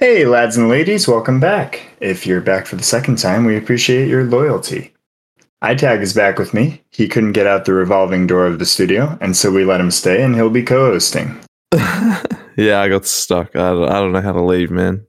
Hey, 0.00 0.24
lads 0.24 0.56
and 0.56 0.70
ladies, 0.70 1.06
welcome 1.06 1.40
back. 1.40 1.82
If 2.00 2.26
you're 2.26 2.40
back 2.40 2.64
for 2.64 2.74
the 2.74 2.82
second 2.82 3.18
time, 3.18 3.44
we 3.44 3.58
appreciate 3.58 4.08
your 4.08 4.24
loyalty. 4.24 4.94
iTag 5.62 6.00
is 6.00 6.14
back 6.14 6.38
with 6.38 6.54
me. 6.54 6.80
He 6.88 7.06
couldn't 7.06 7.32
get 7.32 7.46
out 7.46 7.66
the 7.66 7.74
revolving 7.74 8.26
door 8.26 8.46
of 8.46 8.58
the 8.58 8.64
studio, 8.64 9.18
and 9.20 9.36
so 9.36 9.50
we 9.50 9.62
let 9.62 9.78
him 9.78 9.90
stay, 9.90 10.22
and 10.22 10.34
he'll 10.34 10.48
be 10.48 10.62
co 10.62 10.86
hosting. 10.86 11.38
yeah, 12.56 12.80
I 12.80 12.88
got 12.88 13.04
stuck. 13.04 13.54
I 13.54 13.72
don't, 13.74 13.90
I 13.90 14.00
don't 14.00 14.12
know 14.12 14.22
how 14.22 14.32
to 14.32 14.40
leave, 14.40 14.70
man. 14.70 15.04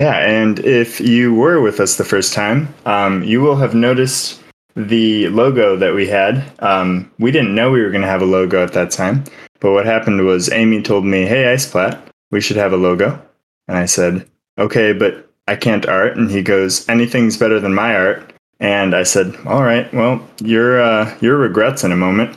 Yeah, 0.00 0.16
and 0.16 0.58
if 0.58 1.00
you 1.00 1.32
were 1.32 1.60
with 1.60 1.78
us 1.78 1.94
the 1.94 2.04
first 2.04 2.32
time, 2.32 2.74
um, 2.84 3.22
you 3.22 3.42
will 3.42 3.54
have 3.54 3.76
noticed 3.76 4.42
the 4.74 5.28
logo 5.28 5.76
that 5.76 5.94
we 5.94 6.08
had. 6.08 6.42
Um, 6.58 7.12
we 7.20 7.30
didn't 7.30 7.54
know 7.54 7.70
we 7.70 7.80
were 7.80 7.90
going 7.90 8.02
to 8.02 8.08
have 8.08 8.22
a 8.22 8.26
logo 8.26 8.60
at 8.60 8.72
that 8.72 8.90
time, 8.90 9.22
but 9.60 9.70
what 9.70 9.86
happened 9.86 10.26
was 10.26 10.50
Amy 10.50 10.82
told 10.82 11.04
me, 11.04 11.26
"Hey, 11.26 11.44
Iceplat, 11.44 11.96
we 12.32 12.40
should 12.40 12.56
have 12.56 12.72
a 12.72 12.76
logo," 12.76 13.22
and 13.68 13.78
I 13.78 13.86
said, 13.86 14.28
"Okay, 14.58 14.92
but 14.92 15.28
I 15.48 15.56
can't 15.56 15.86
art." 15.86 16.16
And 16.16 16.30
he 16.30 16.42
goes, 16.42 16.88
"Anything's 16.88 17.36
better 17.36 17.60
than 17.60 17.74
my 17.74 17.94
art." 17.94 18.32
And 18.60 18.94
I 18.94 19.02
said, 19.02 19.36
"All 19.46 19.62
right, 19.62 19.92
well, 19.92 20.26
your 20.42 20.80
uh, 20.80 21.16
your 21.20 21.36
regrets 21.36 21.84
in 21.84 21.92
a 21.92 21.96
moment." 21.96 22.36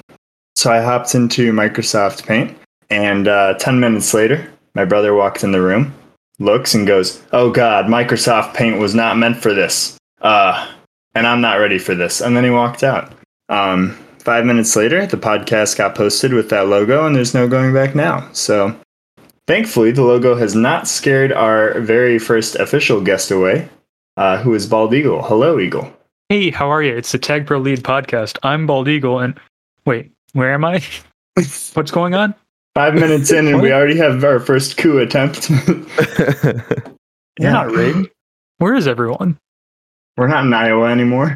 So 0.56 0.72
I 0.72 0.82
hopped 0.82 1.14
into 1.16 1.52
Microsoft 1.52 2.26
Paint, 2.26 2.58
and 2.90 3.28
uh, 3.28 3.56
ten 3.56 3.80
minutes 3.80 4.14
later, 4.14 4.50
my 4.74 4.86
brother 4.86 5.14
walked 5.14 5.44
in 5.44 5.52
the 5.52 5.62
room 5.62 5.94
looks 6.40 6.74
and 6.74 6.88
goes, 6.88 7.22
"Oh 7.32 7.50
God, 7.52 7.86
Microsoft 7.86 8.54
Paint 8.54 8.80
was 8.80 8.96
not 8.96 9.18
meant 9.18 9.38
for 9.38 9.54
this," 9.54 9.98
uh, 10.22 10.68
and 11.14 11.28
I'm 11.28 11.42
not 11.42 11.60
ready 11.60 11.78
for 11.78 11.96
this. 11.96 12.22
And 12.22 12.36
then 12.36 12.44
he 12.44 12.50
walked 12.50 12.84
out. 12.84 13.12
Um, 13.50 13.98
five 14.20 14.46
minutes 14.46 14.76
later, 14.76 15.06
the 15.06 15.18
podcast 15.18 15.78
got 15.78 15.96
posted 15.96 16.34
with 16.34 16.50
that 16.50 16.68
logo, 16.68 17.06
and 17.06 17.16
there's 17.16 17.34
no 17.34 17.48
going 17.48 17.74
back 17.74 17.96
now. 17.96 18.28
So, 18.34 18.76
thankfully, 19.48 19.92
the 19.92 20.04
logo 20.04 20.36
has 20.36 20.56
not 20.56 20.88
scared 20.88 21.32
our 21.32 21.80
very 21.80 22.20
first 22.20 22.56
official 22.56 23.02
guest 23.02 23.32
away, 23.32 23.70
uh, 24.18 24.42
who 24.42 24.54
is 24.54 24.68
Bald 24.68 24.94
Eagle. 24.94 25.22
Hello, 25.24 25.60
Eagle. 25.60 25.92
Hey, 26.30 26.50
how 26.50 26.70
are 26.70 26.82
you? 26.82 26.96
It's 26.96 27.12
the 27.12 27.20
Tag 27.20 27.46
Pro 27.46 27.60
Lead 27.60 27.84
podcast. 27.84 28.38
I'm 28.44 28.66
Bald 28.66 28.88
Eagle, 28.88 29.20
and 29.20 29.40
wait, 29.86 30.12
where 30.34 30.54
am 30.54 30.66
I? 30.66 30.84
What's 31.36 31.92
going 31.92 32.16
on? 32.16 32.34
Five 32.74 32.96
minutes 32.96 33.32
in, 33.32 33.48
and 33.48 33.62
we 33.62 33.72
already 33.72 33.98
have 33.98 34.24
our 34.24 34.40
first 34.40 34.78
coup 34.78 34.98
attempt. 34.98 35.50
yeah, 37.40 37.52
not 37.52 37.72
rigged. 37.72 38.10
Where 38.58 38.76
is 38.76 38.88
everyone? 38.88 39.38
We're 40.18 40.28
not 40.28 40.46
in 40.46 40.54
Iowa 40.54 40.90
anymore. 40.90 41.36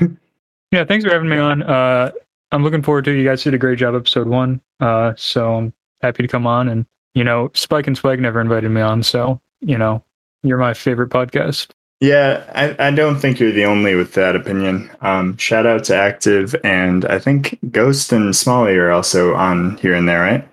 Yeah, 0.72 0.86
thanks 0.86 1.06
for 1.06 1.12
having 1.12 1.30
me 1.30 1.38
on. 1.38 1.64
Uh, 1.64 2.12
I'm 2.52 2.64
looking 2.64 2.82
forward 2.82 3.06
to 3.06 3.12
it. 3.12 3.18
You 3.18 3.24
guys 3.24 3.44
did 3.44 3.54
a 3.54 3.58
great 3.58 3.80
job, 3.80 3.96
episode 3.96 4.28
one. 4.28 4.62
Uh, 4.80 5.14
so 5.18 5.56
I'm 5.56 5.74
happy 6.02 6.24
to 6.24 6.28
come 6.28 6.48
on. 6.48 6.70
And 6.70 6.86
you 7.14 7.24
know, 7.24 7.52
Spike 7.54 7.88
and 7.88 7.98
Spike 7.98 8.20
never 8.20 8.42
invited 8.42 8.70
me 8.70 8.82
on, 8.82 9.04
so 9.04 9.42
you 9.62 9.78
know, 9.78 10.04
you're 10.44 10.58
my 10.58 10.74
favorite 10.74 11.10
podcast. 11.10 11.72
Yeah, 12.02 12.46
I, 12.56 12.88
I 12.88 12.92
don't 12.92 13.20
think 13.20 13.40
you're 13.40 13.52
the 13.52 13.66
only 13.66 13.96
with 13.96 14.14
that 14.14 14.36
opinion. 14.36 14.90
Um, 15.02 15.36
shout 15.36 15.66
out 15.66 15.84
to 15.86 15.96
Active, 15.96 16.56
and 16.64 17.04
I 17.06 17.20
think 17.20 17.60
Ghost 17.72 18.14
and 18.14 18.34
Smalley 18.34 18.78
are 18.78 18.92
also 18.92 19.36
on 19.36 19.76
here 19.78 19.94
and 19.94 20.08
there, 20.08 20.22
right? 20.22 20.48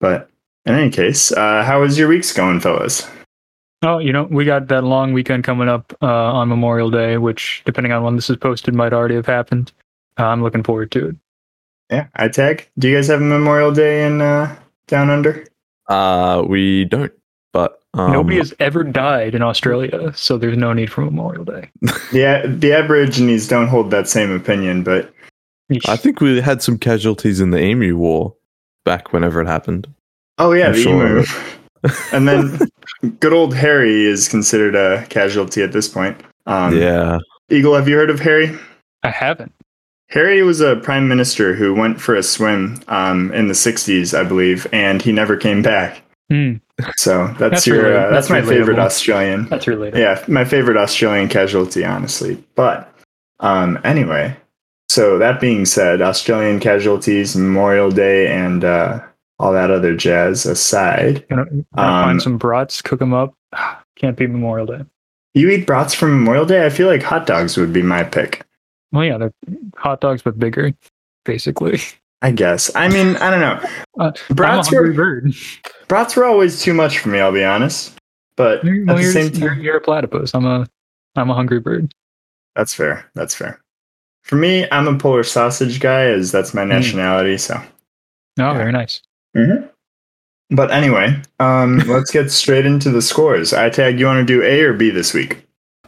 But 0.00 0.30
in 0.64 0.74
any 0.74 0.90
case, 0.90 1.30
uh, 1.30 1.62
how 1.62 1.82
is 1.82 1.98
your 1.98 2.08
weeks 2.08 2.32
going, 2.32 2.60
fellas? 2.60 3.06
Oh, 3.82 3.98
you 3.98 4.12
know, 4.12 4.24
we 4.24 4.44
got 4.44 4.68
that 4.68 4.82
long 4.82 5.12
weekend 5.12 5.44
coming 5.44 5.68
up 5.68 5.94
uh, 6.02 6.06
on 6.06 6.48
Memorial 6.48 6.90
Day, 6.90 7.18
which, 7.18 7.62
depending 7.66 7.92
on 7.92 8.02
when 8.02 8.16
this 8.16 8.30
is 8.30 8.36
posted, 8.36 8.74
might 8.74 8.92
already 8.92 9.14
have 9.14 9.26
happened. 9.26 9.72
Uh, 10.18 10.24
I'm 10.24 10.42
looking 10.42 10.62
forward 10.62 10.90
to 10.92 11.10
it. 11.10 11.16
Yeah, 11.90 12.06
I 12.16 12.28
tag. 12.28 12.68
Do 12.78 12.88
you 12.88 12.96
guys 12.96 13.08
have 13.08 13.20
a 13.20 13.24
Memorial 13.24 13.72
Day 13.72 14.04
in 14.06 14.20
uh, 14.20 14.56
Down 14.88 15.10
Under? 15.10 15.46
Uh, 15.88 16.44
we 16.46 16.84
don't. 16.84 17.12
But 17.52 17.80
um, 17.94 18.12
nobody 18.12 18.36
has 18.36 18.54
ever 18.60 18.84
died 18.84 19.34
in 19.34 19.42
Australia, 19.42 20.12
so 20.14 20.36
there's 20.36 20.56
no 20.56 20.72
need 20.72 20.92
for 20.92 21.00
Memorial 21.00 21.44
Day. 21.44 21.70
yeah, 22.12 22.46
the 22.46 22.72
Aborigines 22.72 23.48
don't 23.48 23.68
hold 23.68 23.90
that 23.90 24.08
same 24.08 24.30
opinion, 24.30 24.82
but 24.82 25.12
I 25.86 25.96
think 25.96 26.20
we 26.20 26.40
had 26.40 26.62
some 26.62 26.78
casualties 26.78 27.40
in 27.40 27.50
the 27.50 27.58
Emu 27.58 27.96
War 27.96 28.34
back 28.84 29.12
whenever 29.12 29.40
it 29.40 29.46
happened. 29.46 29.86
Oh 30.38 30.52
yeah, 30.52 30.68
I'm 30.68 30.72
the 30.72 30.82
sure 30.82 31.06
emu. 31.06 31.26
and 32.12 32.28
then 32.28 32.58
good 33.20 33.32
old 33.32 33.54
Harry 33.54 34.04
is 34.04 34.28
considered 34.28 34.74
a 34.74 35.06
casualty 35.08 35.62
at 35.62 35.72
this 35.72 35.88
point. 35.88 36.20
Um, 36.46 36.76
yeah. 36.76 37.18
Eagle, 37.50 37.74
have 37.74 37.88
you 37.88 37.96
heard 37.96 38.10
of 38.10 38.20
Harry? 38.20 38.56
I 39.02 39.10
haven't. 39.10 39.52
Harry 40.08 40.42
was 40.42 40.60
a 40.60 40.76
prime 40.76 41.06
minister 41.06 41.54
who 41.54 41.74
went 41.74 42.00
for 42.00 42.14
a 42.14 42.22
swim 42.22 42.80
um, 42.88 43.32
in 43.32 43.48
the 43.48 43.54
'60s, 43.54 44.18
I 44.18 44.24
believe, 44.24 44.66
and 44.72 45.02
he 45.02 45.12
never 45.12 45.36
came 45.36 45.62
back. 45.62 46.02
Mm. 46.32 46.60
So 46.96 47.26
that's, 47.26 47.38
that's 47.38 47.66
your 47.66 47.96
uh, 47.96 48.10
that's, 48.10 48.28
that's, 48.28 48.30
my 48.30 48.40
relatable. 48.40 48.58
favorite 48.58 48.78
Australian. 48.78 49.48
That's 49.48 49.66
related. 49.66 49.98
Yeah, 49.98 50.24
my 50.28 50.44
favorite 50.44 50.76
Australian 50.76 51.28
casualty, 51.28 51.84
honestly. 51.84 52.42
But 52.54 52.92
um, 53.40 53.78
anyway, 53.84 54.36
so 54.88 55.18
that 55.18 55.40
being 55.40 55.66
said, 55.66 56.00
Australian 56.00 56.60
casualties, 56.60 57.36
Memorial 57.36 57.90
Day, 57.90 58.28
and 58.28 58.64
uh, 58.64 59.00
all 59.38 59.52
that 59.52 59.70
other 59.70 59.94
jazz 59.94 60.46
aside, 60.46 61.26
gonna, 61.28 61.44
gonna 61.44 61.58
um, 61.74 62.04
find 62.04 62.22
some 62.22 62.38
brats, 62.38 62.80
cook 62.80 63.00
them 63.00 63.12
up. 63.12 63.34
Can't 63.96 64.16
be 64.16 64.26
Memorial 64.26 64.66
Day. 64.66 64.84
You 65.34 65.50
eat 65.50 65.66
brats 65.66 65.92
for 65.92 66.06
Memorial 66.06 66.46
Day? 66.46 66.64
I 66.64 66.70
feel 66.70 66.86
like 66.86 67.02
hot 67.02 67.26
dogs 67.26 67.56
would 67.56 67.72
be 67.72 67.82
my 67.82 68.04
pick. 68.04 68.44
Well, 68.92 69.04
yeah, 69.04 69.18
they're 69.18 69.32
hot 69.76 70.00
dogs 70.00 70.22
but 70.22 70.38
bigger, 70.38 70.72
basically. 71.24 71.80
I 72.22 72.32
guess. 72.32 72.74
I 72.74 72.88
mean, 72.88 73.16
I 73.16 73.30
don't 73.30 73.40
know. 73.40 73.60
Uh, 73.98 74.12
brats 74.30 74.70
were 74.70 74.92
bird. 74.92 75.34
brats 75.88 76.14
were 76.14 76.24
always 76.24 76.62
too 76.62 76.72
much 76.72 77.00
for 77.00 77.08
me. 77.08 77.18
I'll 77.18 77.32
be 77.32 77.42
honest. 77.42 77.98
But 78.36 78.62
well, 78.62 78.90
at 78.90 78.96
the 78.96 79.10
same 79.12 79.32
time, 79.32 79.42
you're, 79.42 79.54
you're 79.54 79.76
a 79.78 79.80
platypus. 79.80 80.36
I'm 80.36 80.46
a 80.46 80.68
I'm 81.16 81.30
a 81.30 81.34
hungry 81.34 81.58
bird. 81.58 81.92
That's 82.54 82.72
fair. 82.72 83.10
That's 83.16 83.34
fair. 83.34 83.60
For 84.22 84.36
me, 84.36 84.68
I'm 84.70 84.86
a 84.86 84.96
Polish 84.96 85.32
sausage 85.32 85.80
guy, 85.80 86.04
as 86.04 86.30
that's 86.30 86.54
my 86.54 86.62
hmm. 86.62 86.68
nationality. 86.68 87.34
Mm. 87.34 87.40
So. 87.40 87.54
Oh, 87.56 87.62
yeah. 88.36 88.52
very 88.52 88.70
nice. 88.70 89.02
Mm-hmm. 89.36 89.66
But 90.54 90.70
anyway, 90.70 91.20
um, 91.40 91.78
let's 91.88 92.12
get 92.12 92.30
straight 92.30 92.66
into 92.66 92.90
the 92.90 93.02
scores. 93.02 93.52
I 93.52 93.68
tag. 93.68 93.98
You 93.98 94.06
want 94.06 94.24
to 94.26 94.32
do 94.32 94.44
A 94.44 94.60
or 94.60 94.74
B 94.74 94.90
this 94.90 95.12
week? 95.12 95.44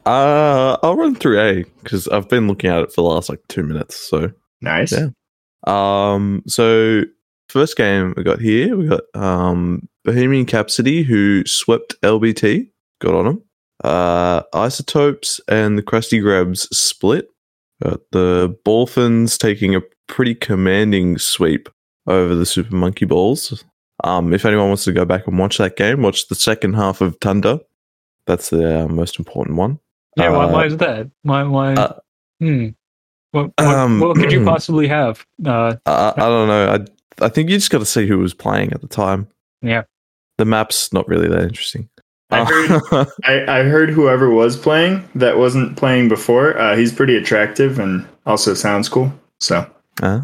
Uh, 0.06 0.76
I'll 0.82 0.96
run 0.96 1.14
through 1.14 1.40
A 1.40 1.64
because 1.82 2.08
I've 2.08 2.28
been 2.28 2.48
looking 2.48 2.70
at 2.70 2.82
it 2.82 2.92
for 2.92 3.02
the 3.02 3.08
last 3.08 3.28
like 3.28 3.40
two 3.48 3.62
minutes. 3.62 3.96
So 3.96 4.32
nice. 4.60 4.92
Yeah. 4.92 5.08
Um. 5.66 6.42
So 6.46 7.02
first 7.48 7.76
game 7.76 8.14
we 8.16 8.22
got 8.22 8.40
here, 8.40 8.76
we 8.76 8.88
got 8.88 9.02
um 9.14 9.88
Bohemian 10.04 10.46
Capsody 10.46 11.02
who 11.02 11.44
swept 11.46 12.00
LBT, 12.02 12.70
got 13.00 13.14
on 13.14 13.24
them. 13.26 13.42
Uh, 13.84 14.42
Isotopes 14.52 15.40
and 15.48 15.78
the 15.78 15.82
Krusty 15.82 16.20
Grabs 16.20 16.62
split. 16.76 17.28
Got 17.82 18.00
the 18.12 18.58
Dolphins 18.64 19.38
taking 19.38 19.74
a 19.74 19.80
pretty 20.06 20.34
commanding 20.34 21.16
sweep 21.16 21.68
over 22.06 22.34
the 22.34 22.44
Super 22.44 22.74
Monkey 22.74 23.06
Balls. 23.06 23.64
Um, 24.04 24.32
if 24.34 24.44
anyone 24.44 24.68
wants 24.68 24.84
to 24.84 24.92
go 24.92 25.04
back 25.04 25.26
and 25.26 25.38
watch 25.38 25.58
that 25.58 25.76
game, 25.76 26.02
watch 26.02 26.28
the 26.28 26.34
second 26.34 26.74
half 26.74 27.00
of 27.00 27.16
Thunder. 27.20 27.60
That's 28.26 28.50
the 28.50 28.84
uh, 28.84 28.88
most 28.88 29.18
important 29.18 29.56
one. 29.56 29.78
Yeah, 30.16 30.28
uh, 30.28 30.32
why, 30.32 30.46
why, 30.46 30.66
is 30.66 30.76
that? 30.78 31.10
Why? 31.22 31.42
Why? 31.44 31.74
Uh, 31.74 31.98
hmm. 32.40 32.68
What, 33.32 33.52
what, 33.56 33.60
um, 33.60 34.00
what, 34.00 34.16
could 34.16 34.32
you 34.32 34.44
possibly 34.46 34.88
have? 34.88 35.24
Uh, 35.44 35.76
I, 35.86 36.12
I 36.16 36.28
don't 36.28 36.48
know. 36.48 36.74
I 36.74 36.84
I 37.20 37.28
think 37.28 37.50
you 37.50 37.56
just 37.56 37.70
got 37.70 37.78
to 37.78 37.86
see 37.86 38.06
who 38.06 38.18
was 38.18 38.34
playing 38.34 38.72
at 38.72 38.80
the 38.80 38.88
time. 38.88 39.28
Yeah. 39.62 39.82
The 40.38 40.44
map's 40.44 40.92
not 40.92 41.06
really 41.06 41.28
that 41.28 41.42
interesting. 41.42 41.88
I 42.30 42.44
heard, 42.44 43.08
I, 43.24 43.60
I, 43.60 43.62
heard 43.64 43.90
whoever 43.90 44.30
was 44.30 44.56
playing 44.56 45.08
that 45.16 45.36
wasn't 45.36 45.76
playing 45.76 46.08
before. 46.08 46.56
Uh, 46.56 46.76
he's 46.76 46.92
pretty 46.92 47.16
attractive 47.16 47.78
and 47.80 48.06
also 48.24 48.54
sounds 48.54 48.88
cool. 48.88 49.12
So 49.40 49.68
ah. 50.02 50.22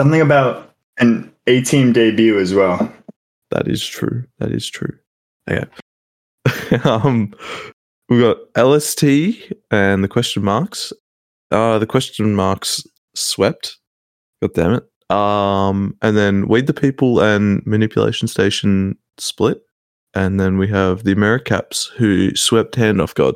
something 0.00 0.20
about 0.20 0.72
an 0.98 1.32
A 1.48 1.60
team 1.62 1.92
debut 1.92 2.38
as 2.38 2.54
well. 2.54 2.92
That 3.50 3.66
is 3.66 3.84
true. 3.84 4.24
That 4.38 4.52
is 4.52 4.68
true. 4.68 4.96
Yeah. 5.48 5.64
um, 6.84 7.34
we 8.08 8.20
got 8.20 8.38
LST 8.56 9.02
and 9.70 10.04
the 10.04 10.08
question 10.08 10.42
marks. 10.42 10.92
Uh, 11.50 11.78
the 11.78 11.86
question 11.86 12.34
marks 12.34 12.86
swept. 13.14 13.78
God 14.40 14.54
damn 14.54 14.72
it. 14.74 15.14
Um, 15.14 15.96
and 16.02 16.16
then 16.16 16.48
Weed 16.48 16.66
the 16.66 16.74
People 16.74 17.20
and 17.20 17.64
Manipulation 17.66 18.28
Station 18.28 18.96
split. 19.18 19.62
And 20.14 20.38
then 20.38 20.58
we 20.58 20.68
have 20.68 21.04
the 21.04 21.12
Americaps 21.12 21.86
who 21.96 22.34
swept 22.34 22.74
Hand 22.74 23.00
Off 23.00 23.14
God. 23.14 23.34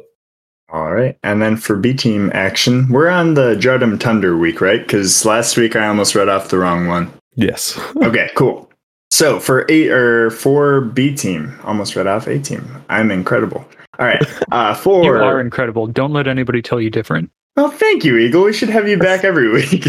All 0.70 0.92
right. 0.92 1.16
And 1.22 1.40
then 1.40 1.56
for 1.56 1.76
B 1.76 1.94
team 1.94 2.30
action, 2.34 2.88
we're 2.90 3.08
on 3.08 3.34
the 3.34 3.54
Jardum 3.54 4.00
Thunder 4.00 4.36
week, 4.36 4.60
right? 4.60 4.80
Because 4.80 5.24
last 5.24 5.56
week 5.56 5.76
I 5.76 5.86
almost 5.86 6.14
read 6.14 6.28
off 6.28 6.48
the 6.48 6.58
wrong 6.58 6.88
one. 6.88 7.12
Yes. 7.34 7.78
okay, 7.96 8.30
cool. 8.34 8.70
So 9.10 9.38
for 9.38 9.64
eight 9.68 9.90
or 9.90 10.30
for 10.30 10.80
B 10.80 11.14
team, 11.14 11.56
almost 11.64 11.94
read 11.94 12.06
off 12.06 12.26
A 12.26 12.38
team. 12.38 12.84
I'm 12.88 13.10
incredible. 13.10 13.66
All 13.98 14.06
right. 14.06 14.22
Uh, 14.52 14.74
for 14.74 15.02
you 15.02 15.10
are 15.10 15.40
incredible. 15.40 15.86
Don't 15.86 16.12
let 16.12 16.28
anybody 16.28 16.62
tell 16.62 16.80
you 16.80 16.88
different. 16.88 17.30
Well, 17.56 17.70
thank 17.70 18.04
you, 18.04 18.16
Eagle. 18.16 18.44
We 18.44 18.52
should 18.52 18.68
have 18.68 18.88
you 18.88 18.96
back 18.96 19.24
every 19.24 19.50
week. 19.50 19.86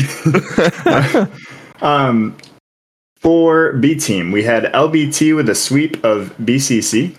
um, 1.82 2.36
for 3.18 3.74
B 3.74 3.96
team, 3.96 4.32
we 4.32 4.44
had 4.44 4.66
LBT 4.74 5.36
with 5.36 5.48
a 5.48 5.56
sweep 5.56 6.04
of 6.04 6.36
BCC. 6.38 7.16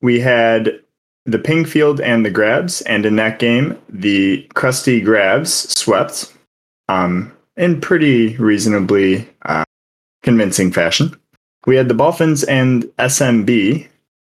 We 0.00 0.20
had 0.20 0.80
the 1.26 1.38
Pingfield 1.38 2.00
and 2.00 2.24
the 2.24 2.30
Grabs, 2.30 2.80
and 2.82 3.04
in 3.04 3.16
that 3.16 3.38
game, 3.38 3.78
the 3.88 4.48
Krusty 4.54 5.04
Grabs 5.04 5.52
swept 5.78 6.32
um, 6.88 7.32
in 7.56 7.80
pretty 7.80 8.36
reasonably 8.36 9.28
uh, 9.44 9.64
convincing 10.22 10.72
fashion. 10.72 11.14
We 11.66 11.76
had 11.76 11.88
the 11.88 11.94
Dolphins 11.94 12.42
and 12.44 12.84
SMB, 12.98 13.86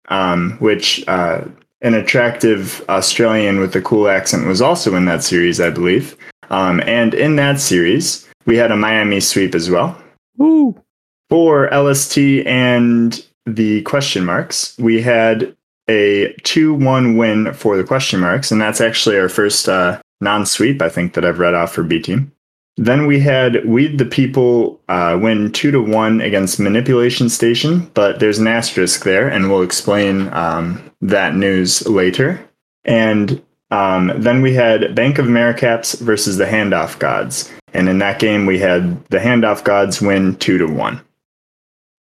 um, 0.09 0.57
which 0.59 1.03
uh, 1.07 1.45
an 1.85 1.93
attractive 1.93 2.83
Australian 2.89 3.59
with 3.59 3.75
a 3.75 3.81
cool 3.81 4.07
accent 4.07 4.47
was 4.47 4.59
also 4.59 4.95
in 4.95 5.05
that 5.05 5.23
series, 5.23 5.61
I 5.61 5.69
believe. 5.69 6.17
Um, 6.49 6.81
and 6.81 7.13
in 7.13 7.35
that 7.35 7.59
series, 7.59 8.27
we 8.47 8.57
had 8.57 8.71
a 8.71 8.75
Miami 8.75 9.19
sweep 9.19 9.53
as 9.53 9.69
well. 9.69 9.95
Woo! 10.37 10.75
For 11.29 11.69
LST 11.71 12.17
and 12.47 13.23
the 13.45 13.83
question 13.83 14.25
marks, 14.25 14.75
we 14.79 14.99
had 14.99 15.55
a 15.87 16.33
2 16.43 16.73
1 16.73 17.17
win 17.17 17.53
for 17.53 17.77
the 17.77 17.83
question 17.83 18.19
marks, 18.19 18.51
and 18.51 18.59
that's 18.59 18.81
actually 18.81 19.19
our 19.19 19.29
first 19.29 19.69
uh, 19.69 20.01
non 20.21 20.47
sweep, 20.47 20.81
I 20.81 20.89
think, 20.89 21.13
that 21.13 21.23
I've 21.23 21.39
read 21.39 21.53
off 21.53 21.71
for 21.71 21.83
B 21.83 21.99
team. 21.99 22.31
Then 22.77 23.07
we 23.07 23.19
had 23.19 23.65
Weed 23.65 23.97
the 23.97 24.05
People 24.05 24.81
uh, 24.89 25.17
win 25.21 25.51
2 25.51 25.71
to 25.71 25.81
1 25.81 26.19
against 26.21 26.59
Manipulation 26.59 27.29
Station, 27.29 27.89
but 27.93 28.19
there's 28.19 28.37
an 28.37 28.47
asterisk 28.47 29.03
there, 29.03 29.29
and 29.29 29.49
we'll 29.49 29.61
explain 29.61 30.33
um, 30.33 30.91
that 31.01 31.35
news 31.35 31.87
later. 31.87 32.45
And 32.83 33.41
um, 33.71 34.11
then 34.17 34.41
we 34.41 34.53
had 34.53 34.93
Bank 34.93 35.17
of 35.17 35.25
Americaps 35.25 35.95
versus 35.95 36.37
the 36.37 36.45
Handoff 36.45 36.99
Gods. 36.99 37.49
And 37.73 37.87
in 37.87 37.99
that 37.99 38.19
game, 38.19 38.45
we 38.45 38.59
had 38.59 39.03
the 39.05 39.19
Handoff 39.19 39.63
Gods 39.63 40.01
win 40.01 40.35
2 40.37 40.57
to 40.57 40.67
1. 40.67 41.01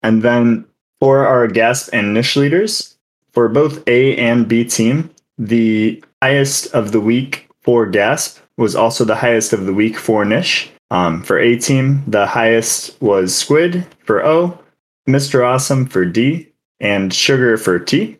And 0.03 0.21
then 0.21 0.65
for 0.99 1.25
our 1.25 1.47
GASP 1.47 1.89
and 1.93 2.13
niche 2.13 2.35
leaders, 2.35 2.97
for 3.31 3.47
both 3.47 3.85
A 3.87 4.15
and 4.17 4.47
B 4.47 4.63
team, 4.65 5.09
the 5.37 6.03
highest 6.21 6.73
of 6.73 6.91
the 6.91 7.01
week 7.01 7.49
for 7.61 7.85
Gasp 7.85 8.39
was 8.57 8.75
also 8.75 9.03
the 9.03 9.15
highest 9.15 9.53
of 9.53 9.65
the 9.65 9.73
week 9.73 9.97
for 9.97 10.25
niche. 10.25 10.71
Um, 10.91 11.23
for 11.23 11.39
A 11.39 11.57
team, 11.57 12.03
the 12.07 12.25
highest 12.25 13.01
was 13.01 13.35
Squid 13.35 13.85
for 14.05 14.23
O, 14.25 14.57
Mr. 15.07 15.45
Awesome 15.45 15.87
for 15.87 16.05
D, 16.05 16.51
and 16.79 17.13
Sugar 17.13 17.57
for 17.57 17.79
T. 17.79 18.19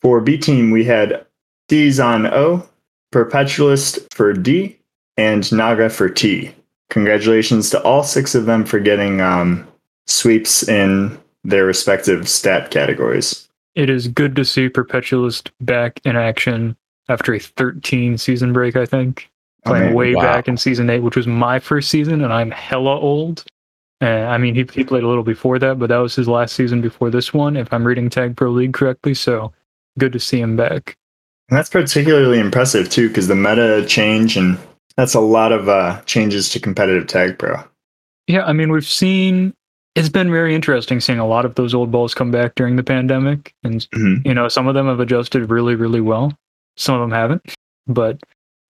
For 0.00 0.20
B 0.20 0.38
team, 0.38 0.70
we 0.70 0.84
had 0.84 1.26
D's 1.68 2.00
on 2.00 2.26
O, 2.26 2.66
Perpetualist 3.12 4.12
for 4.14 4.32
D, 4.32 4.78
and 5.16 5.50
Naga 5.52 5.88
for 5.88 6.08
T. 6.08 6.52
Congratulations 6.90 7.70
to 7.70 7.82
all 7.82 8.02
six 8.02 8.34
of 8.34 8.46
them 8.46 8.64
for 8.64 8.78
getting 8.78 9.20
um, 9.20 9.66
sweeps 10.06 10.66
in 10.68 11.18
their 11.44 11.64
respective 11.64 12.28
stat 12.28 12.70
categories. 12.70 13.48
It 13.74 13.90
is 13.90 14.08
good 14.08 14.36
to 14.36 14.44
see 14.44 14.68
Perpetualist 14.68 15.50
back 15.60 16.00
in 16.04 16.16
action 16.16 16.76
after 17.08 17.34
a 17.34 17.38
13 17.38 18.18
season 18.18 18.52
break, 18.52 18.76
I 18.76 18.86
think. 18.86 19.30
Playing 19.66 19.84
Okay, 19.86 19.94
way 19.94 20.14
wow. 20.14 20.22
back 20.22 20.48
in 20.48 20.56
season 20.56 20.88
eight, 20.90 21.00
which 21.00 21.16
was 21.16 21.26
my 21.26 21.58
first 21.58 21.88
season, 21.90 22.22
and 22.22 22.32
I'm 22.32 22.50
hella 22.50 22.98
old. 22.98 23.44
Uh, 24.00 24.06
I 24.06 24.38
mean, 24.38 24.54
he, 24.54 24.64
he 24.72 24.84
played 24.84 25.02
a 25.02 25.08
little 25.08 25.22
before 25.24 25.58
that, 25.58 25.78
but 25.78 25.88
that 25.88 25.96
was 25.98 26.14
his 26.14 26.28
last 26.28 26.54
season 26.54 26.80
before 26.80 27.10
this 27.10 27.32
one, 27.34 27.56
if 27.56 27.72
I'm 27.72 27.86
reading 27.86 28.10
Tag 28.10 28.36
Pro 28.36 28.50
League 28.50 28.74
correctly. 28.74 29.14
So 29.14 29.52
good 29.98 30.12
to 30.12 30.20
see 30.20 30.40
him 30.40 30.56
back. 30.56 30.96
And 31.48 31.56
that's 31.56 31.70
particularly 31.70 32.38
impressive 32.38 32.90
too, 32.90 33.08
because 33.08 33.28
the 33.28 33.34
meta 33.36 33.84
change 33.86 34.36
and 34.36 34.58
that's 34.96 35.14
a 35.14 35.20
lot 35.20 35.52
of 35.52 35.68
uh, 35.68 36.00
changes 36.02 36.48
to 36.50 36.60
competitive 36.60 37.06
tag 37.06 37.38
pro. 37.38 37.56
Yeah, 38.26 38.44
I 38.44 38.52
mean, 38.52 38.70
we've 38.70 38.86
seen 38.86 39.54
it's 39.94 40.08
been 40.10 40.30
very 40.30 40.54
interesting 40.54 41.00
seeing 41.00 41.18
a 41.18 41.26
lot 41.26 41.46
of 41.46 41.54
those 41.54 41.72
old 41.72 41.90
balls 41.90 42.12
come 42.12 42.30
back 42.30 42.54
during 42.54 42.76
the 42.76 42.82
pandemic. 42.82 43.54
And, 43.64 43.80
Mhm. 43.94 44.26
you 44.26 44.34
know, 44.34 44.48
some 44.48 44.66
of 44.68 44.74
them 44.74 44.86
have 44.88 45.00
adjusted 45.00 45.48
really, 45.50 45.74
really 45.74 46.02
well. 46.02 46.36
Some 46.76 46.96
of 46.96 47.00
them 47.00 47.12
haven't. 47.12 47.54
But, 47.86 48.20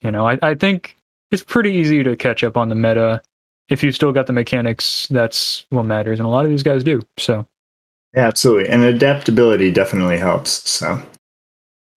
you 0.06 0.12
know, 0.12 0.28
I, 0.28 0.38
I 0.42 0.54
think 0.56 0.96
it's 1.31 1.44
pretty 1.44 1.72
easy 1.72 2.04
to 2.04 2.16
catch 2.16 2.44
up 2.44 2.56
on 2.56 2.69
the 2.69 2.75
meta. 2.75 3.22
If 3.69 3.84
you 3.84 3.92
still 3.92 4.12
got 4.12 4.28
the 4.28 4.34
mechanics, 4.34 5.07
that's 5.10 5.66
what 5.69 5.84
matters. 5.84 6.19
And 6.19 6.28
a 6.28 6.30
lot 6.30 6.46
of 6.46 6.52
these 6.52 6.62
guys 6.63 6.84
do. 6.84 7.02
So, 7.18 7.48
Yeah, 8.13 8.28
absolutely. 8.28 8.69
And 8.69 8.84
adaptability 8.84 9.72
definitely 9.72 10.18
helps. 10.19 10.69
So 10.69 11.02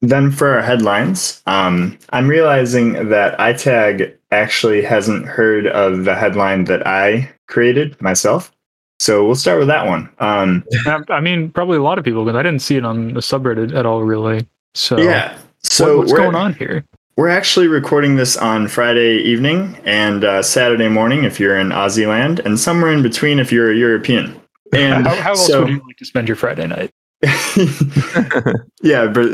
then 0.01 0.31
for 0.31 0.49
our 0.55 0.61
headlines, 0.61 1.41
um, 1.45 1.97
I'm 2.11 2.27
realizing 2.29 3.09
that 3.09 3.37
iTag 3.39 4.15
actually 4.31 4.81
hasn't 4.81 5.25
heard 5.25 5.67
of 5.67 6.05
the 6.05 6.15
headline 6.15 6.63
that 6.65 6.87
I 6.87 7.29
created 7.47 8.01
myself. 8.01 8.51
So 8.99 9.25
we'll 9.25 9.35
start 9.35 9.59
with 9.59 9.67
that 9.67 9.85
one. 9.85 10.09
Um, 10.19 10.63
I, 10.85 11.01
I 11.09 11.19
mean, 11.19 11.51
probably 11.51 11.77
a 11.77 11.83
lot 11.83 11.99
of 11.99 12.05
people, 12.05 12.23
because 12.23 12.37
I 12.39 12.43
didn't 12.43 12.61
see 12.61 12.77
it 12.77 12.85
on 12.85 13.13
the 13.13 13.19
subreddit 13.19 13.75
at 13.75 13.85
all, 13.85 14.03
really. 14.03 14.47
So, 14.73 14.97
yeah. 14.97 15.33
what- 15.33 15.41
So 15.63 15.97
what's 15.97 16.13
going 16.13 16.35
on 16.35 16.53
here? 16.53 16.85
We're 17.17 17.29
actually 17.29 17.67
recording 17.67 18.15
this 18.15 18.37
on 18.37 18.67
Friday 18.67 19.17
evening 19.23 19.81
and 19.85 20.23
uh, 20.23 20.43
Saturday 20.43 20.87
morning 20.87 21.23
if 21.23 21.39
you're 21.39 21.57
in 21.57 21.69
Aussie 21.69 22.07
land, 22.07 22.39
and 22.41 22.59
somewhere 22.59 22.93
in 22.93 23.01
between 23.01 23.39
if 23.39 23.51
you're 23.51 23.71
a 23.71 23.75
European. 23.75 24.39
And 24.71 25.07
How, 25.07 25.15
how 25.15 25.29
else 25.31 25.47
so, 25.47 25.61
would 25.61 25.69
you 25.69 25.81
like 25.87 25.97
to 25.97 26.05
spend 26.05 26.27
your 26.27 26.35
Friday 26.35 26.67
night? 26.67 26.91
yeah, 28.83 29.07
but 29.07 29.31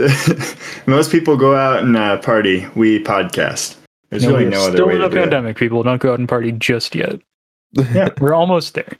most 0.85 1.11
people 1.11 1.35
go 1.35 1.57
out 1.57 1.83
and 1.83 1.97
uh, 1.97 2.19
party. 2.19 2.65
We 2.73 3.03
podcast. 3.03 3.75
There's 4.09 4.25
really 4.25 4.45
we're 4.45 4.51
no 4.51 4.61
other 4.61 4.69
way. 4.69 4.75
still 4.75 4.89
in 4.89 5.01
a 5.01 5.09
do 5.09 5.17
it. 5.17 5.19
pandemic, 5.19 5.57
people. 5.57 5.83
Don't 5.83 6.01
go 6.01 6.13
out 6.13 6.19
and 6.19 6.29
party 6.29 6.53
just 6.53 6.95
yet. 6.95 7.19
Yeah. 7.73 8.09
We're 8.21 8.33
almost 8.33 8.75
there. 8.75 8.97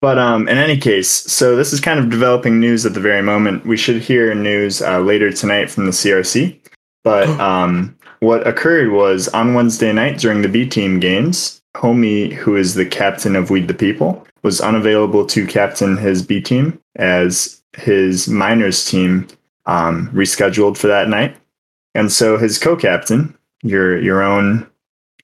But 0.00 0.18
um, 0.18 0.48
in 0.48 0.58
any 0.58 0.76
case, 0.76 1.08
so 1.08 1.54
this 1.54 1.72
is 1.72 1.80
kind 1.80 2.00
of 2.00 2.10
developing 2.10 2.58
news 2.58 2.84
at 2.84 2.94
the 2.94 3.00
very 3.00 3.22
moment. 3.22 3.64
We 3.64 3.76
should 3.76 4.02
hear 4.02 4.34
news 4.34 4.82
uh, 4.82 4.98
later 4.98 5.30
tonight 5.30 5.70
from 5.70 5.84
the 5.86 5.92
CRC. 5.92 6.58
But 7.04 7.28
um, 7.40 7.96
what 8.20 8.46
occurred 8.46 8.92
was 8.92 9.28
on 9.28 9.54
Wednesday 9.54 9.92
night 9.92 10.18
during 10.18 10.42
the 10.42 10.48
B 10.48 10.68
team 10.68 11.00
games, 11.00 11.62
Homie, 11.74 12.32
who 12.32 12.56
is 12.56 12.74
the 12.74 12.86
captain 12.86 13.34
of 13.34 13.50
Weed 13.50 13.68
the 13.68 13.74
People, 13.74 14.26
was 14.42 14.60
unavailable 14.60 15.26
to 15.26 15.46
captain 15.46 15.96
his 15.96 16.22
B 16.22 16.40
team 16.40 16.78
as 16.96 17.62
his 17.76 18.28
minors 18.28 18.84
team 18.84 19.26
um, 19.66 20.08
rescheduled 20.12 20.76
for 20.76 20.88
that 20.88 21.08
night. 21.08 21.36
And 21.94 22.10
so 22.10 22.36
his 22.36 22.58
co 22.58 22.76
captain, 22.76 23.36
your, 23.62 24.00
your 24.00 24.22
own 24.22 24.66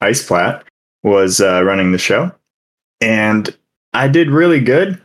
Ice 0.00 0.24
Plat, 0.24 0.64
was 1.02 1.40
uh, 1.40 1.62
running 1.64 1.92
the 1.92 1.98
show. 1.98 2.32
And 3.00 3.56
I 3.92 4.08
did 4.08 4.30
really 4.30 4.60
good. 4.60 5.00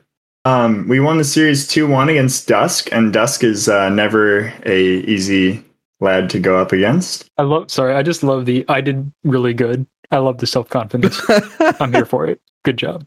Um, 0.46 0.88
we 0.88 1.00
won 1.00 1.18
the 1.18 1.24
series 1.24 1.68
2 1.68 1.88
1 1.88 2.10
against 2.10 2.48
Dusk, 2.48 2.90
and 2.92 3.14
Dusk 3.14 3.44
is 3.44 3.70
uh, 3.70 3.90
never 3.90 4.54
a 4.66 4.82
easy 4.82 5.64
lad 6.04 6.30
to 6.32 6.40
go 6.40 6.58
up 6.58 6.72
against. 6.72 7.30
I 7.38 7.44
love. 7.44 7.72
Sorry, 7.72 7.96
I 7.96 8.04
just 8.04 8.24
love 8.24 8.46
the. 8.46 8.66
I 8.70 8.82
did 8.82 9.12
really 9.24 9.54
good. 9.54 9.88
I 10.12 10.18
love 10.18 10.38
the 10.38 10.48
self 10.48 10.70
confidence. 10.70 11.20
I'm 11.80 11.94
here 11.94 12.06
for 12.06 12.28
it. 12.28 12.40
Good 12.64 12.78
job. 12.78 13.06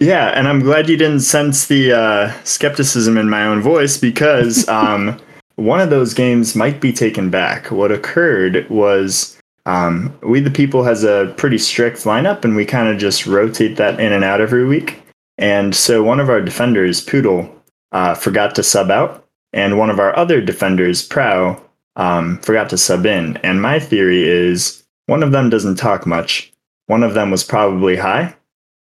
Yeah, 0.00 0.28
and 0.28 0.46
I'm 0.46 0.60
glad 0.60 0.88
you 0.88 0.96
didn't 0.96 1.20
sense 1.20 1.66
the 1.66 1.92
uh, 1.92 2.32
skepticism 2.44 3.18
in 3.18 3.28
my 3.28 3.44
own 3.44 3.60
voice 3.60 3.96
because 3.96 4.68
um, 4.68 5.20
one 5.56 5.80
of 5.80 5.90
those 5.90 6.14
games 6.14 6.54
might 6.54 6.80
be 6.80 6.92
taken 6.92 7.30
back. 7.30 7.70
What 7.70 7.90
occurred 7.90 8.68
was 8.70 9.38
um, 9.66 10.16
We 10.22 10.40
the 10.40 10.50
People 10.50 10.84
has 10.84 11.02
a 11.04 11.34
pretty 11.36 11.58
strict 11.58 12.04
lineup, 12.04 12.44
and 12.44 12.54
we 12.54 12.64
kind 12.64 12.88
of 12.88 12.98
just 12.98 13.26
rotate 13.26 13.76
that 13.76 13.98
in 13.98 14.12
and 14.12 14.24
out 14.24 14.40
every 14.40 14.64
week. 14.64 15.02
And 15.36 15.74
so 15.74 16.02
one 16.02 16.20
of 16.20 16.30
our 16.30 16.40
defenders, 16.40 17.00
Poodle, 17.00 17.52
uh, 17.92 18.14
forgot 18.14 18.54
to 18.54 18.62
sub 18.62 18.90
out, 18.90 19.24
and 19.52 19.78
one 19.78 19.90
of 19.90 19.98
our 19.98 20.16
other 20.16 20.40
defenders, 20.40 21.06
Prow, 21.06 21.60
um, 21.98 22.38
forgot 22.38 22.70
to 22.70 22.78
sub 22.78 23.04
in. 23.04 23.36
And 23.38 23.60
my 23.60 23.78
theory 23.78 24.26
is 24.26 24.82
one 25.06 25.22
of 25.22 25.32
them 25.32 25.50
doesn't 25.50 25.76
talk 25.76 26.06
much. 26.06 26.52
One 26.86 27.02
of 27.02 27.12
them 27.12 27.30
was 27.30 27.44
probably 27.44 27.96
high, 27.96 28.34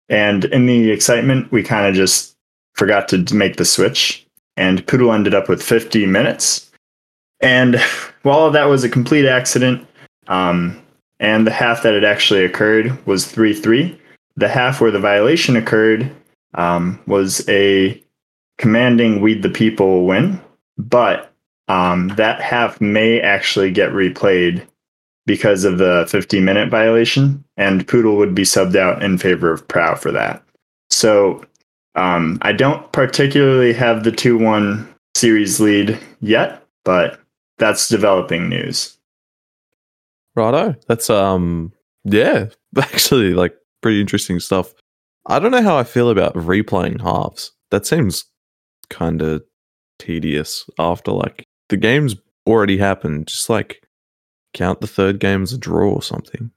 and 0.09 0.45
in 0.47 0.66
the 0.66 0.90
excitement, 0.90 1.50
we 1.52 1.62
kind 1.62 1.87
of 1.87 1.95
just 1.95 2.37
forgot 2.75 3.09
to 3.09 3.25
make 3.35 3.57
the 3.57 3.64
switch. 3.64 4.26
And 4.57 4.87
Poodle 4.87 5.12
ended 5.12 5.35
up 5.35 5.49
with 5.49 5.62
50 5.62 6.04
minutes. 6.07 6.71
And 7.40 7.81
while 8.23 8.50
that 8.50 8.64
was 8.64 8.85
a 8.85 8.88
complete 8.88 9.26
accident, 9.26 9.87
um, 10.28 10.81
and 11.21 11.47
the 11.47 11.52
half 11.52 11.83
that 11.83 11.95
it 11.95 12.04
actually 12.04 12.45
occurred 12.45 13.04
was 13.07 13.26
3 13.26 13.54
3, 13.54 13.99
the 14.37 14.49
half 14.49 14.81
where 14.81 14.90
the 14.90 14.99
violation 14.99 15.57
occurred 15.57 16.11
um, 16.54 17.00
was 17.07 17.49
a 17.49 18.02
commanding 18.59 19.21
Weed 19.21 19.42
the 19.42 19.49
People 19.49 20.07
win. 20.07 20.40
But 20.78 21.32
um, 21.69 22.09
that 22.16 22.40
half 22.40 22.81
may 22.81 23.21
actually 23.21 23.71
get 23.71 23.90
replayed 23.90 24.66
because 25.26 25.64
of 25.64 25.78
the 25.78 26.07
50 26.09 26.40
minute 26.40 26.69
violation, 26.71 27.45
and 27.57 27.87
Poodle 27.87 28.16
would 28.16 28.35
be 28.35 28.42
subbed 28.42 28.76
out 28.76 29.02
in 29.02 29.19
favor 29.19 29.52
of 29.52 29.66
Prow 29.69 29.95
for 29.95 30.11
that. 30.12 30.42
So 30.90 31.45
um, 31.95 32.38
I 32.42 32.52
don't 32.52 32.90
particularly 32.92 33.73
have 33.73 34.04
the 34.04 34.12
2 34.12 34.38
1 34.38 34.95
series 35.14 35.61
lead 35.61 35.99
yet, 36.21 36.64
but 36.85 37.21
that's 37.59 37.88
developing 37.88 38.49
news. 38.49 38.97
Righto. 40.35 40.75
That's 40.88 41.11
um 41.11 41.73
yeah, 42.04 42.47
actually 42.78 43.35
like 43.35 43.54
pretty 43.83 44.00
interesting 44.00 44.40
stuff. 44.40 44.75
I 45.26 45.38
don't 45.38 45.52
know 45.52 45.62
how 45.62 45.76
I 45.76 45.85
feel 45.85 46.11
about 46.11 46.35
replaying 46.35 47.00
halves. 47.00 47.52
That 47.71 47.87
seems 47.87 48.25
kind 48.90 49.23
of 49.23 49.42
tedious 49.99 50.69
after 50.78 51.12
like 51.12 51.47
the 51.73 51.76
game's 51.79 52.14
already 52.47 52.76
happened. 52.76 53.26
Just 53.26 53.49
like 53.49 53.83
count 54.52 54.83
the 54.83 54.87
third 54.87 55.19
game 55.19 55.43
as 55.43 55.55
a 55.55 55.59
draw 55.59 55.91
or 55.91 56.02
something. 56.02 56.50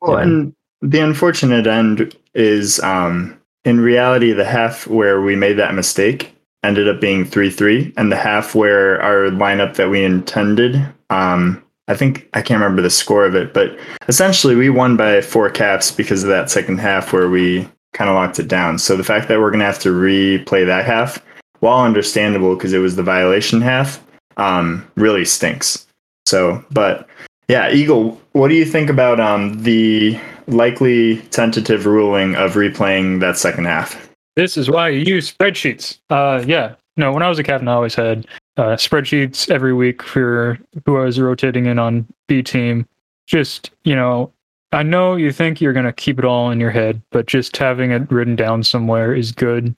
Well, 0.00 0.16
Yeah. 0.18 0.22
and 0.24 0.52
the 0.82 0.98
unfortunate 1.00 1.66
end 1.68 2.12
is, 2.34 2.80
um, 2.80 3.36
in 3.64 3.78
reality, 3.80 4.32
the 4.32 4.44
half 4.44 4.86
where 4.88 5.20
we 5.22 5.36
made 5.36 5.56
that 5.58 5.74
mistake 5.74 6.34
ended 6.64 6.88
up 6.88 7.00
being 7.00 7.24
three 7.24 7.50
three, 7.50 7.92
and 7.96 8.10
the 8.10 8.16
half 8.16 8.54
where 8.56 9.00
our 9.00 9.30
lineup 9.30 9.74
that 9.74 9.90
we 9.90 10.02
intended, 10.02 10.84
um, 11.10 11.62
I 11.86 11.94
think 11.94 12.28
I 12.34 12.42
can't 12.42 12.60
remember 12.60 12.82
the 12.82 12.90
score 12.90 13.24
of 13.24 13.36
it, 13.36 13.54
but 13.54 13.78
essentially 14.08 14.56
we 14.56 14.68
won 14.70 14.96
by 14.96 15.20
four 15.20 15.48
caps 15.50 15.92
because 15.92 16.24
of 16.24 16.28
that 16.30 16.50
second 16.50 16.78
half 16.80 17.12
where 17.12 17.28
we 17.30 17.68
kind 17.94 18.10
of 18.10 18.16
locked 18.16 18.40
it 18.40 18.48
down. 18.48 18.78
So 18.78 18.96
the 18.96 19.04
fact 19.04 19.28
that 19.28 19.38
we're 19.38 19.50
going 19.50 19.60
to 19.60 19.64
have 19.66 19.78
to 19.80 19.90
replay 19.94 20.66
that 20.66 20.84
half, 20.84 21.22
while 21.60 21.84
understandable 21.84 22.54
because 22.56 22.72
it 22.72 22.78
was 22.78 22.96
the 22.96 23.02
violation 23.04 23.60
half, 23.60 24.02
um, 24.38 24.88
really 24.96 25.24
stinks. 25.24 25.86
So, 26.26 26.64
but 26.70 27.08
yeah, 27.48 27.70
Eagle, 27.70 28.20
what 28.32 28.48
do 28.48 28.54
you 28.54 28.64
think 28.64 28.90
about 28.90 29.20
um, 29.20 29.62
the 29.62 30.18
likely 30.46 31.18
tentative 31.30 31.86
ruling 31.86 32.34
of 32.36 32.54
replaying 32.54 33.20
that 33.20 33.36
second 33.36 33.66
half? 33.66 34.08
This 34.36 34.56
is 34.56 34.70
why 34.70 34.88
you 34.90 35.00
use 35.00 35.32
spreadsheets. 35.32 35.98
Uh, 36.10 36.44
yeah. 36.46 36.74
No, 36.96 37.12
when 37.12 37.22
I 37.22 37.28
was 37.28 37.38
a 37.38 37.42
captain, 37.42 37.68
I 37.68 37.74
always 37.74 37.94
had 37.94 38.26
uh, 38.56 38.76
spreadsheets 38.76 39.50
every 39.50 39.72
week 39.72 40.02
for 40.02 40.58
who 40.84 40.96
I 40.98 41.04
was 41.04 41.20
rotating 41.20 41.66
in 41.66 41.78
on 41.78 42.06
B 42.26 42.42
team. 42.42 42.86
Just, 43.26 43.70
you 43.84 43.94
know, 43.94 44.32
I 44.72 44.82
know 44.82 45.16
you 45.16 45.32
think 45.32 45.60
you're 45.60 45.72
going 45.72 45.86
to 45.86 45.92
keep 45.92 46.18
it 46.18 46.24
all 46.24 46.50
in 46.50 46.60
your 46.60 46.70
head, 46.70 47.00
but 47.10 47.26
just 47.26 47.56
having 47.56 47.90
it 47.90 48.10
written 48.10 48.36
down 48.36 48.62
somewhere 48.62 49.14
is 49.14 49.32
good. 49.32 49.74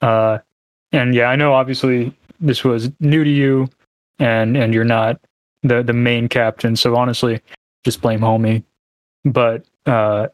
Uh, 0.00 0.38
and 0.92 1.14
yeah, 1.14 1.26
I 1.26 1.36
know 1.36 1.54
obviously 1.54 2.14
this 2.40 2.64
was 2.64 2.90
new 3.00 3.24
to 3.24 3.30
you 3.30 3.68
and, 4.18 4.56
and 4.56 4.74
you're 4.74 4.84
not 4.84 5.20
the, 5.62 5.82
the 5.82 5.92
main 5.92 6.28
captain. 6.28 6.76
So 6.76 6.96
honestly, 6.96 7.40
just 7.84 8.00
blame 8.00 8.20
homie. 8.20 8.62
But, 9.24 9.64
uh, 9.86 10.28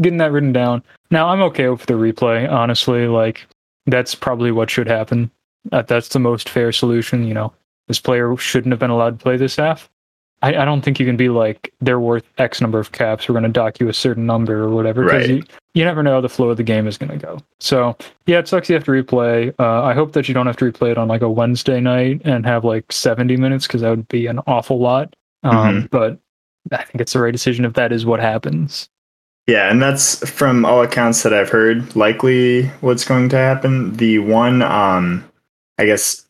getting 0.00 0.18
that 0.18 0.32
written 0.32 0.52
down, 0.52 0.82
now 1.10 1.28
I'm 1.28 1.42
okay 1.42 1.68
with 1.68 1.86
the 1.86 1.94
replay, 1.94 2.50
honestly. 2.50 3.06
Like 3.06 3.46
that's 3.86 4.14
probably 4.14 4.52
what 4.52 4.70
should 4.70 4.86
happen. 4.88 5.30
Uh, 5.72 5.82
that's 5.82 6.08
the 6.08 6.18
most 6.18 6.48
fair 6.48 6.72
solution. 6.72 7.24
You 7.26 7.34
know, 7.34 7.52
this 7.88 8.00
player 8.00 8.36
shouldn't 8.36 8.72
have 8.72 8.78
been 8.78 8.90
allowed 8.90 9.18
to 9.18 9.22
play 9.22 9.36
this 9.36 9.56
half. 9.56 9.90
I, 10.42 10.48
I 10.56 10.64
don't 10.64 10.82
think 10.82 10.98
you 10.98 11.06
can 11.06 11.16
be 11.16 11.28
like 11.28 11.72
they're 11.80 12.00
worth 12.00 12.24
X 12.38 12.60
number 12.60 12.78
of 12.78 12.92
caps. 12.92 13.28
We're 13.28 13.34
going 13.34 13.44
to 13.44 13.50
dock 13.50 13.78
you 13.78 13.88
a 13.88 13.92
certain 13.92 14.26
number 14.26 14.62
or 14.62 14.70
whatever. 14.70 15.04
Right. 15.04 15.28
You, 15.28 15.42
you 15.74 15.84
never 15.84 16.02
know 16.02 16.12
how 16.12 16.20
the 16.20 16.28
flow 16.28 16.48
of 16.48 16.56
the 16.56 16.62
game 16.62 16.86
is 16.86 16.96
going 16.96 17.10
to 17.10 17.18
go. 17.18 17.38
So 17.60 17.96
yeah, 18.26 18.38
it 18.38 18.48
sucks 18.48 18.68
you 18.68 18.74
have 18.74 18.84
to 18.84 18.90
replay. 18.90 19.54
Uh, 19.58 19.82
I 19.82 19.94
hope 19.94 20.12
that 20.12 20.28
you 20.28 20.34
don't 20.34 20.46
have 20.46 20.56
to 20.58 20.72
replay 20.72 20.92
it 20.92 20.98
on 20.98 21.08
like 21.08 21.22
a 21.22 21.30
Wednesday 21.30 21.80
night 21.80 22.22
and 22.24 22.46
have 22.46 22.64
like 22.64 22.90
70 22.90 23.36
minutes 23.36 23.66
because 23.66 23.82
that 23.82 23.90
would 23.90 24.08
be 24.08 24.26
an 24.26 24.38
awful 24.46 24.78
lot. 24.78 25.14
Um, 25.42 25.88
But 25.90 26.18
I 26.72 26.84
think 26.84 27.00
it's 27.00 27.12
the 27.12 27.20
right 27.20 27.32
decision 27.32 27.64
if 27.64 27.74
that 27.74 27.92
is 27.92 28.06
what 28.06 28.20
happens. 28.20 28.88
Yeah, 29.46 29.70
and 29.70 29.82
that's 29.82 30.28
from 30.28 30.64
all 30.64 30.82
accounts 30.82 31.22
that 31.22 31.32
I've 31.32 31.48
heard 31.48 31.96
likely 31.96 32.66
what's 32.82 33.04
going 33.04 33.28
to 33.30 33.36
happen. 33.36 33.96
The 33.96 34.20
one, 34.20 34.62
um, 34.62 35.28
I 35.78 35.86
guess. 35.86 36.24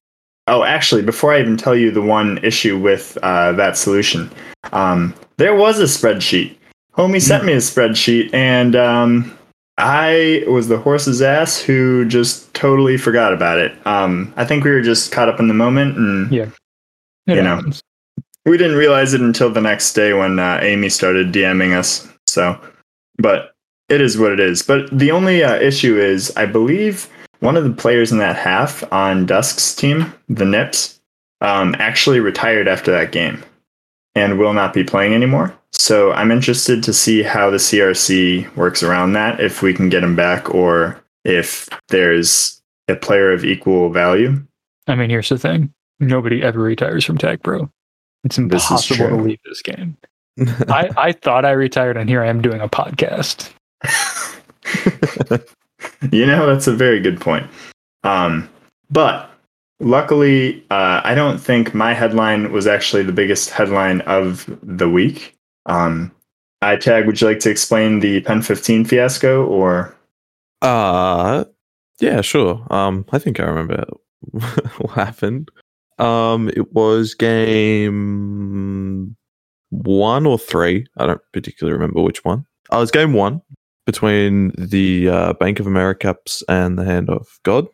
Oh, 0.47 0.65
actually, 0.65 1.03
before 1.03 1.33
I 1.33 1.41
even 1.41 1.57
tell 1.57 1.77
you 1.77 1.91
the 1.91 2.03
one 2.03 2.39
issue 2.43 2.79
with 2.79 3.17
uh, 3.23 3.53
that 3.53 3.77
solution, 3.77 4.31
um, 4.73 5.15
there 5.37 5.55
was 5.55 5.79
a 5.79 5.85
spreadsheet. 5.85 6.57
Homie 6.97 7.21
sent 7.23 7.45
me 7.45 7.53
a 7.53 7.59
spreadsheet, 7.59 8.35
and 8.35 8.75
um, 8.75 9.39
I 9.79 10.45
was 10.49 10.69
the 10.69 10.79
horse's 10.79 11.23
ass 11.23 11.61
who 11.61 12.05
just 12.05 12.53
totally 12.53 12.97
forgot 12.97 13.33
about 13.33 13.59
it. 13.59 13.75
Um, 13.87 14.33
I 14.37 14.45
think 14.45 14.65
we 14.65 14.71
were 14.71 14.83
just 14.83 15.13
caught 15.13 15.29
up 15.29 15.41
in 15.41 15.49
the 15.49 15.55
moment, 15.55 15.97
and 15.97 16.33
Yeah. 16.33 16.49
It 17.27 17.37
You 17.37 17.43
know. 17.43 17.63
we 18.45 18.57
didn't 18.59 18.77
realize 18.77 19.15
it 19.15 19.21
until 19.21 19.51
the 19.51 19.61
next 19.61 19.93
day 19.93 20.13
when 20.15 20.39
uh, 20.39 20.59
Amy 20.63 20.89
started 20.89 21.33
DMing 21.33 21.77
us. 21.77 22.09
So, 22.27 22.59
but 23.19 23.53
it 23.89 24.01
is 24.01 24.19
what 24.19 24.33
it 24.33 24.41
is. 24.41 24.63
But 24.63 24.91
the 24.91 25.11
only 25.13 25.45
uh, 25.45 25.57
issue 25.57 25.99
is, 25.99 26.35
I 26.37 26.47
believe 26.47 27.09
one 27.41 27.57
of 27.57 27.65
the 27.65 27.73
players 27.73 28.13
in 28.13 28.19
that 28.19 28.37
half 28.37 28.85
on 28.93 29.27
Dusk's 29.27 29.75
team, 29.75 30.13
the 30.29 30.45
Nips, 30.45 31.01
um, 31.41 31.75
actually 31.79 32.21
retired 32.21 32.69
after 32.69 32.91
that 32.91 33.13
game 33.13 33.43
and 34.15 34.39
will 34.39 34.53
not 34.53 34.75
be 34.75 34.85
playing 34.85 35.15
anymore. 35.15 35.55
So 35.73 36.13
I'm 36.13 36.31
interested 36.31 36.83
to 36.83 36.93
see 36.93 37.23
how 37.23 37.51
the 37.51 37.57
CRC 37.57 38.55
works 38.57 38.83
around 38.83 39.13
that, 39.15 39.41
if 39.41 39.63
we 39.63 39.73
can 39.73 39.89
get 39.89 40.05
him 40.05 40.17
back, 40.17 40.55
or 40.55 41.03
if 41.25 41.69
there's 41.89 42.61
a 42.89 42.97
player 42.97 43.33
of 43.33 43.45
equal 43.45 43.91
value. 43.91 44.43
I 44.87 44.95
mean, 44.97 45.11
here's 45.11 45.29
the 45.29 45.39
thing: 45.39 45.73
nobody 46.01 46.43
ever 46.43 46.59
retires 46.59 47.05
from 47.05 47.19
Tag 47.19 47.43
Pro. 47.43 47.71
It's 48.25 48.37
impossible 48.37 49.09
to 49.09 49.17
leave 49.17 49.39
this 49.45 49.63
game. 49.63 49.97
I, 50.69 50.91
I 50.97 51.13
thought 51.13 51.45
I 51.45 51.53
retired, 51.53 51.97
and 51.97 52.11
here 52.11 52.23
I 52.23 52.29
am 52.29 52.43
doing 52.43 52.61
a 52.61 52.69
podcast. 52.69 53.51
you 56.13 56.27
know, 56.27 56.47
that's 56.47 56.67
a 56.67 56.75
very 56.75 57.01
good 57.01 57.21
point. 57.21 57.49
Um, 58.05 58.49
but 58.91 59.31
luckily, 59.81 60.65
uh, 60.71 61.01
I 61.05 61.15
don't 61.15 61.39
think 61.39 61.75
my 61.75 61.95
headline 61.95 62.53
was 62.53 62.67
actually 62.67 63.03
the 63.03 63.13
biggest 63.13 63.51
headline 63.51 64.01
of 64.03 64.49
the 64.63 64.89
week. 64.89 65.37
Um, 65.67 66.13
iTag, 66.63 67.07
would 67.07 67.21
you 67.21 67.27
like 67.27 67.41
to 67.41 67.51
explain 67.51 68.01
the 68.01 68.21
Pen 68.21 68.43
15 68.43 68.85
fiasco 68.85 69.45
or? 69.47 69.97
Uh 70.63 71.45
yeah, 72.01 72.21
sure. 72.21 72.67
Um 72.71 73.07
I 73.13 73.19
think 73.19 73.41
I 73.41 73.45
remember 73.45 73.85
what 74.31 74.91
happened. 74.91 75.51
Um 75.99 76.51
it 76.51 76.73
was 76.73 77.15
game 77.15 79.17
one 79.71 80.27
or 80.27 80.39
three. 80.39 80.87
I 80.99 81.07
don't 81.07 81.21
particularly 81.33 81.73
remember 81.73 82.03
which 82.03 82.25
one. 82.25 82.45
Oh, 82.71 82.79
it 82.79 82.81
was 82.81 82.91
game 82.91 83.15
one 83.15 83.41
between 83.87 84.53
the 84.57 85.09
uh, 85.09 85.33
Bank 85.35 85.61
of 85.61 85.67
Americaps 85.67 86.43
and 86.49 86.79
the 86.79 86.85
Hand 86.85 87.09
of 87.11 87.27
God. 87.43 87.67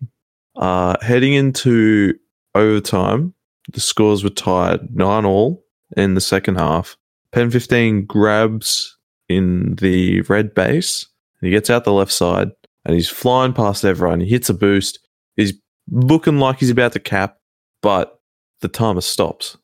Uh 0.56 0.96
heading 1.02 1.34
into 1.34 2.14
overtime, 2.54 3.34
the 3.72 3.80
scores 3.80 4.24
were 4.24 4.30
tied 4.30 4.94
nine 4.94 5.24
all 5.24 5.64
in 5.96 6.14
the 6.14 6.20
second 6.20 6.56
half. 6.56 6.96
Pen 7.32 7.50
15 7.50 8.06
grabs 8.06 8.96
in 9.28 9.74
the 9.76 10.22
red 10.22 10.54
base. 10.54 11.06
He 11.40 11.50
gets 11.50 11.68
out 11.68 11.84
the 11.84 11.92
left 11.92 12.12
side 12.12 12.50
and 12.84 12.94
he's 12.94 13.08
flying 13.08 13.52
past 13.52 13.84
everyone. 13.84 14.20
He 14.20 14.28
hits 14.28 14.48
a 14.48 14.54
boost. 14.54 15.00
He's 15.36 15.52
looking 15.90 16.38
like 16.38 16.58
he's 16.58 16.70
about 16.70 16.92
to 16.92 17.00
cap, 17.00 17.36
but 17.82 18.18
the 18.60 18.68
timer 18.68 19.00
stops, 19.00 19.56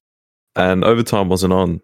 and 0.55 0.85
overtime 0.85 1.29
wasn't 1.29 1.53
on. 1.53 1.81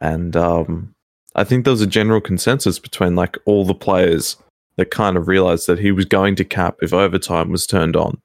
And 0.00 0.36
um, 0.36 0.94
I 1.34 1.44
think 1.44 1.64
there 1.64 1.72
was 1.72 1.82
a 1.82 1.86
general 1.86 2.20
consensus 2.20 2.78
between 2.78 3.14
like 3.14 3.36
all 3.44 3.64
the 3.64 3.74
players 3.74 4.36
that 4.76 4.90
kind 4.90 5.16
of 5.16 5.28
realized 5.28 5.66
that 5.66 5.78
he 5.78 5.92
was 5.92 6.04
going 6.04 6.36
to 6.36 6.44
cap 6.44 6.76
if 6.80 6.92
overtime 6.92 7.50
was 7.50 7.66
turned 7.66 7.96
on, 7.96 8.20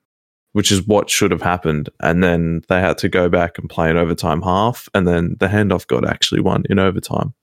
which 0.54 0.72
is 0.72 0.88
what 0.88 1.10
should 1.10 1.32
have 1.32 1.42
happened. 1.42 1.90
And 2.00 2.24
then 2.24 2.62
they 2.70 2.80
had 2.80 2.98
to 3.00 3.10
go 3.10 3.28
back 3.28 3.58
and 3.58 3.70
play 3.70 3.90
an 3.90 3.98
overtime 3.98 4.42
half, 4.42 4.88
and 4.94 5.08
then 5.08 5.36
the 5.40 5.48
handoff 5.48 5.88
got 5.88 6.08
actually 6.08 6.42
won 6.42 6.64
in 6.70 6.80
overtime. 6.80 7.34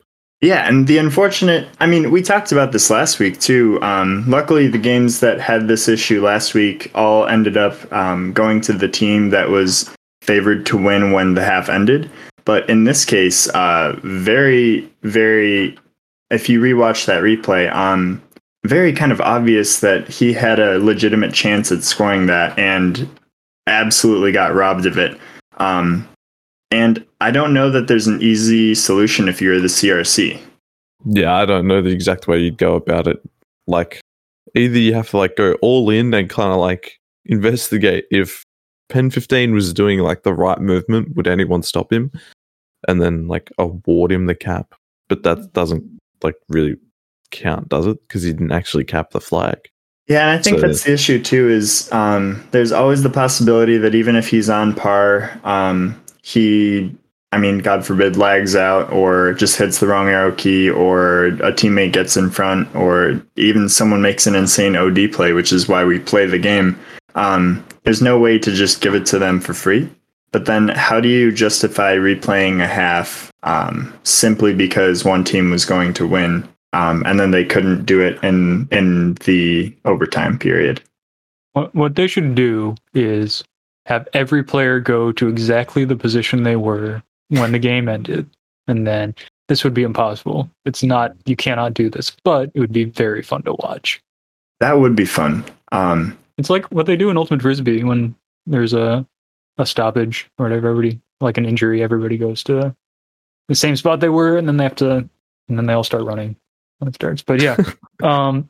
Yeah, 0.41 0.67
and 0.67 0.87
the 0.87 0.97
unfortunate, 0.97 1.69
I 1.81 1.87
mean, 1.87 2.11
we 2.11 2.23
talked 2.23 2.51
about 2.51 2.73
this 2.73 2.89
last 2.89 3.19
week 3.19 3.39
too. 3.41 3.79
Um, 3.83 4.25
luckily, 4.27 4.69
the 4.69 4.79
games 4.79 5.21
that 5.21 5.39
had 5.39 5.69
this 5.69 5.87
issue 5.87 6.25
last 6.25 6.55
week 6.55 6.91
all 6.95 7.27
ended 7.27 7.59
up 7.59 7.93
um, 7.93 8.33
going 8.33 8.63
to 8.63 8.73
the 8.73 8.89
team 8.89 9.31
that 9.31 9.51
was 9.51 9.95
favored 10.23 10.65
to 10.67 10.79
win 10.79 11.13
when 11.13 11.35
the 11.35 11.45
half 11.45 11.69
ended. 11.69 12.11
But 12.51 12.69
in 12.69 12.83
this 12.83 13.05
case, 13.05 13.47
uh, 13.51 13.95
very, 14.03 14.81
very, 15.05 15.79
if 16.33 16.49
you 16.49 16.61
rewatch 16.61 17.07
that 17.07 17.23
replay, 17.23 17.73
um, 17.73 18.21
very 18.67 18.93
kind 18.93 19.13
of 19.13 19.21
obvious 19.21 19.79
that 19.79 20.09
he 20.09 20.33
had 20.33 20.59
a 20.59 20.81
legitimate 20.81 21.33
chance 21.33 21.71
at 21.71 21.85
scoring 21.85 22.27
that 22.27 22.59
and 22.59 23.09
absolutely 23.69 24.33
got 24.33 24.53
robbed 24.53 24.85
of 24.85 24.99
it. 24.99 25.17
Um, 25.59 26.09
and 26.73 27.07
I 27.21 27.31
don't 27.31 27.55
know 27.55 27.71
that 27.71 27.87
there's 27.87 28.09
an 28.09 28.21
easy 28.21 28.75
solution 28.75 29.29
if 29.29 29.41
you're 29.41 29.61
the 29.61 29.69
CRC. 29.69 30.37
Yeah, 31.05 31.33
I 31.33 31.47
don't 31.47 31.69
know 31.69 31.81
the 31.81 31.91
exact 31.91 32.27
way 32.27 32.41
you'd 32.41 32.59
go 32.59 32.75
about 32.75 33.07
it. 33.07 33.23
Like, 33.69 34.01
either 34.57 34.77
you 34.77 34.93
have 34.95 35.11
to 35.11 35.19
like 35.19 35.37
go 35.37 35.53
all 35.63 35.89
in 35.89 36.13
and 36.15 36.29
kind 36.29 36.53
of 36.53 36.59
like 36.59 36.99
investigate 37.27 38.07
if 38.11 38.45
Pen 38.89 39.09
15 39.09 39.55
was 39.55 39.73
doing 39.73 40.01
like 40.01 40.25
the 40.25 40.35
right 40.35 40.59
movement, 40.59 41.15
would 41.15 41.29
anyone 41.29 41.63
stop 41.63 41.93
him? 41.93 42.11
And 42.89 43.01
then 43.01 43.29
like 43.29 43.51
award 43.59 44.13
him 44.13 44.27
the 44.27 44.35
cap. 44.35 44.75
But 45.09 45.23
that 45.25 45.53
doesn't 45.53 45.85
like 46.23 46.37
really 46.49 46.77
count, 47.31 47.69
does 47.69 47.87
it? 47.87 47.99
Because 48.07 48.23
he 48.23 48.33
didn't 48.33 48.53
actually 48.53 48.85
cap 48.85 49.11
the 49.11 49.21
flag. 49.21 49.59
Yeah, 50.09 50.23
and 50.29 50.39
I 50.39 50.43
think 50.43 50.59
So- 50.59 50.67
that's 50.67 50.85
the 50.85 50.93
issue 50.93 51.23
too. 51.23 51.49
Is 51.49 51.91
um, 51.93 52.43
there's 52.51 52.73
always 52.73 53.03
the 53.03 53.11
possibility 53.11 53.79
that 53.79 53.95
even 53.95 54.17
if 54.17 54.29
he's 54.29 54.51
on 54.51 54.75
par, 54.75 55.31
um, 55.45 56.01
he, 56.23 56.93
I 57.33 57.39
mean, 57.39 57.59
God 57.61 57.87
forbid, 57.87 58.17
lags 58.17 58.57
out 58.57 58.93
or 58.93 59.35
just 59.35 59.57
hits 59.57 59.79
the 59.79 59.87
wrong 59.87 60.09
arrow 60.09 60.33
key, 60.33 60.69
or 60.69 61.27
a 61.27 61.53
teammate 61.53 61.93
gets 61.93 62.17
in 62.17 62.29
front, 62.31 62.75
or 62.75 63.23
even 63.37 63.69
someone 63.69 64.03
makes 64.03 64.27
an 64.27 64.35
insane 64.35 64.75
OD 64.75 65.07
play, 65.13 65.33
which 65.33 65.53
is 65.53 65.69
why 65.69 65.85
we 65.85 66.01
play 66.01 66.27
the 66.27 66.39
game. 66.39 66.77
Um, 67.15 67.65
there's 67.85 68.03
no 68.03 68.19
way 68.19 68.39
to 68.39 68.53
just 68.53 68.81
give 68.81 68.95
it 68.95 69.07
to 69.07 69.19
them 69.19 69.41
for 69.41 69.55
free. 69.55 69.89
But 70.33 70.47
then 70.47 70.69
how 70.69 71.01
do 71.01 71.09
you 71.09 71.33
justify 71.33 71.97
replaying 71.97 72.63
a 72.63 72.67
half 72.67 73.33
um, 73.43 73.93
simply 74.05 74.55
because 74.55 75.05
one 75.05 75.25
team 75.25 75.51
was 75.51 75.65
going 75.65 75.93
to 75.95 76.07
win 76.07 76.49
um, 76.73 77.03
and 77.05 77.19
then 77.19 77.31
they 77.31 77.45
couldn't 77.45 77.85
do 77.85 78.01
it 78.01 78.23
in 78.23 78.69
in 78.71 79.15
the 79.27 79.75
overtime 79.85 80.39
period? 80.39 80.81
What 81.53 81.75
what 81.75 81.97
they 81.97 82.07
should 82.07 82.35
do 82.35 82.77
is 82.95 83.43
have 83.87 84.07
every 84.13 84.45
player 84.45 84.79
go 84.79 85.11
to 85.13 85.29
exactly 85.29 85.85
the 85.85 85.97
position 85.97 86.43
they 86.45 86.57
were 86.57 87.03
when 87.29 87.53
the 87.53 87.59
game 87.59 87.89
ended, 87.89 88.29
and 88.69 88.87
then 88.87 89.15
this 89.49 89.65
would 89.65 89.75
be 89.75 89.83
impossible. 89.83 90.49
It's 90.65 90.85
not 90.85 91.17
you 91.27 91.35
cannot 91.35 91.75
do 91.75 91.91
this, 91.91 92.13
but 92.23 92.51
it 92.55 92.61
would 92.61 92.73
be 92.73 92.85
very 92.85 93.23
fun 93.23 93.43
to 93.43 93.55
watch. 93.55 94.01
That 94.61 94.79
would 94.79 94.95
be 94.95 95.07
fun. 95.07 95.45
Um, 95.73 96.17
It's 96.39 96.51
like 96.51 96.71
what 96.71 96.87
they 96.87 96.97
do 96.97 97.11
in 97.11 97.17
Ultimate 97.17 97.43
Frisbee 97.43 97.83
when 97.83 98.15
there's 98.47 98.75
a 98.75 99.05
a 99.61 99.67
stoppage 99.67 100.29
or 100.39 100.47
whatever. 100.47 100.69
Everybody 100.71 101.01
like 101.21 101.39
an 101.39 101.47
injury, 101.47 101.83
everybody 101.83 102.17
goes 102.17 102.43
to 102.45 102.75
the 103.49 103.55
same 103.55 103.77
spot 103.77 104.01
they 104.01 104.09
were, 104.09 104.37
and 104.37 104.49
then 104.49 104.57
they 104.57 104.65
have 104.65 104.77
to, 104.77 104.97
and 105.49 105.59
then 105.59 105.67
they 105.67 105.73
all 105.73 105.85
start 105.85 106.05
running 106.05 106.37
when 106.79 106.89
it 106.89 106.95
starts. 106.95 107.23
But 107.23 107.43
yeah, 107.43 107.57
um, 108.03 108.49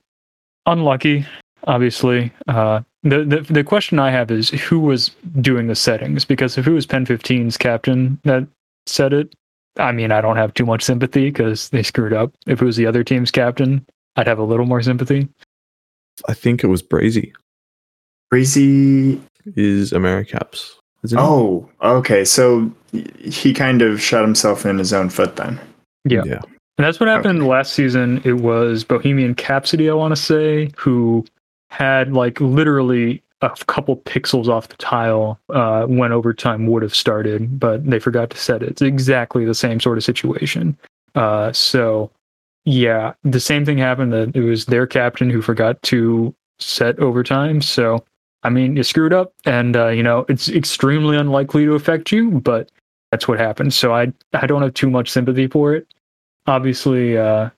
unlucky, 0.67 1.27
obviously. 1.67 2.33
Uh, 2.47 2.83
the, 3.03 3.25
the 3.25 3.41
the 3.53 3.65
question 3.65 3.99
I 3.99 4.11
have 4.11 4.31
is 4.31 4.51
who 4.51 4.79
was 4.79 5.11
doing 5.41 5.67
the 5.67 5.75
settings? 5.75 6.25
Because 6.25 6.59
if 6.59 6.67
it 6.67 6.73
was 6.73 6.87
Pen 6.87 7.07
15's 7.07 7.57
captain 7.57 8.21
that 8.25 8.47
said 8.87 9.13
it, 9.13 9.35
I 9.79 9.93
mean, 9.93 10.13
I 10.13 10.21
don't 10.21 10.37
have 10.37 10.55
too 10.55 10.67
much 10.67 10.83
sympathy 10.83 11.31
because 11.31 11.71
they 11.71 11.83
screwed 11.83 12.13
up. 12.13 12.33
If 12.47 12.61
it 12.61 12.65
was 12.65 12.77
the 12.77 12.87
other 12.87 13.03
team's 13.03 13.31
captain, 13.31 13.87
I'd 14.17 14.27
have 14.27 14.39
a 14.39 14.45
little 14.45 14.67
more 14.67 14.83
sympathy. 14.83 15.29
I 16.29 16.35
think 16.35 16.63
it 16.63 16.67
was 16.67 16.83
Breezy. 16.83 17.33
Breezy. 18.29 19.21
Is 19.57 19.93
Americaps? 19.93 20.80
Isn't 21.03 21.19
it? 21.19 21.23
Oh, 21.23 21.69
okay. 21.83 22.25
So 22.25 22.71
he 22.93 23.53
kind 23.55 23.83
of 23.83 24.01
shot 24.01 24.23
himself 24.23 24.67
in 24.67 24.79
his 24.79 24.93
own 24.93 25.11
foot 25.11 25.37
then. 25.37 25.59
Yeah. 26.05 26.23
yeah. 26.25 26.41
And 26.79 26.87
that's 26.87 26.99
what 26.99 27.09
happened 27.09 27.41
Okay. 27.41 27.49
last 27.49 27.75
season. 27.75 28.23
It 28.25 28.35
was 28.35 28.85
Bohemian 28.85 29.35
Capsody, 29.35 29.91
I 29.91 29.95
want 29.95 30.15
to 30.15 30.21
say, 30.21 30.71
who 30.77 31.25
had 31.71 32.13
like 32.13 32.41
literally 32.41 33.23
a 33.43 33.51
couple 33.67 33.97
pixels 33.99 34.49
off 34.49 34.69
the 34.69 34.77
tile 34.77 35.39
uh, 35.51 35.85
when 35.87 36.13
overtime 36.13 36.67
would 36.67 36.83
have 36.83 36.95
started, 36.95 37.59
but 37.59 37.85
they 37.89 37.99
forgot 37.99 38.31
to 38.31 38.37
set 38.37 38.63
it. 38.63 38.71
It's 38.71 38.83
exactly 38.83 39.45
the 39.45 39.55
same 39.55 39.81
sort 39.81 39.99
of 39.99 40.05
situation. 40.05 40.77
Uh, 41.15 41.53
so, 41.53 42.11
yeah, 42.65 43.15
the 43.25 43.41
same 43.41 43.65
thing 43.65 43.79
happened. 43.79 44.13
That 44.13 44.37
it 44.37 44.43
was 44.43 44.67
their 44.67 44.87
captain 44.87 45.31
who 45.31 45.41
forgot 45.41 45.81
to 45.85 46.35
set 46.59 46.99
overtime. 46.99 47.63
So, 47.63 48.05
I 48.43 48.49
mean, 48.49 48.77
you 48.77 48.83
screwed 48.83 49.13
up, 49.13 49.33
and 49.45 49.77
uh, 49.77 49.89
you 49.89 50.03
know 50.03 50.25
it's 50.29 50.49
extremely 50.49 51.17
unlikely 51.17 51.65
to 51.67 51.75
affect 51.75 52.11
you, 52.13 52.31
but 52.31 52.71
that's 53.11 53.27
what 53.27 53.39
happens. 53.39 53.77
So 53.77 53.95
I 53.95 54.13
I 54.33 54.47
don't 54.47 54.63
have 54.63 54.75
too 54.75 54.91
much 54.91 55.11
sympathy 55.11 55.47
for 55.47 55.75
it. 55.75 55.93
Obviously 56.47 57.19
uh 57.19 57.51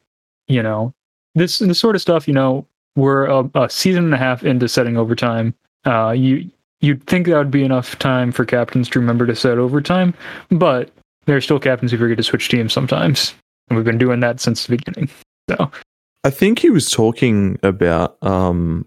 you 0.49 0.63
know 0.63 0.93
this 1.35 1.59
this 1.59 1.79
sort 1.79 1.95
of 1.95 2.03
stuff 2.03 2.27
you 2.27 2.35
know 2.35 2.67
we're 2.97 3.27
a, 3.27 3.49
a 3.55 3.71
season 3.71 4.05
and 4.05 4.15
a 4.15 4.19
half 4.19 4.43
into 4.43 4.69
setting 4.69 4.97
overtime. 4.97 5.55
Uh 5.87 6.11
you 6.11 6.51
you'd 6.81 7.05
think 7.07 7.27
that 7.27 7.37
would 7.37 7.51
be 7.51 7.65
enough 7.65 7.99
time 7.99 8.33
for 8.33 8.45
captains 8.45 8.89
to 8.89 8.99
remember 8.99 9.27
to 9.27 9.37
set 9.37 9.59
overtime 9.59 10.13
but 10.51 10.91
there 11.27 11.37
are 11.37 11.41
still 11.41 11.61
captains 11.61 11.93
who 11.93 11.99
forget 11.99 12.17
to 12.17 12.23
switch 12.25 12.49
teams 12.49 12.73
sometimes. 12.73 13.33
And 13.69 13.77
we've 13.77 13.85
been 13.85 13.99
doing 13.99 14.19
that 14.21 14.41
since 14.41 14.67
the 14.67 14.77
beginning. 14.77 15.09
So 15.49 15.71
I 16.25 16.31
think 16.31 16.59
he 16.59 16.71
was 16.71 16.91
talking 16.91 17.59
about 17.63 18.17
um 18.23 18.87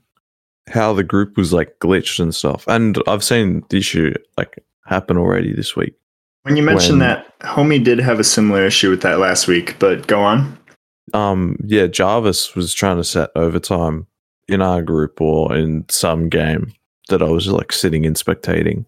how 0.68 0.94
the 0.94 1.04
group 1.04 1.38
was 1.38 1.54
like 1.54 1.78
glitched 1.80 2.20
and 2.20 2.34
stuff. 2.34 2.66
And 2.68 2.98
I've 3.08 3.24
seen 3.24 3.64
the 3.70 3.78
issue 3.78 4.14
like 4.38 4.58
happen 4.86 5.18
already 5.18 5.54
this 5.54 5.76
week. 5.76 5.94
When 6.44 6.56
you 6.58 6.64
mentioned 6.64 7.00
When- 7.00 7.10
that, 7.10 7.40
Homie 7.40 7.84
did 7.84 8.00
have 8.00 8.20
a 8.20 8.24
similar 8.24 8.66
issue 8.66 8.90
with 8.90 9.02
that 9.02 9.20
last 9.20 9.48
week, 9.48 9.78
but 9.80 10.08
go 10.08 10.22
on. 10.22 10.58
Um 11.14 11.58
yeah, 11.66 11.88
Jarvis 11.88 12.56
was 12.56 12.74
trying 12.74 12.98
to 12.98 13.04
set 13.04 13.30
overtime 13.36 14.08
in 14.48 14.62
our 14.62 14.82
group 14.82 15.22
or 15.22 15.56
in 15.56 15.86
some 15.90 16.30
game 16.30 16.74
that 17.10 17.22
I 17.22 17.26
was 17.26 17.48
like 17.48 17.72
sitting 17.72 18.06
and 18.06 18.16
spectating. 18.16 18.88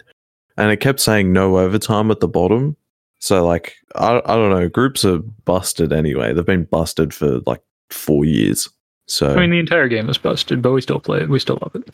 And 0.58 0.72
it 0.72 0.78
kept 0.78 1.00
saying 1.00 1.32
no 1.32 1.60
overtime 1.60 2.10
at 2.10 2.20
the 2.20 2.28
bottom. 2.28 2.76
So 3.20 3.46
like 3.46 3.76
I 3.96 4.22
I 4.26 4.36
don't 4.36 4.50
know, 4.50 4.68
groups 4.70 5.06
are 5.06 5.20
busted 5.46 5.94
anyway. 5.94 6.34
They've 6.34 6.46
been 6.46 6.66
busted 6.66 7.14
for 7.14 7.40
like 7.46 7.62
four 7.92 8.26
years. 8.26 8.68
So 9.08 9.34
i 9.34 9.40
mean 9.40 9.50
the 9.52 9.60
entire 9.60 9.88
game 9.88 10.10
is 10.10 10.18
busted 10.18 10.62
but 10.62 10.72
we 10.74 10.82
still 10.82 11.00
play 11.00 11.22
it 11.22 11.30
we 11.30 11.40
still 11.40 11.58
love 11.62 11.76
it 11.76 11.90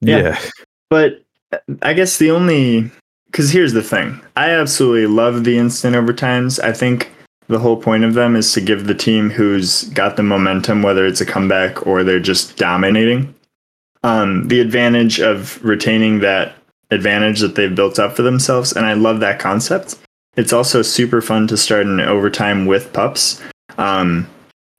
Yeah. 0.00 0.18
yeah. 0.18 0.40
But 0.90 1.22
I 1.82 1.92
guess 1.94 2.18
the 2.18 2.30
only 2.30 2.90
because 3.26 3.50
here's 3.50 3.72
the 3.72 3.82
thing, 3.82 4.20
I 4.36 4.50
absolutely 4.50 5.06
love 5.06 5.44
the 5.44 5.56
instant 5.56 5.94
overtimes. 5.96 6.62
I 6.62 6.72
think 6.72 7.12
the 7.46 7.58
whole 7.58 7.76
point 7.80 8.04
of 8.04 8.14
them 8.14 8.36
is 8.36 8.52
to 8.52 8.60
give 8.60 8.86
the 8.86 8.94
team 8.94 9.30
who's 9.30 9.84
got 9.90 10.16
the 10.16 10.22
momentum, 10.22 10.82
whether 10.82 11.06
it's 11.06 11.20
a 11.20 11.26
comeback 11.26 11.86
or 11.86 12.02
they're 12.04 12.20
just 12.20 12.56
dominating, 12.56 13.34
um, 14.02 14.48
the 14.48 14.60
advantage 14.60 15.20
of 15.20 15.62
retaining 15.64 16.20
that 16.20 16.54
advantage 16.90 17.40
that 17.40 17.54
they've 17.54 17.74
built 17.74 17.98
up 17.98 18.14
for 18.16 18.22
themselves. 18.22 18.72
And 18.72 18.84
I 18.84 18.92
love 18.94 19.20
that 19.20 19.38
concept. 19.38 19.96
It's 20.36 20.52
also 20.52 20.82
super 20.82 21.20
fun 21.20 21.46
to 21.48 21.56
start 21.56 21.86
an 21.86 22.00
overtime 22.00 22.66
with 22.66 22.92
pups. 22.92 23.40
Um, 23.78 24.28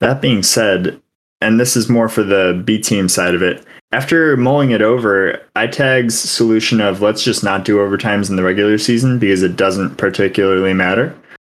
that 0.00 0.20
being 0.20 0.42
said, 0.42 1.00
and 1.42 1.60
this 1.60 1.76
is 1.76 1.88
more 1.88 2.08
for 2.08 2.22
the 2.22 2.62
B 2.64 2.80
team 2.80 3.08
side 3.08 3.34
of 3.34 3.42
it, 3.42 3.64
after 3.92 4.36
mulling 4.38 4.70
it 4.70 4.80
over, 4.80 5.38
iTag's 5.54 6.18
solution 6.18 6.80
of 6.80 7.02
let's 7.02 7.22
just 7.22 7.44
not 7.44 7.64
do 7.64 7.76
overtimes 7.76 8.30
in 8.30 8.36
the 8.36 8.42
regular 8.42 8.78
season 8.78 9.18
because 9.18 9.42
it 9.42 9.56
doesn't 9.56 9.96
particularly 9.96 10.72
matter. 10.72 11.14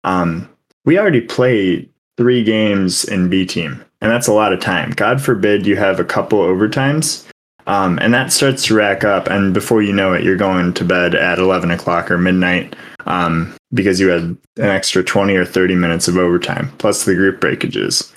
Um, 0.04 0.48
we 0.84 0.98
already 0.98 1.20
played 1.20 1.88
three 2.16 2.42
games 2.42 3.04
in 3.04 3.28
B 3.28 3.44
team, 3.44 3.84
and 4.00 4.10
that's 4.10 4.26
a 4.26 4.32
lot 4.32 4.52
of 4.52 4.60
time. 4.60 4.90
God 4.92 5.20
forbid 5.20 5.66
you 5.66 5.76
have 5.76 6.00
a 6.00 6.04
couple 6.04 6.38
overtimes, 6.40 7.26
um, 7.66 7.98
and 8.00 8.14
that 8.14 8.32
starts 8.32 8.64
to 8.64 8.74
rack 8.74 9.04
up. 9.04 9.28
And 9.28 9.52
before 9.52 9.82
you 9.82 9.92
know 9.92 10.14
it, 10.14 10.24
you're 10.24 10.36
going 10.36 10.72
to 10.74 10.84
bed 10.84 11.14
at 11.14 11.38
11 11.38 11.70
o'clock 11.70 12.10
or 12.10 12.16
midnight 12.16 12.74
um, 13.06 13.54
because 13.74 14.00
you 14.00 14.08
had 14.08 14.22
an 14.22 14.38
extra 14.56 15.04
20 15.04 15.34
or 15.34 15.44
30 15.44 15.74
minutes 15.74 16.08
of 16.08 16.16
overtime 16.16 16.72
plus 16.78 17.04
the 17.04 17.14
group 17.14 17.40
breakages. 17.40 18.12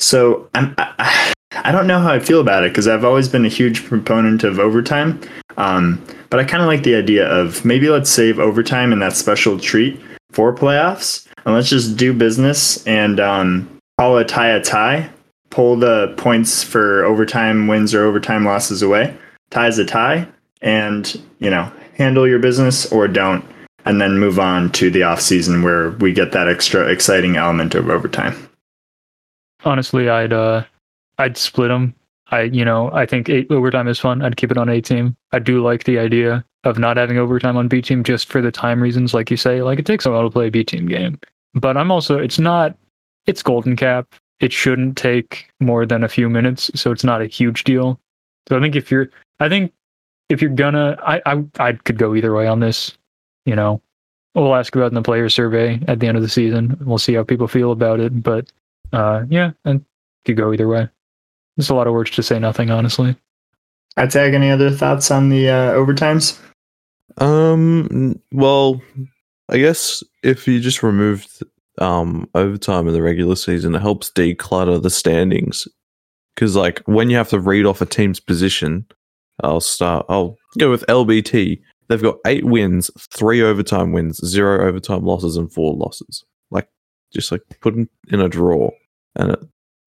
So 0.00 0.48
I'm, 0.54 0.74
I, 0.78 1.32
I 1.52 1.72
don't 1.72 1.86
know 1.86 1.98
how 1.98 2.12
I 2.12 2.20
feel 2.20 2.40
about 2.40 2.64
it 2.64 2.72
because 2.72 2.88
I've 2.88 3.04
always 3.04 3.28
been 3.28 3.44
a 3.44 3.48
huge 3.48 3.84
proponent 3.84 4.44
of 4.44 4.58
overtime. 4.58 5.20
Um, 5.56 6.04
but 6.30 6.40
I 6.40 6.44
kind 6.44 6.62
of 6.62 6.68
like 6.68 6.84
the 6.84 6.94
idea 6.94 7.28
of 7.28 7.64
maybe 7.64 7.88
let's 7.88 8.10
save 8.10 8.38
overtime 8.38 8.92
and 8.92 9.02
that 9.02 9.16
special 9.16 9.58
treat 9.58 10.00
for 10.30 10.54
playoffs, 10.54 11.26
and 11.44 11.54
let's 11.54 11.68
just 11.68 11.96
do 11.96 12.12
business 12.12 12.86
and 12.86 13.20
um, 13.20 13.78
call 13.98 14.16
a 14.16 14.24
tie 14.24 14.50
a 14.50 14.62
tie. 14.62 15.10
Pull 15.50 15.76
the 15.76 16.14
points 16.16 16.62
for 16.62 17.04
overtime 17.04 17.66
wins 17.66 17.92
or 17.92 18.04
overtime 18.04 18.44
losses 18.44 18.82
away. 18.82 19.16
Tie's 19.50 19.78
a 19.78 19.84
tie, 19.84 20.28
and 20.62 21.20
you 21.40 21.50
know 21.50 21.70
handle 21.94 22.26
your 22.26 22.38
business 22.38 22.90
or 22.92 23.08
don't, 23.08 23.44
and 23.84 24.00
then 24.00 24.18
move 24.18 24.38
on 24.38 24.70
to 24.72 24.90
the 24.90 25.02
off 25.02 25.20
season 25.20 25.62
where 25.62 25.90
we 25.90 26.12
get 26.12 26.30
that 26.32 26.48
extra 26.48 26.86
exciting 26.86 27.36
element 27.36 27.74
of 27.74 27.90
overtime. 27.90 28.49
Honestly 29.64 30.08
i'd 30.08 30.32
uh 30.32 30.64
i'd 31.18 31.36
split 31.36 31.68
them 31.68 31.94
i 32.30 32.42
you 32.42 32.64
know 32.64 32.90
i 32.92 33.04
think 33.04 33.28
eight 33.28 33.50
overtime 33.50 33.88
is 33.88 33.98
fun. 33.98 34.22
I'd 34.22 34.36
keep 34.36 34.50
it 34.50 34.58
on 34.58 34.68
a 34.68 34.80
team. 34.80 35.16
I 35.32 35.38
do 35.38 35.62
like 35.62 35.84
the 35.84 35.98
idea 35.98 36.44
of 36.64 36.78
not 36.78 36.96
having 36.96 37.18
overtime 37.18 37.56
on 37.56 37.68
b 37.68 37.82
team 37.82 38.04
just 38.04 38.28
for 38.28 38.40
the 38.40 38.52
time 38.52 38.82
reasons 38.82 39.14
like 39.14 39.30
you 39.30 39.36
say. 39.36 39.62
Like 39.62 39.78
it 39.78 39.86
takes 39.86 40.06
a 40.06 40.10
while 40.10 40.22
to 40.22 40.30
play 40.30 40.48
a 40.48 40.50
b 40.50 40.64
team 40.64 40.86
game. 40.86 41.18
But 41.54 41.76
i'm 41.76 41.90
also 41.90 42.18
it's 42.18 42.38
not 42.38 42.76
it's 43.26 43.42
golden 43.42 43.76
cap. 43.76 44.14
It 44.40 44.52
shouldn't 44.52 44.96
take 44.96 45.50
more 45.60 45.84
than 45.84 46.02
a 46.02 46.08
few 46.08 46.30
minutes 46.30 46.70
so 46.74 46.90
it's 46.92 47.04
not 47.04 47.20
a 47.22 47.26
huge 47.26 47.64
deal. 47.64 48.00
So 48.48 48.56
i 48.56 48.60
think 48.60 48.76
if 48.76 48.90
you're 48.90 49.08
i 49.40 49.48
think 49.48 49.72
if 50.28 50.40
you're 50.40 50.50
gonna 50.50 50.96
i 51.02 51.20
i, 51.26 51.44
I 51.58 51.72
could 51.72 51.98
go 51.98 52.14
either 52.14 52.34
way 52.34 52.46
on 52.46 52.60
this 52.60 52.96
you 53.46 53.56
know. 53.56 53.80
We'll 54.36 54.54
ask 54.54 54.76
about 54.76 54.92
in 54.92 54.94
the 54.94 55.02
player 55.02 55.28
survey 55.28 55.80
at 55.88 55.98
the 55.98 56.06
end 56.06 56.16
of 56.16 56.22
the 56.22 56.28
season. 56.28 56.76
We'll 56.82 56.98
see 56.98 57.14
how 57.14 57.24
people 57.24 57.48
feel 57.48 57.72
about 57.72 57.98
it 57.98 58.22
but 58.22 58.50
uh, 58.92 59.24
yeah, 59.28 59.52
and 59.64 59.84
could 60.24 60.36
go 60.36 60.52
either 60.52 60.68
way. 60.68 60.88
There's 61.56 61.70
a 61.70 61.74
lot 61.74 61.86
of 61.86 61.92
words 61.92 62.10
to 62.12 62.22
say 62.22 62.38
nothing, 62.38 62.70
honestly. 62.70 63.16
I 63.96 64.06
tag 64.06 64.34
any 64.34 64.50
other 64.50 64.70
thoughts 64.70 65.10
on 65.10 65.28
the 65.28 65.48
uh, 65.48 65.72
overtimes? 65.72 66.38
Um. 67.18 68.20
Well, 68.32 68.80
I 69.48 69.58
guess 69.58 70.02
if 70.22 70.46
you 70.46 70.60
just 70.60 70.82
removed 70.82 71.42
um 71.78 72.28
overtime 72.34 72.86
in 72.86 72.94
the 72.94 73.02
regular 73.02 73.36
season, 73.36 73.74
it 73.74 73.80
helps 73.80 74.10
declutter 74.10 74.82
the 74.82 74.90
standings. 74.90 75.66
Because 76.34 76.56
like 76.56 76.80
when 76.86 77.10
you 77.10 77.16
have 77.16 77.28
to 77.30 77.40
read 77.40 77.66
off 77.66 77.80
a 77.80 77.86
team's 77.86 78.20
position, 78.20 78.86
I'll 79.42 79.60
start. 79.60 80.06
I'll 80.08 80.36
go 80.58 80.70
with 80.70 80.86
LBT. 80.86 81.60
They've 81.88 82.02
got 82.02 82.18
eight 82.24 82.44
wins, 82.44 82.90
three 83.12 83.42
overtime 83.42 83.92
wins, 83.92 84.24
zero 84.24 84.66
overtime 84.66 85.04
losses, 85.04 85.36
and 85.36 85.52
four 85.52 85.74
losses. 85.74 86.24
Like 86.50 86.68
just 87.12 87.32
like 87.32 87.42
put 87.60 87.74
in 87.74 87.88
a 88.20 88.28
drawer, 88.28 88.72
and 89.16 89.32
it 89.32 89.40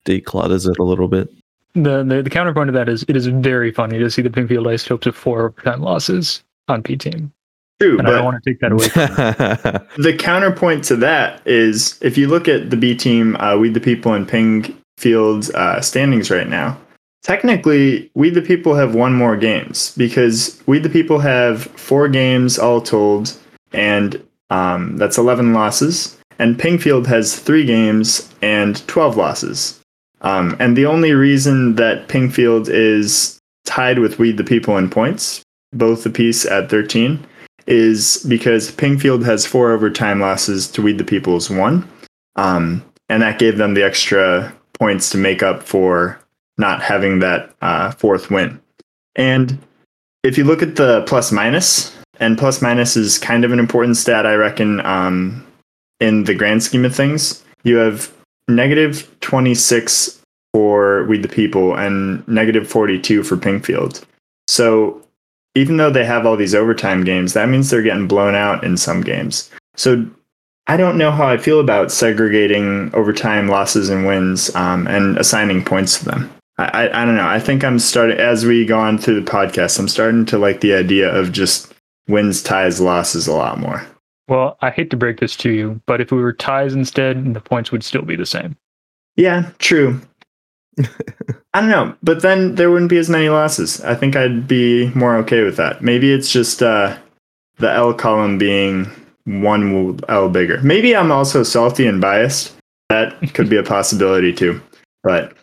declutters 0.04 0.68
it 0.68 0.78
a 0.78 0.84
little 0.84 1.08
bit. 1.08 1.28
The, 1.74 2.04
the 2.04 2.22
the 2.22 2.30
counterpoint 2.30 2.68
to 2.68 2.72
that 2.72 2.88
is 2.88 3.04
it 3.08 3.16
is 3.16 3.26
very 3.26 3.72
funny 3.72 3.98
to 3.98 4.08
see 4.08 4.22
the 4.22 4.30
Pingfield 4.30 4.66
Isotopes 4.66 5.06
with 5.06 5.16
four 5.16 5.46
overtime 5.46 5.80
losses 5.80 6.44
on 6.68 6.82
P 6.82 6.96
team. 6.96 7.32
True, 7.80 7.98
and 7.98 8.06
I 8.06 8.12
don't 8.12 8.24
want 8.24 8.40
to 8.42 8.50
take 8.50 8.60
that 8.60 8.70
away. 8.70 8.88
From 8.88 9.86
the 10.02 10.16
counterpoint 10.16 10.84
to 10.84 10.96
that 10.96 11.44
is 11.44 11.98
if 12.00 12.16
you 12.16 12.28
look 12.28 12.46
at 12.46 12.70
the 12.70 12.76
B 12.76 12.94
team, 12.94 13.34
uh, 13.36 13.56
We 13.56 13.70
the 13.70 13.80
People 13.80 14.14
in 14.14 14.24
Ping 14.24 14.76
Field's 14.96 15.50
uh, 15.50 15.80
standings 15.80 16.30
right 16.30 16.48
now, 16.48 16.78
technically, 17.24 18.10
We 18.14 18.30
the 18.30 18.42
People 18.42 18.76
have 18.76 18.94
won 18.94 19.12
more 19.12 19.36
games 19.36 19.92
because 19.96 20.62
We 20.66 20.78
the 20.78 20.88
People 20.88 21.18
have 21.18 21.64
four 21.64 22.08
games 22.08 22.56
all 22.56 22.80
told, 22.80 23.36
and 23.72 24.24
um, 24.50 24.96
that's 24.96 25.18
11 25.18 25.52
losses. 25.52 26.16
And 26.38 26.58
Pingfield 26.58 27.06
has 27.06 27.38
three 27.38 27.64
games 27.64 28.28
and 28.42 28.86
12 28.88 29.16
losses. 29.16 29.80
Um, 30.22 30.56
and 30.58 30.76
the 30.76 30.86
only 30.86 31.12
reason 31.12 31.76
that 31.76 32.08
Pingfield 32.08 32.68
is 32.68 33.38
tied 33.64 33.98
with 33.98 34.18
Weed 34.18 34.36
the 34.36 34.44
People 34.44 34.76
in 34.78 34.88
points, 34.90 35.42
both 35.72 36.06
apiece 36.06 36.46
at 36.46 36.70
13, 36.70 37.24
is 37.66 38.24
because 38.28 38.70
Pingfield 38.70 39.24
has 39.24 39.46
four 39.46 39.72
overtime 39.72 40.20
losses 40.20 40.66
to 40.72 40.82
Weed 40.82 40.98
the 40.98 41.04
People's 41.04 41.50
one. 41.50 41.88
Um, 42.36 42.84
and 43.08 43.22
that 43.22 43.38
gave 43.38 43.58
them 43.58 43.74
the 43.74 43.84
extra 43.84 44.52
points 44.74 45.10
to 45.10 45.18
make 45.18 45.42
up 45.42 45.62
for 45.62 46.18
not 46.58 46.82
having 46.82 47.18
that 47.20 47.54
uh, 47.60 47.90
fourth 47.92 48.30
win. 48.30 48.60
And 49.16 49.58
if 50.22 50.38
you 50.38 50.44
look 50.44 50.62
at 50.62 50.76
the 50.76 51.02
plus 51.06 51.32
minus, 51.32 51.96
and 52.20 52.38
plus 52.38 52.62
minus 52.62 52.96
is 52.96 53.18
kind 53.18 53.44
of 53.44 53.52
an 53.52 53.58
important 53.58 53.96
stat, 53.96 54.26
I 54.26 54.34
reckon, 54.34 54.80
um, 54.86 55.46
in 56.00 56.24
the 56.24 56.34
grand 56.34 56.62
scheme 56.62 56.84
of 56.84 56.94
things, 56.94 57.42
you 57.62 57.76
have 57.76 58.12
negative 58.48 59.08
26 59.20 60.20
for 60.52 61.04
We 61.04 61.18
the 61.18 61.28
People 61.28 61.74
and 61.74 62.26
negative 62.28 62.68
42 62.68 63.22
for 63.22 63.36
Pingfield. 63.36 64.04
So 64.46 65.00
even 65.54 65.76
though 65.76 65.90
they 65.90 66.04
have 66.04 66.26
all 66.26 66.36
these 66.36 66.54
overtime 66.54 67.04
games, 67.04 67.32
that 67.32 67.48
means 67.48 67.70
they're 67.70 67.82
getting 67.82 68.08
blown 68.08 68.34
out 68.34 68.64
in 68.64 68.76
some 68.76 69.00
games. 69.00 69.50
So 69.76 70.06
I 70.66 70.76
don't 70.76 70.98
know 70.98 71.10
how 71.10 71.26
I 71.26 71.36
feel 71.36 71.60
about 71.60 71.92
segregating 71.92 72.90
overtime 72.94 73.48
losses 73.48 73.88
and 73.88 74.06
wins 74.06 74.54
um, 74.54 74.86
and 74.86 75.18
assigning 75.18 75.64
points 75.64 75.98
to 75.98 76.04
them. 76.06 76.32
I, 76.58 76.64
I, 76.64 77.02
I 77.02 77.04
don't 77.04 77.16
know. 77.16 77.26
I 77.26 77.40
think 77.40 77.64
I'm 77.64 77.78
starting 77.78 78.18
as 78.18 78.46
we 78.46 78.64
go 78.64 78.78
on 78.78 78.98
through 78.98 79.20
the 79.20 79.30
podcast. 79.30 79.78
I'm 79.78 79.88
starting 79.88 80.24
to 80.26 80.38
like 80.38 80.60
the 80.60 80.74
idea 80.74 81.12
of 81.12 81.32
just 81.32 81.72
wins, 82.08 82.42
ties, 82.42 82.80
losses 82.80 83.26
a 83.26 83.32
lot 83.32 83.58
more. 83.58 83.86
Well, 84.28 84.56
I 84.62 84.70
hate 84.70 84.90
to 84.90 84.96
break 84.96 85.20
this 85.20 85.36
to 85.36 85.50
you, 85.50 85.80
but 85.86 86.00
if 86.00 86.10
we 86.10 86.22
were 86.22 86.32
ties 86.32 86.74
instead, 86.74 87.34
the 87.34 87.40
points 87.40 87.70
would 87.70 87.84
still 87.84 88.02
be 88.02 88.16
the 88.16 88.26
same. 88.26 88.56
Yeah, 89.16 89.50
true. 89.58 90.00
I 91.54 91.60
don't 91.60 91.70
know, 91.70 91.94
but 92.02 92.22
then 92.22 92.56
there 92.56 92.70
wouldn't 92.70 92.90
be 92.90 92.98
as 92.98 93.10
many 93.10 93.28
losses. 93.28 93.80
I 93.82 93.94
think 93.94 94.16
I'd 94.16 94.48
be 94.48 94.90
more 94.94 95.16
okay 95.18 95.44
with 95.44 95.56
that. 95.56 95.82
Maybe 95.82 96.12
it's 96.12 96.32
just 96.32 96.62
uh, 96.62 96.96
the 97.58 97.70
L 97.70 97.94
column 97.94 98.38
being 98.38 98.90
one 99.24 100.00
L 100.08 100.28
bigger. 100.28 100.60
Maybe 100.62 100.96
I'm 100.96 101.12
also 101.12 101.42
salty 101.42 101.86
and 101.86 102.00
biased. 102.00 102.56
That 102.88 103.34
could 103.34 103.48
be 103.48 103.56
a 103.56 103.62
possibility 103.76 104.32
too. 104.32 104.60
But 105.02 105.34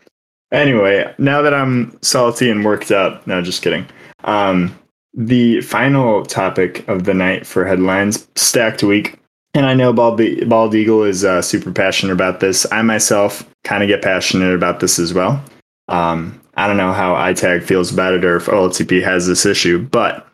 anyway, 0.52 1.14
now 1.18 1.42
that 1.42 1.54
I'm 1.54 1.98
salty 2.02 2.50
and 2.50 2.66
worked 2.66 2.92
up, 2.92 3.26
no, 3.26 3.42
just 3.42 3.62
kidding. 3.62 3.86
Um, 4.24 4.78
the 5.14 5.62
final 5.62 6.26
topic 6.26 6.88
of 6.88 7.04
the 7.04 7.14
night 7.14 7.46
for 7.46 7.66
headlines 7.66 8.28
stacked 8.36 8.84
week. 8.84 9.18
And 9.54 9.66
I 9.66 9.74
know 9.74 9.92
Bald, 9.92 10.22
Bald 10.48 10.74
Eagle 10.74 11.04
is 11.04 11.26
uh, 11.26 11.42
super 11.42 11.72
passionate 11.72 12.14
about 12.14 12.40
this. 12.40 12.66
I 12.72 12.82
myself 12.82 13.46
kind 13.64 13.84
of 13.84 13.88
get 13.88 14.02
passionate 14.02 14.54
about 14.54 14.80
this 14.80 14.98
as 14.98 15.14
well. 15.14 15.44
Um, 15.90 16.42
I 16.56 16.68
don't 16.68 16.78
know 16.78 16.94
how 16.94 17.16
iTag 17.16 17.64
feels 17.64 17.92
about 17.92 18.14
it 18.14 18.24
or 18.24 18.38
if 18.38 18.46
OLTP 18.46 19.04
has 19.04 19.28
this 19.28 19.46
issue, 19.46 19.80
but 19.80 20.28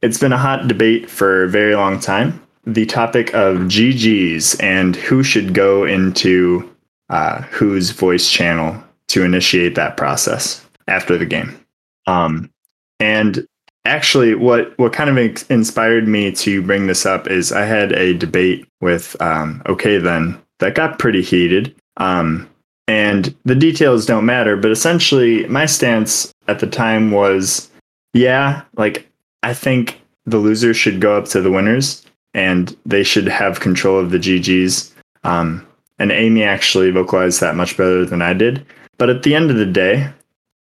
it's 0.00 0.18
been 0.18 0.32
a 0.32 0.38
hot 0.38 0.68
debate 0.68 1.10
for 1.10 1.44
a 1.44 1.48
very 1.48 1.74
long 1.74 2.00
time. 2.00 2.40
The 2.64 2.86
topic 2.86 3.34
of 3.34 3.58
GGs 3.58 4.62
and 4.62 4.96
who 4.96 5.22
should 5.22 5.52
go 5.52 5.84
into 5.84 6.68
uh, 7.10 7.42
whose 7.42 7.90
voice 7.90 8.30
channel 8.30 8.82
to 9.08 9.22
initiate 9.22 9.74
that 9.74 9.96
process 9.96 10.64
after 10.88 11.18
the 11.18 11.26
game. 11.26 11.58
Um, 12.06 12.50
and 12.98 13.46
actually, 13.84 14.34
what 14.34 14.76
what 14.78 14.92
kind 14.92 15.10
of 15.10 15.50
inspired 15.50 16.08
me 16.08 16.32
to 16.32 16.62
bring 16.62 16.86
this 16.86 17.06
up 17.06 17.28
is 17.28 17.52
I 17.52 17.64
had 17.64 17.92
a 17.92 18.14
debate 18.14 18.66
with 18.80 19.20
um, 19.20 19.62
OK 19.66 19.98
then 19.98 20.40
that 20.58 20.74
got 20.74 20.98
pretty 20.98 21.22
heated. 21.22 21.74
Um, 21.96 22.48
and 22.88 23.34
the 23.44 23.54
details 23.54 24.06
don't 24.06 24.26
matter, 24.26 24.56
but 24.56 24.70
essentially, 24.70 25.46
my 25.46 25.66
stance 25.66 26.32
at 26.48 26.58
the 26.58 26.66
time 26.66 27.10
was, 27.10 27.70
yeah, 28.12 28.62
like 28.76 29.08
I 29.42 29.54
think 29.54 30.00
the 30.26 30.38
losers 30.38 30.76
should 30.76 31.00
go 31.00 31.16
up 31.16 31.26
to 31.26 31.40
the 31.40 31.50
winners 31.50 32.04
and 32.34 32.76
they 32.86 33.02
should 33.02 33.26
have 33.26 33.60
control 33.60 33.98
of 33.98 34.10
the 34.10 34.18
GGs. 34.18 34.92
Um, 35.24 35.66
and 35.98 36.10
Amy 36.10 36.42
actually 36.42 36.90
vocalized 36.90 37.40
that 37.40 37.56
much 37.56 37.76
better 37.76 38.04
than 38.04 38.22
I 38.22 38.32
did. 38.32 38.64
But 38.98 39.10
at 39.10 39.22
the 39.22 39.34
end 39.34 39.50
of 39.50 39.56
the 39.56 39.66
day, 39.66 40.10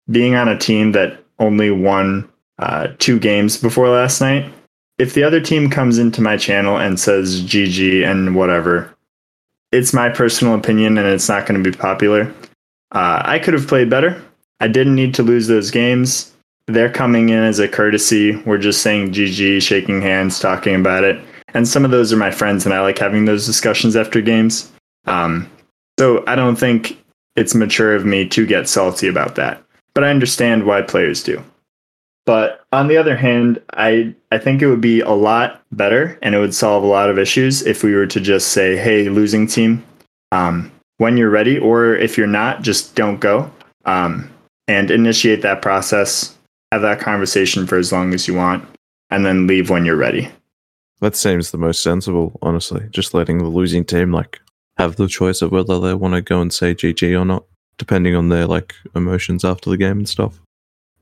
being 0.09 0.35
on 0.35 0.47
a 0.47 0.57
team 0.57 0.91
that 0.93 1.23
only 1.39 1.71
won 1.71 2.29
uh, 2.59 2.87
two 2.99 3.19
games 3.19 3.57
before 3.57 3.89
last 3.89 4.21
night, 4.21 4.51
if 4.97 5.13
the 5.13 5.23
other 5.23 5.41
team 5.41 5.69
comes 5.69 5.97
into 5.97 6.21
my 6.21 6.37
channel 6.37 6.77
and 6.77 6.99
says 6.99 7.43
GG 7.43 8.09
and 8.09 8.35
whatever, 8.35 8.93
it's 9.71 9.93
my 9.93 10.09
personal 10.09 10.55
opinion 10.55 10.97
and 10.97 11.07
it's 11.07 11.27
not 11.27 11.45
going 11.45 11.61
to 11.61 11.69
be 11.69 11.75
popular. 11.75 12.33
Uh, 12.91 13.21
I 13.25 13.39
could 13.39 13.53
have 13.53 13.67
played 13.67 13.89
better. 13.89 14.21
I 14.61 14.67
didn't 14.67 14.95
need 14.95 15.13
to 15.15 15.23
lose 15.23 15.47
those 15.47 15.69
games. 15.69 16.31
They're 16.67 16.91
coming 16.91 17.29
in 17.29 17.43
as 17.43 17.59
a 17.59 17.67
courtesy. 17.67 18.37
We're 18.43 18.57
just 18.57 18.81
saying 18.81 19.11
GG, 19.11 19.61
shaking 19.61 20.01
hands, 20.01 20.39
talking 20.39 20.75
about 20.75 21.03
it. 21.03 21.21
And 21.53 21.67
some 21.67 21.85
of 21.85 21.91
those 21.91 22.11
are 22.11 22.17
my 22.17 22.31
friends, 22.31 22.65
and 22.65 22.73
I 22.73 22.81
like 22.81 22.97
having 22.97 23.25
those 23.25 23.45
discussions 23.45 23.95
after 23.95 24.21
games. 24.21 24.71
Um, 25.05 25.49
so 25.99 26.23
I 26.27 26.35
don't 26.35 26.55
think 26.55 27.01
it's 27.35 27.55
mature 27.55 27.95
of 27.95 28.05
me 28.05 28.27
to 28.29 28.45
get 28.45 28.67
salty 28.67 29.07
about 29.07 29.35
that. 29.35 29.61
But 29.93 30.03
I 30.03 30.09
understand 30.09 30.65
why 30.65 30.81
players 30.81 31.23
do. 31.23 31.41
But 32.25 32.65
on 32.71 32.87
the 32.87 32.97
other 32.97 33.15
hand, 33.15 33.61
I 33.73 34.13
I 34.31 34.37
think 34.39 34.61
it 34.61 34.67
would 34.67 34.81
be 34.81 35.01
a 35.01 35.11
lot 35.11 35.61
better 35.71 36.17
and 36.21 36.33
it 36.33 36.39
would 36.39 36.55
solve 36.55 36.83
a 36.83 36.87
lot 36.87 37.09
of 37.09 37.19
issues 37.19 37.61
if 37.61 37.83
we 37.83 37.93
were 37.93 38.07
to 38.07 38.19
just 38.19 38.49
say, 38.49 38.75
"Hey, 38.75 39.09
losing 39.09 39.47
team, 39.47 39.83
um, 40.31 40.71
when 40.97 41.17
you're 41.17 41.29
ready, 41.29 41.59
or 41.59 41.95
if 41.95 42.17
you're 42.17 42.27
not, 42.27 42.63
just 42.63 42.95
don't 42.95 43.19
go." 43.19 43.51
Um, 43.85 44.29
and 44.67 44.89
initiate 44.89 45.43
that 45.43 45.61
process, 45.61 46.35
have 46.71 46.81
that 46.81 46.99
conversation 46.99 47.67
for 47.67 47.77
as 47.77 47.91
long 47.91 48.13
as 48.15 48.27
you 48.27 48.33
want, 48.33 48.65
and 49.11 49.25
then 49.25 49.45
leave 49.45 49.69
when 49.69 49.85
you're 49.85 49.95
ready. 49.95 50.27
That 51.01 51.15
seems 51.15 51.51
the 51.51 51.57
most 51.59 51.83
sensible, 51.83 52.39
honestly. 52.41 52.87
Just 52.89 53.13
letting 53.13 53.37
the 53.37 53.45
losing 53.49 53.85
team 53.85 54.11
like 54.11 54.39
have 54.77 54.95
the 54.95 55.07
choice 55.07 55.41
of 55.41 55.51
whether 55.51 55.79
they 55.79 55.93
want 55.93 56.15
to 56.15 56.21
go 56.21 56.41
and 56.41 56.51
say 56.51 56.73
GG 56.73 57.19
or 57.19 57.25
not, 57.25 57.45
depending 57.77 58.15
on 58.15 58.29
their 58.29 58.47
like 58.47 58.73
emotions 58.95 59.45
after 59.45 59.69
the 59.69 59.77
game 59.77 59.99
and 59.99 60.09
stuff. 60.09 60.39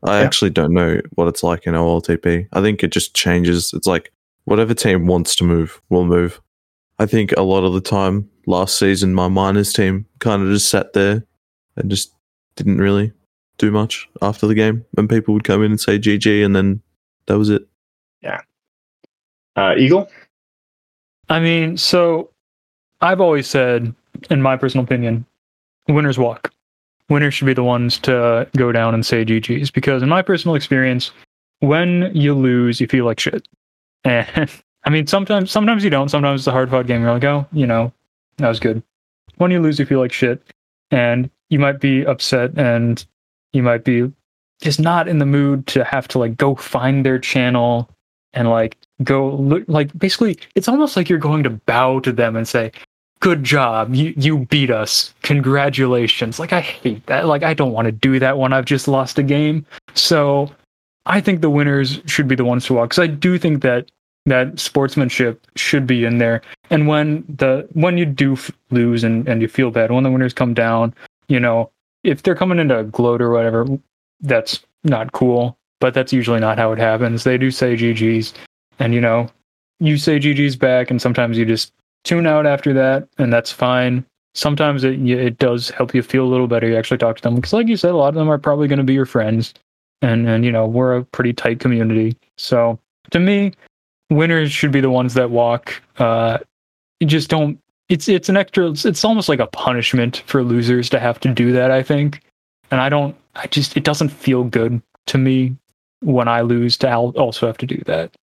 I 0.05 0.19
Yeah. 0.19 0.25
actually 0.25 0.49
don't 0.51 0.73
know 0.73 0.99
what 1.11 1.27
it's 1.27 1.43
like 1.43 1.65
in 1.65 1.73
OLTP. 1.75 2.47
I 2.53 2.61
think 2.61 2.83
it 2.83 2.91
just 2.91 3.15
changes. 3.15 3.71
It's 3.73 3.87
like 3.87 4.11
whatever 4.45 4.73
team 4.73 5.07
wants 5.07 5.35
to 5.37 5.43
move 5.43 5.81
will 5.89 6.05
move. 6.05 6.41
I 6.99 7.05
think 7.05 7.31
a 7.33 7.41
lot 7.41 7.63
of 7.63 7.73
the 7.73 7.81
time 7.81 8.29
last 8.45 8.77
season, 8.77 9.13
my 9.13 9.27
minors 9.27 9.73
team 9.73 10.05
kind 10.19 10.43
of 10.43 10.49
just 10.49 10.69
sat 10.69 10.93
there 10.93 11.23
and 11.77 11.89
just 11.89 12.13
didn't 12.55 12.77
really 12.77 13.11
do 13.57 13.71
much 13.71 14.07
after 14.21 14.45
the 14.45 14.55
game. 14.55 14.85
And 14.97 15.09
people 15.09 15.33
would 15.33 15.43
come 15.43 15.63
in 15.63 15.71
and 15.71 15.79
say 15.79 15.97
GG, 15.97 16.43
and 16.45 16.55
then 16.55 16.81
that 17.27 17.37
was 17.37 17.49
it. 17.49 17.63
Yeah. 18.21 18.41
Uh, 19.55 19.75
Eagle, 19.77 20.09
I 21.29 21.39
mean, 21.39 21.77
so 21.77 22.29
I've 23.01 23.21
always 23.21 23.47
said, 23.47 23.93
in 24.29 24.41
my 24.41 24.57
personal 24.57 24.83
opinion, 24.83 25.25
winners 25.87 26.17
walk. 26.17 26.52
Winners 27.09 27.33
should 27.33 27.45
be 27.45 27.53
the 27.53 27.63
ones 27.63 27.97
to 27.99 28.47
go 28.55 28.71
down 28.71 28.93
and 28.93 29.05
say 29.05 29.25
GG's 29.25 29.71
because, 29.71 30.01
in 30.01 30.09
my 30.09 30.21
personal 30.21 30.55
experience, 30.55 31.11
when 31.59 32.11
you 32.13 32.33
lose, 32.33 32.79
you 32.79 32.87
feel 32.87 33.05
like 33.05 33.19
shit. 33.19 33.47
And 34.03 34.49
I 34.85 34.89
mean, 34.89 35.07
sometimes 35.07 35.51
sometimes 35.51 35.83
you 35.83 35.89
don't. 35.89 36.09
Sometimes 36.09 36.41
it's 36.41 36.47
a 36.47 36.51
hard 36.51 36.69
fought 36.69 36.87
game. 36.87 37.01
You're 37.01 37.13
like, 37.13 37.23
oh, 37.23 37.45
you 37.51 37.67
know, 37.67 37.91
that 38.37 38.49
was 38.49 38.59
good. 38.59 38.83
When 39.37 39.51
you 39.51 39.61
lose, 39.61 39.79
you 39.79 39.85
feel 39.85 39.99
like 39.99 40.11
shit, 40.11 40.41
and 40.91 41.29
you 41.49 41.59
might 41.59 41.79
be 41.79 42.05
upset, 42.05 42.57
and 42.57 43.05
you 43.53 43.63
might 43.63 43.83
be 43.83 44.11
just 44.61 44.79
not 44.79 45.07
in 45.07 45.19
the 45.19 45.25
mood 45.25 45.67
to 45.67 45.83
have 45.83 46.07
to 46.09 46.19
like 46.19 46.37
go 46.37 46.55
find 46.55 47.05
their 47.05 47.19
channel 47.19 47.89
and 48.33 48.49
like 48.49 48.77
go 49.03 49.35
look 49.35 49.63
like 49.67 49.95
basically 49.97 50.37
it's 50.55 50.67
almost 50.67 50.95
like 50.95 51.09
you're 51.09 51.19
going 51.19 51.43
to 51.43 51.49
bow 51.49 51.99
to 51.99 52.11
them 52.11 52.35
and 52.35 52.47
say 52.47 52.71
good 53.23 53.43
job. 53.43 53.95
You 53.95 54.13
you 54.17 54.39
beat 54.39 54.69
us. 54.69 55.13
Congratulations. 55.21 56.39
Like 56.39 56.51
i 56.51 56.59
hate 56.59 57.05
that. 57.05 57.25
Like 57.25 57.41
i 57.41 57.53
don't 57.53 57.71
want 57.71 57.85
to 57.85 57.91
do 57.91 58.19
that 58.19 58.37
when 58.37 58.51
i've 58.51 58.65
just 58.65 58.87
lost 58.87 59.17
a 59.17 59.23
game. 59.23 59.65
So 59.93 60.51
i 61.05 61.21
think 61.21 61.39
the 61.39 61.49
winners 61.49 62.01
should 62.05 62.27
be 62.27 62.35
the 62.35 62.45
ones 62.45 62.65
to 62.65 62.73
walk 62.73 62.89
because 62.89 62.99
i 62.99 63.07
do 63.07 63.37
think 63.37 63.61
that 63.63 63.89
that 64.25 64.57
sportsmanship 64.59 65.45
should 65.55 65.85
be 65.85 66.05
in 66.05 66.17
there. 66.17 66.41
And 66.69 66.87
when 66.87 67.23
the 67.27 67.67
when 67.73 67.97
you 67.97 68.05
do 68.05 68.33
f- 68.33 68.51
lose 68.71 69.05
and 69.05 69.27
and 69.27 69.41
you 69.41 69.47
feel 69.47 69.71
bad 69.71 69.91
when 69.91 70.03
the 70.03 70.11
winners 70.11 70.33
come 70.33 70.53
down 70.53 70.93
you 71.29 71.39
know 71.39 71.71
if 72.03 72.23
they're 72.23 72.35
coming 72.35 72.59
into 72.59 72.77
a 72.77 72.83
gloat 72.83 73.21
or 73.21 73.29
whatever 73.31 73.65
that's 74.19 74.59
not 74.83 75.13
cool 75.13 75.57
but 75.79 75.93
that's 75.93 76.11
usually 76.11 76.41
not 76.41 76.57
how 76.57 76.73
it 76.73 76.79
happens. 76.79 77.23
They 77.23 77.37
do 77.37 77.51
say 77.51 77.75
gg's 77.77 78.33
and 78.79 78.93
you 78.93 78.99
know 78.99 79.29
you 79.79 79.97
say 79.97 80.17
GG's 80.19 80.55
back, 80.55 80.89
and 80.89 81.01
sometimes 81.01 81.37
you 81.37 81.45
just 81.45 81.73
tune 82.03 82.27
out 82.27 82.45
after 82.45 82.73
that, 82.73 83.07
and 83.17 83.31
that's 83.31 83.51
fine. 83.51 84.05
Sometimes 84.35 84.83
it 84.83 84.99
it 85.07 85.37
does 85.37 85.69
help 85.69 85.93
you 85.93 86.01
feel 86.01 86.25
a 86.25 86.29
little 86.29 86.47
better. 86.47 86.67
You 86.67 86.77
actually 86.77 86.97
talk 86.97 87.17
to 87.17 87.23
them 87.23 87.35
because, 87.35 87.53
like 87.53 87.67
you 87.67 87.77
said, 87.77 87.91
a 87.91 87.97
lot 87.97 88.09
of 88.09 88.15
them 88.15 88.29
are 88.29 88.37
probably 88.37 88.67
going 88.67 88.77
to 88.77 88.83
be 88.83 88.93
your 88.93 89.05
friends, 89.05 89.53
and 90.01 90.27
and 90.27 90.43
you 90.43 90.51
know 90.51 90.65
we're 90.65 90.97
a 90.97 91.03
pretty 91.05 91.33
tight 91.33 91.59
community. 91.59 92.17
So 92.37 92.79
to 93.11 93.19
me, 93.19 93.53
winners 94.09 94.51
should 94.51 94.71
be 94.71 94.81
the 94.81 94.89
ones 94.89 95.13
that 95.13 95.29
walk. 95.29 95.81
Uh, 95.97 96.39
you 96.99 97.07
just 97.07 97.29
don't. 97.29 97.59
It's 97.89 98.07
it's 98.09 98.29
an 98.29 98.37
extra. 98.37 98.71
It's, 98.71 98.85
it's 98.85 99.05
almost 99.05 99.29
like 99.29 99.39
a 99.39 99.47
punishment 99.47 100.23
for 100.25 100.43
losers 100.43 100.89
to 100.91 100.99
have 100.99 101.19
to 101.21 101.29
do 101.33 101.51
that. 101.51 101.69
I 101.69 101.83
think, 101.83 102.21
and 102.71 102.81
I 102.81 102.89
don't. 102.89 103.15
I 103.35 103.47
just 103.47 103.77
it 103.77 103.83
doesn't 103.83 104.09
feel 104.09 104.43
good 104.43 104.81
to 105.07 105.17
me 105.17 105.55
when 106.01 106.27
I 106.27 106.41
lose 106.41 106.77
to 106.77 106.93
also 106.95 107.47
have 107.47 107.57
to 107.59 107.65
do 107.65 107.81
that. 107.85 108.15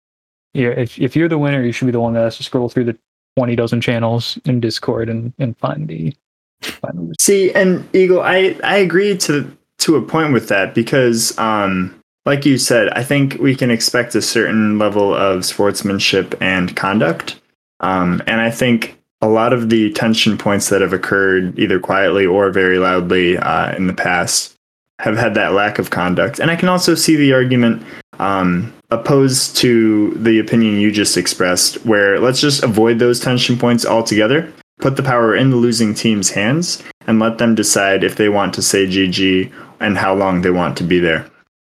Yeah, 0.55 0.69
if 0.69 0.99
if 0.99 1.15
you're 1.15 1.29
the 1.29 1.39
winner, 1.39 1.63
you 1.63 1.73
should 1.73 1.87
be 1.87 1.93
the 1.93 2.01
one 2.01 2.15
that 2.15 2.23
has 2.23 2.39
to 2.39 2.43
scroll 2.43 2.69
through 2.69 2.85
the 2.85 2.99
twenty 3.37 3.57
dozen 3.57 3.81
channels 3.81 4.39
in 4.45 4.61
Discord 4.61 5.09
and 5.09 5.33
and 5.39 5.57
find 5.59 5.89
the 5.89 6.15
find 6.61 7.11
the 7.11 7.15
See, 7.19 7.53
and 7.53 7.89
Eagle, 7.95 8.21
I 8.21 8.57
I 8.65 8.77
agree 8.77 9.17
to 9.19 9.51
to 9.79 9.97
a 9.97 10.03
point 10.03 10.33
with 10.33 10.49
that 10.49 10.75
because, 10.75 11.37
um, 11.39 11.95
like 12.27 12.45
you 12.45 12.59
said, 12.59 12.89
I 12.91 13.05
think 13.05 13.37
we 13.41 13.55
can 13.55 13.71
expect 13.71 14.15
a 14.15 14.23
certain 14.23 14.79
level 14.79 15.15
of 15.15 15.45
sportsmanship 15.45 16.35
and 16.41 16.75
conduct, 16.77 17.41
um, 17.81 18.23
and 18.27 18.41
I 18.41 18.51
think 18.51 18.99
a 19.21 19.29
lot 19.29 19.53
of 19.53 19.69
the 19.69 19.93
tension 19.93 20.39
points 20.39 20.69
that 20.69 20.81
have 20.81 20.93
occurred 20.93 21.59
either 21.59 21.81
quietly 21.81 22.25
or 22.25 22.51
very 22.51 22.79
loudly 22.79 23.37
uh, 23.37 23.75
in 23.75 23.89
the 23.89 23.93
past 23.93 24.55
have 25.01 25.17
had 25.17 25.35
that 25.35 25.53
lack 25.53 25.79
of 25.79 25.91
conduct, 25.91 26.39
and 26.39 26.51
I 26.51 26.57
can 26.57 26.69
also 26.69 26.95
see 26.95 27.17
the 27.17 27.33
argument 27.33 27.85
um, 28.19 28.73
opposed 28.91 29.57
to 29.59 30.11
the 30.15 30.39
opinion 30.39 30.81
you 30.81 30.91
just 30.91 31.17
expressed, 31.17 31.85
where 31.85 32.19
let's 32.19 32.41
just 32.41 32.63
avoid 32.63 32.99
those 32.99 33.21
tension 33.21 33.59
points 33.59 33.85
altogether, 33.85 34.53
put 34.79 34.97
the 34.97 35.03
power 35.03 35.35
in 35.35 35.51
the 35.51 35.57
losing 35.57 35.95
team's 35.95 36.31
hands, 36.31 36.83
and 37.07 37.19
let 37.19 37.39
them 37.39 37.55
decide 37.55 38.05
if 38.05 38.17
they 38.17 38.29
want 38.29 38.55
to 38.55 38.63
say 38.63 38.87
GG 38.87 39.53
and 39.81 39.99
how 39.99 40.15
long 40.15 40.43
they 40.43 40.51
want 40.51 40.77
to 40.79 40.85
be 40.85 40.99
there. 40.99 41.29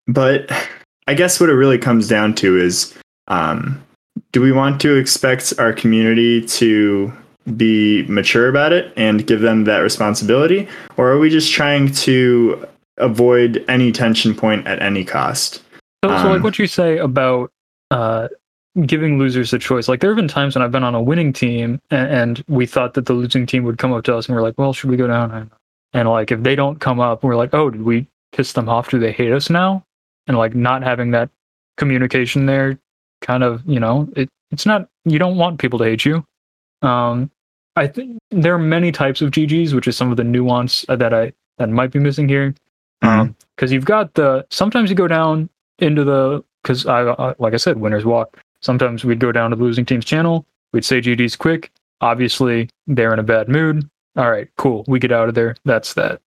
But 0.06 0.50
I 1.06 1.14
guess 1.14 1.40
what 1.40 1.50
it 1.50 1.54
really 1.54 1.78
comes 1.78 2.08
down 2.08 2.34
to 2.36 2.58
is 2.58 2.94
um, 3.28 3.82
do 4.32 4.40
we 4.40 4.52
want 4.52 4.80
to 4.82 4.96
expect 4.96 5.54
our 5.58 5.72
community 5.72 6.44
to 6.44 7.12
be 7.56 8.04
mature 8.04 8.48
about 8.48 8.72
it 8.72 8.92
and 8.96 9.26
give 9.26 9.40
them 9.40 9.64
that 9.64 9.78
responsibility? 9.78 10.68
Or 10.96 11.10
are 11.10 11.18
we 11.18 11.30
just 11.30 11.52
trying 11.52 11.92
to 11.92 12.66
avoid 12.98 13.64
any 13.68 13.92
tension 13.92 14.34
point 14.34 14.66
at 14.66 14.80
any 14.80 15.04
cost? 15.04 15.62
So, 16.04 16.08
so 16.08 16.16
Um, 16.16 16.32
like 16.32 16.42
what 16.42 16.58
you 16.58 16.66
say 16.66 16.98
about 16.98 17.50
uh, 17.90 18.28
giving 18.84 19.18
losers 19.18 19.54
a 19.54 19.58
choice. 19.58 19.88
Like 19.88 20.00
there 20.00 20.10
have 20.10 20.16
been 20.16 20.28
times 20.28 20.54
when 20.54 20.62
I've 20.62 20.70
been 20.70 20.84
on 20.84 20.94
a 20.94 21.02
winning 21.02 21.32
team 21.32 21.80
and, 21.90 22.08
and 22.08 22.44
we 22.46 22.66
thought 22.66 22.92
that 22.94 23.06
the 23.06 23.14
losing 23.14 23.46
team 23.46 23.64
would 23.64 23.78
come 23.78 23.92
up 23.92 24.04
to 24.04 24.16
us 24.16 24.26
and 24.26 24.36
we're 24.36 24.42
like, 24.42 24.58
well, 24.58 24.74
should 24.74 24.90
we 24.90 24.98
go 24.98 25.06
down? 25.06 25.30
And, 25.30 25.50
and 25.94 26.08
like 26.10 26.30
if 26.30 26.42
they 26.42 26.56
don't 26.56 26.78
come 26.78 27.00
up, 27.00 27.22
we're 27.22 27.36
like, 27.36 27.54
oh, 27.54 27.70
did 27.70 27.82
we 27.82 28.06
piss 28.32 28.52
them 28.52 28.68
off? 28.68 28.90
Do 28.90 28.98
they 28.98 29.12
hate 29.12 29.32
us 29.32 29.48
now? 29.48 29.82
And 30.26 30.36
like 30.36 30.54
not 30.54 30.82
having 30.82 31.10
that 31.12 31.30
communication 31.78 32.44
there, 32.44 32.78
kind 33.22 33.42
of, 33.42 33.62
you 33.64 33.80
know, 33.80 34.06
it, 34.14 34.28
it's 34.50 34.66
not. 34.66 34.88
You 35.06 35.18
don't 35.18 35.38
want 35.38 35.58
people 35.58 35.78
to 35.78 35.84
hate 35.86 36.04
you. 36.04 36.24
Um, 36.82 37.30
I 37.76 37.86
think 37.86 38.18
there 38.30 38.54
are 38.54 38.58
many 38.58 38.92
types 38.92 39.22
of 39.22 39.30
GGs, 39.30 39.72
which 39.72 39.88
is 39.88 39.96
some 39.96 40.10
of 40.10 40.18
the 40.18 40.24
nuance 40.24 40.84
that 40.88 41.14
I 41.14 41.32
that 41.56 41.70
might 41.70 41.92
be 41.92 41.98
missing 41.98 42.28
here 42.28 42.54
because 43.56 43.72
you've 43.72 43.84
got 43.84 44.12
the 44.14 44.46
sometimes 44.50 44.90
you 44.90 44.96
go 44.96 45.08
down 45.08 45.48
into 45.78 46.04
the 46.04 46.44
because 46.62 46.86
I, 46.86 47.12
I 47.12 47.34
like 47.38 47.54
I 47.54 47.58
said 47.58 47.78
winners 47.78 48.04
walk. 48.04 48.38
Sometimes 48.60 49.04
we'd 49.04 49.20
go 49.20 49.32
down 49.32 49.50
to 49.50 49.56
the 49.56 49.62
losing 49.62 49.84
team's 49.84 50.04
channel. 50.04 50.46
We'd 50.72 50.84
say 50.84 51.00
GD's 51.00 51.36
quick. 51.36 51.70
Obviously, 52.00 52.68
they're 52.86 53.12
in 53.12 53.18
a 53.18 53.24
bad 53.24 53.48
mood. 53.48 53.88
All 54.16 54.30
right, 54.30 54.48
cool. 54.56 54.84
We 54.86 54.98
get 54.98 55.12
out 55.12 55.28
of 55.28 55.34
there. 55.34 55.56
That's 55.64 55.94
that. 55.94 56.20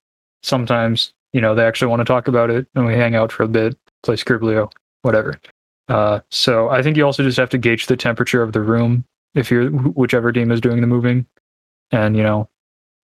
Sometimes 0.43 1.13
you 1.33 1.41
know 1.41 1.55
they 1.55 1.65
actually 1.65 1.89
want 1.89 2.01
to 2.01 2.05
talk 2.05 2.27
about 2.27 2.49
it, 2.49 2.67
and 2.75 2.85
we 2.85 2.93
hang 2.93 3.15
out 3.15 3.31
for 3.31 3.43
a 3.43 3.47
bit, 3.47 3.77
play 4.03 4.15
Skribbl.io, 4.15 4.69
whatever. 5.01 5.39
Uh, 5.87 6.19
so 6.29 6.69
I 6.69 6.81
think 6.81 6.97
you 6.97 7.05
also 7.05 7.23
just 7.23 7.37
have 7.37 7.49
to 7.51 7.57
gauge 7.57 7.87
the 7.87 7.97
temperature 7.97 8.41
of 8.41 8.51
the 8.51 8.61
room 8.61 9.05
if 9.35 9.49
you're 9.49 9.69
whichever 9.69 10.31
team 10.31 10.51
is 10.51 10.61
doing 10.61 10.81
the 10.81 10.87
moving, 10.87 11.25
and 11.91 12.15
you 12.15 12.23
know 12.23 12.49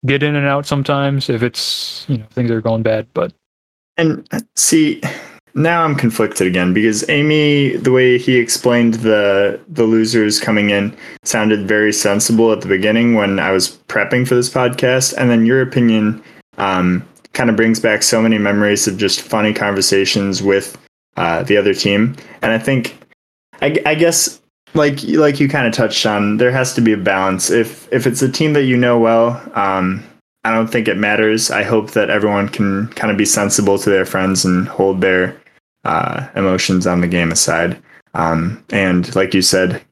get 0.05 0.22
in 0.22 0.35
and 0.35 0.46
out 0.46 0.66
sometimes 0.66 1.31
if 1.31 1.42
it's 1.42 2.05
you 2.09 2.18
know 2.18 2.26
things 2.31 2.50
are 2.50 2.61
going 2.61 2.83
bad. 2.83 3.07
But 3.14 3.33
And 3.96 4.26
uh, 4.33 4.40
see, 4.57 5.00
now 5.54 5.84
I'm 5.84 5.94
conflicted 5.94 6.46
again 6.46 6.72
because 6.72 7.08
Amy, 7.08 7.76
the 7.76 7.92
way 7.92 8.18
he 8.18 8.36
explained 8.36 8.94
the 8.94 9.60
the 9.68 9.84
losers 9.84 10.40
coming 10.40 10.70
in, 10.70 10.96
sounded 11.24 11.68
very 11.68 11.92
sensible 11.92 12.52
at 12.52 12.60
the 12.60 12.68
beginning 12.68 13.14
when 13.14 13.38
I 13.38 13.50
was 13.50 13.76
prepping 13.88 14.26
for 14.26 14.34
this 14.34 14.50
podcast, 14.50 15.14
and 15.16 15.30
then 15.30 15.44
your 15.44 15.60
opinion 15.60 16.22
um, 16.58 17.06
kind 17.34 17.50
of 17.50 17.56
brings 17.56 17.80
back 17.80 18.02
so 18.02 18.22
many 18.22 18.38
memories 18.38 18.88
of 18.88 18.96
just 18.96 19.20
funny 19.20 19.52
conversations 19.52 20.42
with 20.42 20.78
uh, 21.16 21.42
the 21.42 21.56
other 21.56 21.74
team, 21.74 22.16
and 22.40 22.52
I 22.52 22.58
think, 22.58 22.96
I, 23.60 23.80
I 23.86 23.94
guess. 23.94 24.38
Like 24.74 25.02
like 25.02 25.38
you 25.38 25.50
kind 25.50 25.66
of 25.66 25.74
touched 25.74 26.06
on, 26.06 26.38
there 26.38 26.50
has 26.50 26.72
to 26.76 26.80
be 26.80 26.94
a 26.94 26.96
balance. 26.96 27.50
If 27.50 27.92
if 27.92 28.06
it's 28.06 28.22
a 28.22 28.32
team 28.32 28.54
that 28.54 28.62
you 28.62 28.78
know 28.78 28.98
well, 28.98 29.32
um, 29.52 30.02
I 30.44 30.50
don't 30.54 30.68
think 30.68 30.88
it 30.88 30.96
matters. 30.96 31.50
I 31.50 31.62
hope 31.62 31.90
that 31.90 32.08
everyone 32.08 32.48
can 32.48 32.88
kind 32.94 33.10
of 33.10 33.18
be 33.18 33.26
sensible 33.26 33.78
to 33.78 33.90
their 33.90 34.06
friends 34.06 34.46
and 34.46 34.66
hold 34.66 35.02
their 35.02 35.36
uh, 35.85 36.29
emotions 36.37 36.87
on 36.87 37.01
the 37.01 37.09
game 37.09 37.33
aside. 37.33 37.81
Um, 38.14 38.64
and 38.71 39.14
like 39.14 39.35
you 39.35 39.42
said, 39.42 39.83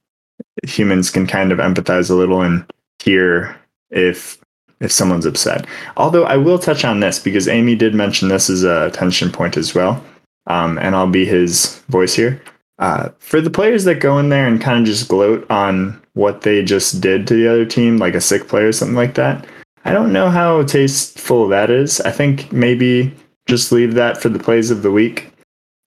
humans 0.65 1.11
can 1.11 1.27
kind 1.27 1.53
of 1.53 1.59
empathize 1.59 2.11
a 2.11 2.15
little 2.15 2.43
and 2.43 2.65
hear 3.03 3.57
if 3.91 4.39
if 4.81 4.91
someone's 4.91 5.27
upset. 5.27 5.67
Although 5.97 6.25
I 6.25 6.37
will 6.37 6.59
touch 6.59 6.85
on 6.85 7.01
this 7.01 7.19
because 7.19 7.49
Amy 7.49 7.75
did 7.75 7.95
mention 7.95 8.29
this 8.29 8.49
as 8.49 8.65
a 8.65 8.91
tension 8.93 9.31
point 9.31 9.57
as 9.57 9.75
well, 9.75 10.03
um, 10.47 10.79
and 10.79 10.97
I'll 10.97 11.07
be 11.07 11.27
his 11.27 11.81
voice 11.89 12.15
here. 12.15 12.41
Uh, 12.79 13.11
for 13.19 13.43
the 13.43 13.51
players 13.51 13.85
that 13.85 14.01
go 14.01 14.19
in 14.19 14.31
there 14.31 14.47
and 14.47 14.61
kind 14.61 14.79
of 14.79 14.87
just 14.87 15.09
gloat 15.09 15.49
on 15.51 16.01
what 16.15 16.43
they 16.43 16.65
just 16.65 17.01
did 17.03 17.27
to 17.27 17.35
the 17.35 17.47
other 17.47 17.67
team, 17.67 17.99
like 17.99 18.15
a 18.15 18.23
sick 18.23 18.49
player 18.49 18.69
or 18.69 18.73
something 18.73 18.97
like 18.97 19.15
that, 19.17 19.47
I 19.85 19.93
don't 19.93 20.15
know 20.15 20.31
how 20.31 20.63
tasteful 20.63 21.47
that 21.49 21.71
is. 21.71 22.01
I 22.01 22.11
think 22.11 22.51
maybe 22.53 23.15
just 23.47 23.71
leave 23.71 23.95
that 23.95 24.21
for 24.23 24.31
the 24.31 24.39
plays 24.39 24.71
of 24.71 24.83
the 24.83 24.91
week. 24.91 25.30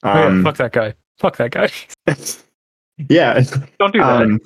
Oh 0.04 0.14
yeah, 0.14 0.26
Um, 0.26 0.44
fuck 0.44 0.58
that 0.58 0.72
guy. 0.72 0.94
Fuck 1.20 1.38
that 1.38 1.52
guy. 1.52 1.70
yeah, 3.10 3.42
Don't 3.80 3.94
do 3.94 4.00
that. 4.00 4.40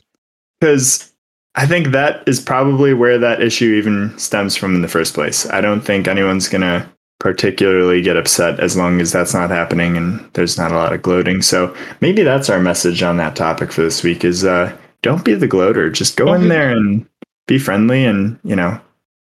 because 0.60 1.14
I 1.56 1.66
think 1.66 1.88
that 1.88 2.28
is 2.28 2.40
probably 2.40 2.94
where 2.94 3.18
that 3.18 3.42
issue 3.42 3.74
even 3.74 4.18
stems 4.18 4.56
from 4.56 4.76
in 4.76 4.82
the 4.82 4.88
first 4.88 5.14
place. 5.14 5.50
I 5.50 5.62
don't 5.62 5.82
think 5.82 6.08
anyone's 6.08 6.48
gonna 6.50 6.90
particularly 7.20 8.02
get 8.02 8.16
upset 8.16 8.60
as 8.60 8.78
long 8.78 9.02
as 9.02 9.12
that's 9.12 9.34
not 9.34 9.50
happening 9.50 9.98
and 9.98 10.20
there's 10.34 10.56
not 10.58 10.72
a 10.72 10.76
lot 10.76 10.94
of 10.94 11.02
gloating. 11.02 11.42
So 11.42 11.76
maybe 12.00 12.22
that's 12.22 12.50
our 12.50 12.60
message 12.60 13.02
on 13.02 13.18
that 13.18 13.36
topic 13.36 13.72
for 13.72 13.82
this 13.82 14.04
week: 14.04 14.24
is 14.24 14.46
uh, 14.46 14.76
don't 15.02 15.26
be 15.26 15.34
the 15.34 15.48
gloater. 15.48 15.90
Just 15.90 16.16
go 16.18 16.26
Don't 16.26 16.44
in 16.44 16.50
there 16.50 16.70
and 16.70 17.08
be 17.48 17.58
friendly, 17.58 18.06
and 18.06 18.40
you 18.44 18.56
know, 18.56 18.80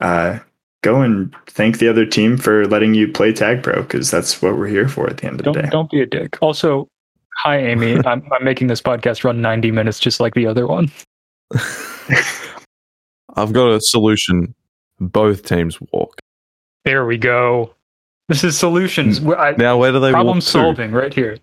uh, 0.01 0.39
go 0.83 1.01
and 1.01 1.35
thank 1.47 1.79
the 1.79 1.89
other 1.89 2.05
team 2.05 2.37
for 2.37 2.67
letting 2.67 2.95
you 2.95 3.09
play 3.09 3.33
tag 3.33 3.63
pro 3.63 3.83
because 3.83 4.11
that's 4.11 4.43
what 4.43 4.57
we're 4.57 4.67
here 4.67 4.89
for 4.89 5.09
at 5.09 5.19
the 5.19 5.27
end 5.27 5.41
of 5.41 5.45
the 5.45 5.53
don't 5.53 5.63
day. 5.63 5.69
don't 5.71 5.91
be 5.91 6.01
a 6.01 6.07
dick. 6.07 6.39
Also, 6.43 6.89
hi 7.39 7.57
Amy. 7.59 7.99
I'm 8.07 8.23
I'm 8.33 8.45
making 8.45 8.67
this 8.67 8.83
podcast 8.83 9.25
run 9.25 9.41
90 9.41 9.71
minutes 9.71 9.99
just 9.99 10.21
like 10.21 10.35
the 10.35 10.47
other 10.47 10.67
one. 10.67 10.91
I've 13.35 13.53
got 13.53 13.71
a 13.73 13.81
solution. 13.81 14.55
Both 15.01 15.45
teams 15.47 15.79
walk. 15.93 16.21
There 16.85 17.07
we 17.07 17.17
go. 17.19 17.75
This 18.29 18.45
is 18.45 18.59
solutions. 18.59 19.19
Hmm. 19.19 19.33
I, 19.33 19.51
Now, 19.53 19.77
where 19.79 19.93
do 19.93 20.01
they 20.01 20.11
problem 20.13 20.37
walk 20.37 20.45
to? 20.45 20.51
solving 20.51 20.93
right 20.93 21.13
here. 21.13 21.39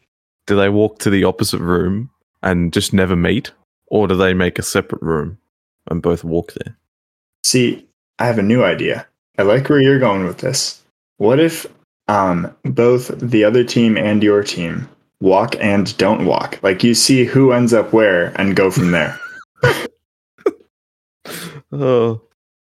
Do 0.47 0.55
they 0.55 0.69
walk 0.69 0.99
to 0.99 1.09
the 1.09 1.23
opposite 1.25 1.59
room 1.59 2.09
and 2.41 2.71
just 2.73 2.93
never 2.93 3.15
meet, 3.15 3.51
or 3.87 4.07
do 4.07 4.15
they 4.15 4.33
make 4.33 4.57
a 4.59 4.63
separate 4.63 5.01
room 5.01 5.37
and 5.89 6.01
both 6.01 6.23
walk 6.23 6.53
there? 6.53 6.77
See, 7.43 7.85
I 8.17 8.25
have 8.25 8.39
a 8.39 8.43
new 8.43 8.63
idea. 8.63 9.07
I 9.39 9.43
like 9.43 9.69
where 9.69 9.79
you're 9.79 9.99
going 9.99 10.25
with 10.25 10.39
this. 10.39 10.83
What 11.15 11.39
if 11.39 11.65
um, 12.09 12.53
both 12.63 13.07
the 13.19 13.45
other 13.45 13.63
team 13.63 13.97
and 13.97 14.21
your 14.21 14.43
team 14.43 14.89
walk 15.21 15.55
and 15.61 15.95
don't 15.97 16.25
walk? 16.25 16.59
Like 16.61 16.83
you 16.83 16.93
see 16.93 17.23
who 17.23 17.53
ends 17.53 17.73
up 17.73 17.93
where 17.93 18.33
and 18.39 18.55
go 18.55 18.69
from 18.69 18.91
there. 18.91 19.17
Oh, 21.71 22.19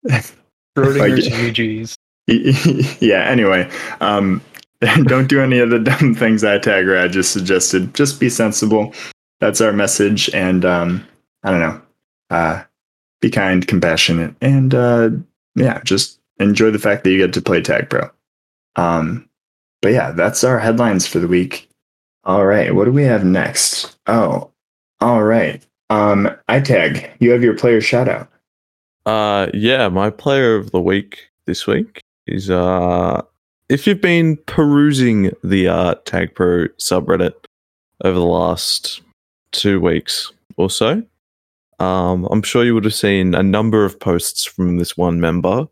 Schrodinger's 0.08 0.98
Like- 0.98 1.54
GGs. 1.54 1.94
yeah, 3.02 3.24
anyway, 3.24 3.70
um, 4.00 4.40
don't 5.04 5.28
do 5.28 5.42
any 5.42 5.58
of 5.58 5.68
the 5.68 5.78
dumb 5.78 6.14
things 6.14 6.40
that 6.40 6.62
Tag 6.62 6.86
Rad 6.86 7.12
just 7.12 7.30
suggested. 7.30 7.94
Just 7.94 8.18
be 8.18 8.30
sensible. 8.30 8.94
That's 9.40 9.60
our 9.60 9.74
message. 9.74 10.30
And 10.32 10.64
um, 10.64 11.06
I 11.42 11.50
don't 11.50 11.60
know, 11.60 11.82
uh, 12.30 12.62
be 13.20 13.28
kind, 13.28 13.66
compassionate, 13.66 14.34
and 14.40 14.74
uh, 14.74 15.10
yeah, 15.54 15.82
just 15.84 16.18
enjoy 16.38 16.70
the 16.70 16.78
fact 16.78 17.04
that 17.04 17.10
you 17.10 17.18
get 17.18 17.32
to 17.34 17.42
play 17.42 17.60
Tag 17.60 17.90
Pro. 17.90 18.10
Um, 18.76 19.28
but 19.82 19.92
yeah, 19.92 20.12
that's 20.12 20.44
our 20.44 20.58
headlines 20.58 21.06
for 21.06 21.18
the 21.18 21.28
week. 21.28 21.68
All 22.24 22.46
right, 22.46 22.74
what 22.74 22.86
do 22.86 22.92
we 22.92 23.02
have 23.02 23.24
next? 23.24 23.96
Oh, 24.06 24.50
all 25.00 25.22
right. 25.22 25.64
Um, 25.90 26.30
iTag, 26.48 27.10
you 27.20 27.30
have 27.30 27.42
your 27.42 27.56
player 27.56 27.80
shout 27.80 28.08
out. 28.08 28.28
Uh, 29.04 29.48
yeah, 29.52 29.88
my 29.88 30.08
player 30.08 30.56
of 30.56 30.70
the 30.70 30.80
week 30.80 31.28
this 31.46 31.66
week 31.66 32.00
is 32.26 32.48
uh, 32.48 33.20
if 33.68 33.86
you've 33.86 34.00
been 34.00 34.38
perusing 34.46 35.30
the 35.42 35.68
uh, 35.68 35.94
Tag 36.06 36.34
Pro 36.34 36.68
subreddit 36.78 37.34
over 38.02 38.18
the 38.18 38.24
last 38.24 39.02
two 39.52 39.80
weeks 39.80 40.32
or 40.56 40.70
so, 40.70 41.02
um, 41.78 42.26
I'm 42.30 42.42
sure 42.42 42.64
you 42.64 42.74
would 42.74 42.84
have 42.84 42.94
seen 42.94 43.34
a 43.34 43.42
number 43.42 43.84
of 43.84 44.00
posts 44.00 44.46
from 44.46 44.78
this 44.78 44.96
one 44.96 45.20
member 45.20 45.68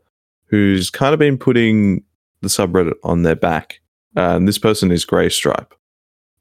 who's 0.52 0.90
kind 0.90 1.12
of 1.14 1.18
been 1.18 1.38
putting 1.38 2.04
the 2.42 2.48
subreddit 2.48 2.94
on 3.02 3.22
their 3.22 3.34
back. 3.34 3.80
And 4.14 4.46
this 4.46 4.58
person 4.58 4.92
is 4.92 5.04
Grey 5.04 5.30
Stripe. 5.30 5.74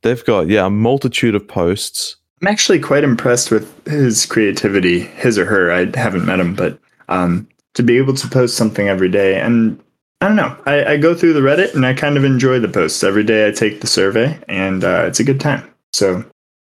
They've 0.04 0.24
got 0.26 0.48
yeah 0.48 0.66
a 0.66 0.70
multitude 0.70 1.34
of 1.34 1.48
posts. 1.48 2.18
I'm 2.42 2.48
actually 2.48 2.80
quite 2.80 3.04
impressed 3.04 3.50
with 3.50 3.88
his 3.88 4.26
creativity, 4.26 5.00
his 5.00 5.38
or 5.38 5.46
her. 5.46 5.72
I 5.72 5.98
haven't 5.98 6.26
met 6.26 6.40
him, 6.40 6.56
but 6.56 6.78
um, 7.08 7.48
to 7.76 7.84
be 7.84 7.98
able 7.98 8.16
to 8.16 8.28
post 8.28 8.58
something 8.58 8.88
every 8.88 9.10
day, 9.10 9.40
and 9.40 9.80
I 10.20 10.28
don't 10.28 10.36
know, 10.36 10.58
I, 10.66 10.86
I 10.94 10.98
go 10.98 11.14
through 11.14 11.34
the 11.34 11.40
Reddit 11.40 11.76
and 11.76 11.86
I 11.86 11.94
kind 11.94 12.18
of 12.18 12.26
enjoy 12.26 12.60
the 12.60 12.68
posts 12.68 13.04
every 13.04 13.24
day. 13.24 13.48
I 13.48 13.52
take 13.52 13.82
the 13.82 13.88
survey, 13.88 14.38
and 14.48 14.84
uh, 14.84 15.06
it's 15.08 15.20
a 15.20 15.24
good 15.24 15.40
time. 15.40 15.72
So 15.94 16.26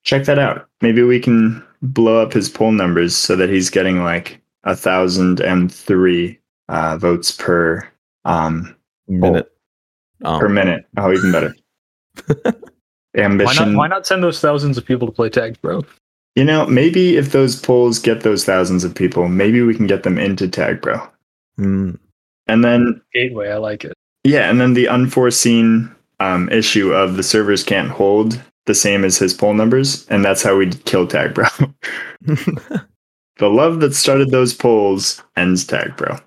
check 0.04 0.26
that 0.26 0.40
out. 0.40 0.68
Maybe 0.82 1.04
we 1.04 1.20
can 1.20 1.64
blow 1.82 2.22
up 2.22 2.34
his 2.34 2.50
poll 2.50 2.72
numbers 2.72 3.16
so 3.16 3.36
that 3.36 3.50
he's 3.50 3.70
getting 3.70 4.04
like 4.04 4.42
a 4.64 4.76
thousand 4.76 5.40
and 5.40 5.72
three 5.72 6.40
uh, 6.72 6.98
votes 6.98 7.32
per 7.32 7.88
um, 8.26 8.76
Minute. 9.08 9.52
Um, 10.24 10.40
per 10.40 10.50
minute. 10.50 10.86
Oh, 10.98 11.12
even 11.12 11.32
better. 11.32 11.56
Why 13.14 13.24
Ambition. 13.24 13.74
not, 13.74 13.78
why 13.78 13.88
not 13.88 14.08
send 14.08 14.24
those 14.24 14.40
thousands 14.40 14.78
of 14.78 14.86
people 14.86 15.06
to 15.08 15.12
play 15.12 15.30
tags, 15.30 15.58
bro? 15.58 15.84
You 16.36 16.46
know, 16.46 16.66
maybe 16.68 17.18
if 17.18 17.34
those 17.34 17.60
polls 17.60 18.00
get 18.00 18.22
those 18.22 18.46
thousands 18.46 18.84
of 18.86 18.96
people, 18.96 19.28
maybe 19.28 19.62
we 19.62 19.76
can 19.76 19.86
get 19.88 20.04
them 20.04 20.18
into 20.18 20.48
Tag 20.48 20.82
Pro. 20.82 20.96
mm, 21.60 21.98
And 22.48 22.64
then, 22.64 23.02
Gateway, 23.14 23.50
I 23.50 23.58
like 23.58 23.84
it. 23.84 23.94
yeah, 24.24 24.50
and 24.50 24.62
then 24.62 24.76
the 24.76 24.88
unforeseen 24.88 25.94
um, 26.22 26.48
issue 26.50 26.94
of 26.94 27.18
the 27.18 27.24
servers 27.24 27.64
can't 27.66 27.90
hold 27.90 28.42
the 28.66 28.76
same 28.76 29.04
as 29.04 29.18
his 29.18 29.34
poll 29.34 29.54
numbers, 29.56 30.08
and 30.08 30.24
that's 30.24 30.42
how 30.44 30.56
we 30.56 30.70
kill 30.70 31.06
Tag 31.08 31.36
Pro. 31.36 31.48
the 32.22 33.50
love 33.50 33.82
that 33.82 33.94
started 33.96 34.30
those 34.30 34.54
polls 34.54 35.22
ends 35.36 35.66
Tag 35.66 35.98
Pro. 35.98 36.18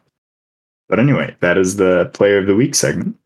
But 0.88 0.98
anyway, 0.98 1.34
that 1.40 1.58
is 1.58 1.76
the 1.76 2.10
Player 2.12 2.38
of 2.38 2.46
the 2.46 2.54
Week 2.54 2.74
segment. 2.74 3.16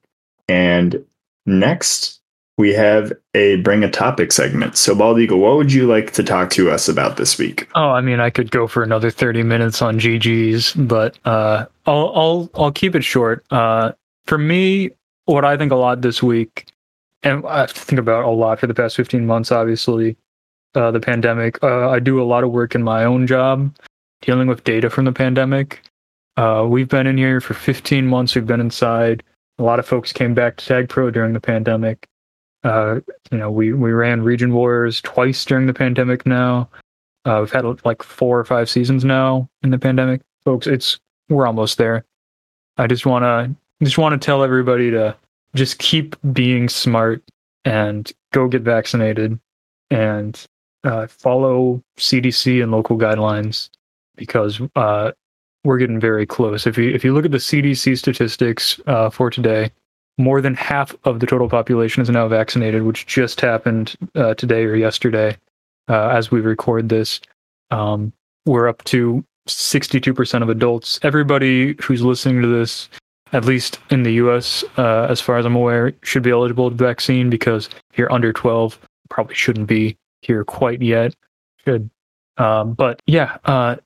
And 0.49 1.05
next, 1.47 2.21
we 2.59 2.73
have 2.75 3.13
a 3.35 3.57
Bring 3.57 3.85
a 3.85 3.91
Topic 3.91 4.33
segment. 4.33 4.77
So, 4.77 4.95
Bald 4.95 5.21
Eagle, 5.21 5.39
what 5.39 5.57
would 5.57 5.73
you 5.73 5.87
like 5.87 6.13
to 6.15 6.23
talk 6.23 6.51
to 6.51 6.71
us 6.71 6.89
about 6.89 7.17
this 7.17 7.39
week? 7.39 7.69
Oh, 7.75 7.91
I 7.91 8.01
mean, 8.01 8.21
I 8.21 8.31
could 8.31 8.51
go 8.51 8.67
for 8.67 8.83
another 8.83 9.11
thirty 9.11 9.43
minutes 9.43 9.81
on 9.81 9.99
GGs, 9.99 10.89
but 10.89 11.19
uh, 11.25 11.67
I'll 11.87 12.13
I'll 12.15 12.51
I'll 12.55 12.73
keep 12.73 12.95
it 12.95 13.05
short. 13.05 13.45
Uh, 13.51 13.93
for 14.27 14.39
me, 14.39 14.91
what 15.27 15.45
I 15.45 15.57
think 15.57 15.73
a 15.73 15.77
lot 15.77 16.03
this 16.03 16.23
week, 16.23 16.67
and 17.23 17.47
I 17.47 17.61
have 17.61 17.73
to 17.73 17.81
think 17.81 18.01
about 18.01 18.25
a 18.25 18.31
lot 18.31 18.59
for 18.59 18.67
the 18.67 18.75
past 18.75 18.97
fifteen 18.97 19.25
months. 19.25 19.53
Obviously, 19.53 20.17
uh, 20.75 20.91
the 20.91 21.01
pandemic. 21.01 21.63
Uh, 21.63 21.89
I 21.89 22.01
do 22.01 22.21
a 22.21 22.25
lot 22.25 22.45
of 22.45 22.51
work 22.51 22.75
in 22.75 22.83
my 22.83 23.05
own 23.05 23.27
job, 23.27 23.75
dealing 24.21 24.49
with 24.49 24.65
data 24.65 24.91
from 24.91 25.05
the 25.05 25.13
pandemic. 25.13 25.83
Uh, 26.39 26.65
we've 26.65 26.89
been 26.89 27.09
in 27.09 27.19
here 27.19 27.41
for 27.41 27.55
fifteen 27.55 28.07
months. 28.07 28.37
We've 28.37 28.47
been 28.47 28.61
inside. 28.61 29.25
A 29.59 29.65
lot 29.65 29.81
of 29.81 29.87
folks 29.87 30.13
came 30.13 30.35
back 30.35 30.57
to 30.59 30.65
Tag 30.65 30.89
Pro 30.89 31.11
during 31.11 31.33
the 31.33 31.41
pandemic. 31.41 32.07
Uh, 32.63 33.01
you 33.33 33.39
know, 33.39 33.51
we 33.51 33.73
we 33.73 33.91
ran 33.91 34.23
Region 34.23 34.55
Wars 34.55 35.01
twice 35.01 35.45
during 35.45 35.67
the 35.67 35.75
pandemic. 35.75 36.25
Now, 36.27 36.71
uh, 37.25 37.39
we've 37.41 37.51
had 37.51 37.65
like 37.85 38.05
four 38.05 38.39
or 38.39 38.45
five 38.45 38.71
seasons 38.71 39.05
now 39.05 39.49
in 39.65 39.71
the 39.71 39.79
pandemic, 39.79 40.21
folks. 40.45 40.69
It's 40.69 41.01
we're 41.29 41.45
almost 41.45 41.77
there. 41.77 42.05
I 42.77 42.87
just 42.87 43.05
want 43.05 43.25
to 43.25 43.53
just 43.85 43.99
want 43.99 44.13
to 44.13 44.25
tell 44.25 44.45
everybody 44.45 44.93
to 44.93 45.17
just 45.57 45.81
keep 45.81 46.15
being 46.33 46.69
smart 46.69 47.21
and 47.65 48.13
go 48.33 48.47
get 48.47 48.63
vaccinated 48.63 49.41
and 49.91 50.47
uh, 50.85 51.09
follow 51.09 51.83
CDC 51.97 52.63
and 52.63 52.71
local 52.71 52.97
guidelines 52.97 53.71
because 54.15 54.61
uh, 54.77 55.11
we're 55.69 55.77
getting 55.77 56.01
very 56.01 56.25
close. 56.25 56.67
If 56.67 56.79
you 56.79 56.89
if 56.95 57.05
you 57.05 57.13
look 57.13 57.27
at 57.27 57.31
the 57.31 57.37
CDC 57.37 57.99
statistics 57.99 58.81
uh, 58.87 59.11
for 59.11 59.29
today, 59.29 59.71
more 60.17 60.41
than 60.41 60.55
half 60.55 60.97
of 61.05 61.21
the 61.21 61.27
total 61.27 61.47
population 61.47 62.01
is 62.03 62.09
now 62.09 62.27
vaccinated, 62.27 62.85
which 62.85 63.05
just 63.05 63.39
happened 63.43 63.95
uh, 64.15 64.33
today 64.33 64.65
or 64.65 64.77
yesterday 64.77 65.37
uh, 65.89 66.09
as 66.09 66.31
we 66.31 66.41
record 66.41 66.89
this. 66.89 67.21
Um, 67.71 68.15
we're 68.47 68.67
up 68.67 68.83
to 68.85 69.23
62% 69.47 70.43
of 70.43 70.49
adults. 70.49 70.99
Everybody 71.03 71.75
who's 71.83 72.01
listening 72.01 72.41
to 72.41 72.49
this, 72.49 72.89
at 73.35 73.45
least 73.45 73.79
in 73.91 74.05
the 74.05 74.15
US, 74.15 74.65
uh, 74.79 75.07
as 75.11 75.21
far 75.21 75.37
as 75.37 75.45
I'm 75.45 75.55
aware, 75.55 75.93
should 76.03 76.23
be 76.23 76.31
eligible 76.31 76.71
to 76.71 76.77
vaccine 76.77 77.29
because 77.29 77.69
if 77.93 77.99
you're 77.99 78.11
under 78.11 78.33
12, 78.33 78.79
probably 79.11 79.35
shouldn't 79.35 79.67
be 79.67 79.99
here 80.23 80.47
quite 80.47 80.81
yet. 80.81 81.15
Should. 81.67 81.91
Um, 82.39 82.73
but 82.73 83.03
yeah, 83.07 83.37
uh, 83.45 83.77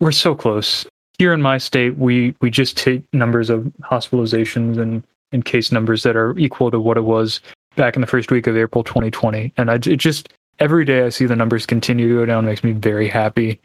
we're 0.00 0.12
so 0.12 0.34
close. 0.34 0.86
Here 1.18 1.32
in 1.32 1.40
my 1.40 1.58
state, 1.58 1.96
we, 1.96 2.34
we 2.40 2.50
just 2.50 2.76
take 2.76 3.02
numbers 3.14 3.48
of 3.50 3.64
hospitalizations 3.80 4.78
and, 4.78 5.02
and 5.32 5.44
case 5.44 5.72
numbers 5.72 6.02
that 6.02 6.16
are 6.16 6.38
equal 6.38 6.70
to 6.70 6.80
what 6.80 6.96
it 6.96 7.02
was 7.02 7.40
back 7.74 7.94
in 7.94 8.00
the 8.00 8.06
first 8.06 8.30
week 8.30 8.46
of 8.46 8.56
April 8.56 8.84
2020. 8.84 9.52
And 9.56 9.70
I, 9.70 9.74
it 9.76 9.96
just, 9.96 10.30
every 10.58 10.84
day 10.84 11.04
I 11.04 11.08
see 11.08 11.26
the 11.26 11.36
numbers 11.36 11.66
continue 11.66 12.08
to 12.08 12.14
go 12.14 12.26
down 12.26 12.44
makes 12.44 12.64
me 12.64 12.72
very 12.72 13.08
happy 13.08 13.60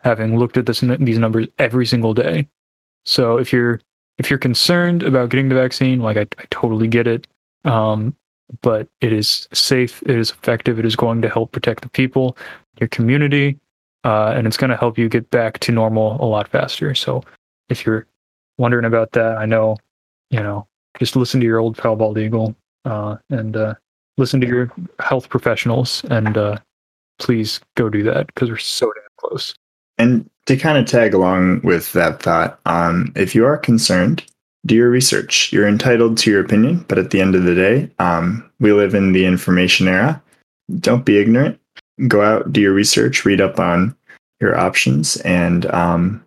having 0.00 0.38
looked 0.38 0.56
at 0.56 0.66
this 0.66 0.80
these 0.80 1.18
numbers 1.18 1.48
every 1.58 1.84
single 1.86 2.14
day. 2.14 2.46
So 3.04 3.38
if 3.38 3.52
you're 3.52 3.80
if 4.18 4.30
you're 4.30 4.38
concerned 4.38 5.02
about 5.02 5.30
getting 5.30 5.48
the 5.48 5.54
vaccine, 5.54 6.00
like 6.00 6.16
I, 6.16 6.26
I 6.38 6.44
totally 6.50 6.88
get 6.88 7.06
it. 7.06 7.26
Um, 7.64 8.14
but 8.62 8.88
it 9.00 9.12
is 9.12 9.48
safe, 9.52 10.02
it 10.02 10.16
is 10.16 10.30
effective, 10.30 10.78
it 10.78 10.86
is 10.86 10.96
going 10.96 11.20
to 11.22 11.28
help 11.28 11.52
protect 11.52 11.82
the 11.82 11.88
people, 11.88 12.38
your 12.78 12.88
community, 12.88 13.58
uh, 14.04 14.32
and 14.36 14.46
it's 14.46 14.56
going 14.56 14.70
to 14.70 14.76
help 14.76 14.98
you 14.98 15.08
get 15.08 15.28
back 15.30 15.58
to 15.60 15.72
normal 15.72 16.16
a 16.22 16.26
lot 16.26 16.48
faster. 16.48 16.94
So 16.94 17.22
if 17.68 17.84
you're 17.84 18.06
wondering 18.58 18.84
about 18.84 19.12
that, 19.12 19.38
I 19.38 19.46
know, 19.46 19.76
you 20.30 20.40
know, 20.40 20.66
just 20.98 21.16
listen 21.16 21.40
to 21.40 21.46
your 21.46 21.58
old 21.58 21.76
pal 21.76 21.96
Bald 21.96 22.18
Eagle 22.18 22.54
uh, 22.84 23.16
and 23.30 23.56
uh, 23.56 23.74
listen 24.16 24.40
to 24.40 24.46
your 24.46 24.72
health 25.00 25.28
professionals 25.28 26.04
and 26.10 26.36
uh, 26.36 26.56
please 27.18 27.60
go 27.76 27.88
do 27.88 28.02
that 28.04 28.26
because 28.28 28.50
we're 28.50 28.56
so 28.56 28.86
damn 28.86 29.04
close. 29.18 29.54
And 29.98 30.28
to 30.46 30.56
kind 30.56 30.78
of 30.78 30.86
tag 30.86 31.14
along 31.14 31.62
with 31.62 31.92
that 31.92 32.22
thought, 32.22 32.60
um, 32.66 33.12
if 33.16 33.34
you 33.34 33.44
are 33.44 33.56
concerned, 33.56 34.24
do 34.64 34.74
your 34.74 34.90
research. 34.90 35.52
You're 35.52 35.68
entitled 35.68 36.18
to 36.18 36.30
your 36.30 36.44
opinion, 36.44 36.84
but 36.88 36.98
at 36.98 37.10
the 37.10 37.20
end 37.20 37.34
of 37.34 37.44
the 37.44 37.54
day, 37.54 37.90
um, 37.98 38.48
we 38.60 38.72
live 38.72 38.94
in 38.94 39.12
the 39.12 39.24
information 39.24 39.88
era. 39.88 40.22
Don't 40.80 41.04
be 41.04 41.18
ignorant. 41.18 41.58
Go 42.08 42.22
out, 42.22 42.52
do 42.52 42.60
your 42.60 42.72
research, 42.72 43.24
read 43.24 43.40
up 43.40 43.58
on 43.58 43.96
your 44.40 44.58
options, 44.58 45.16
and 45.18 45.66
um, 45.66 46.24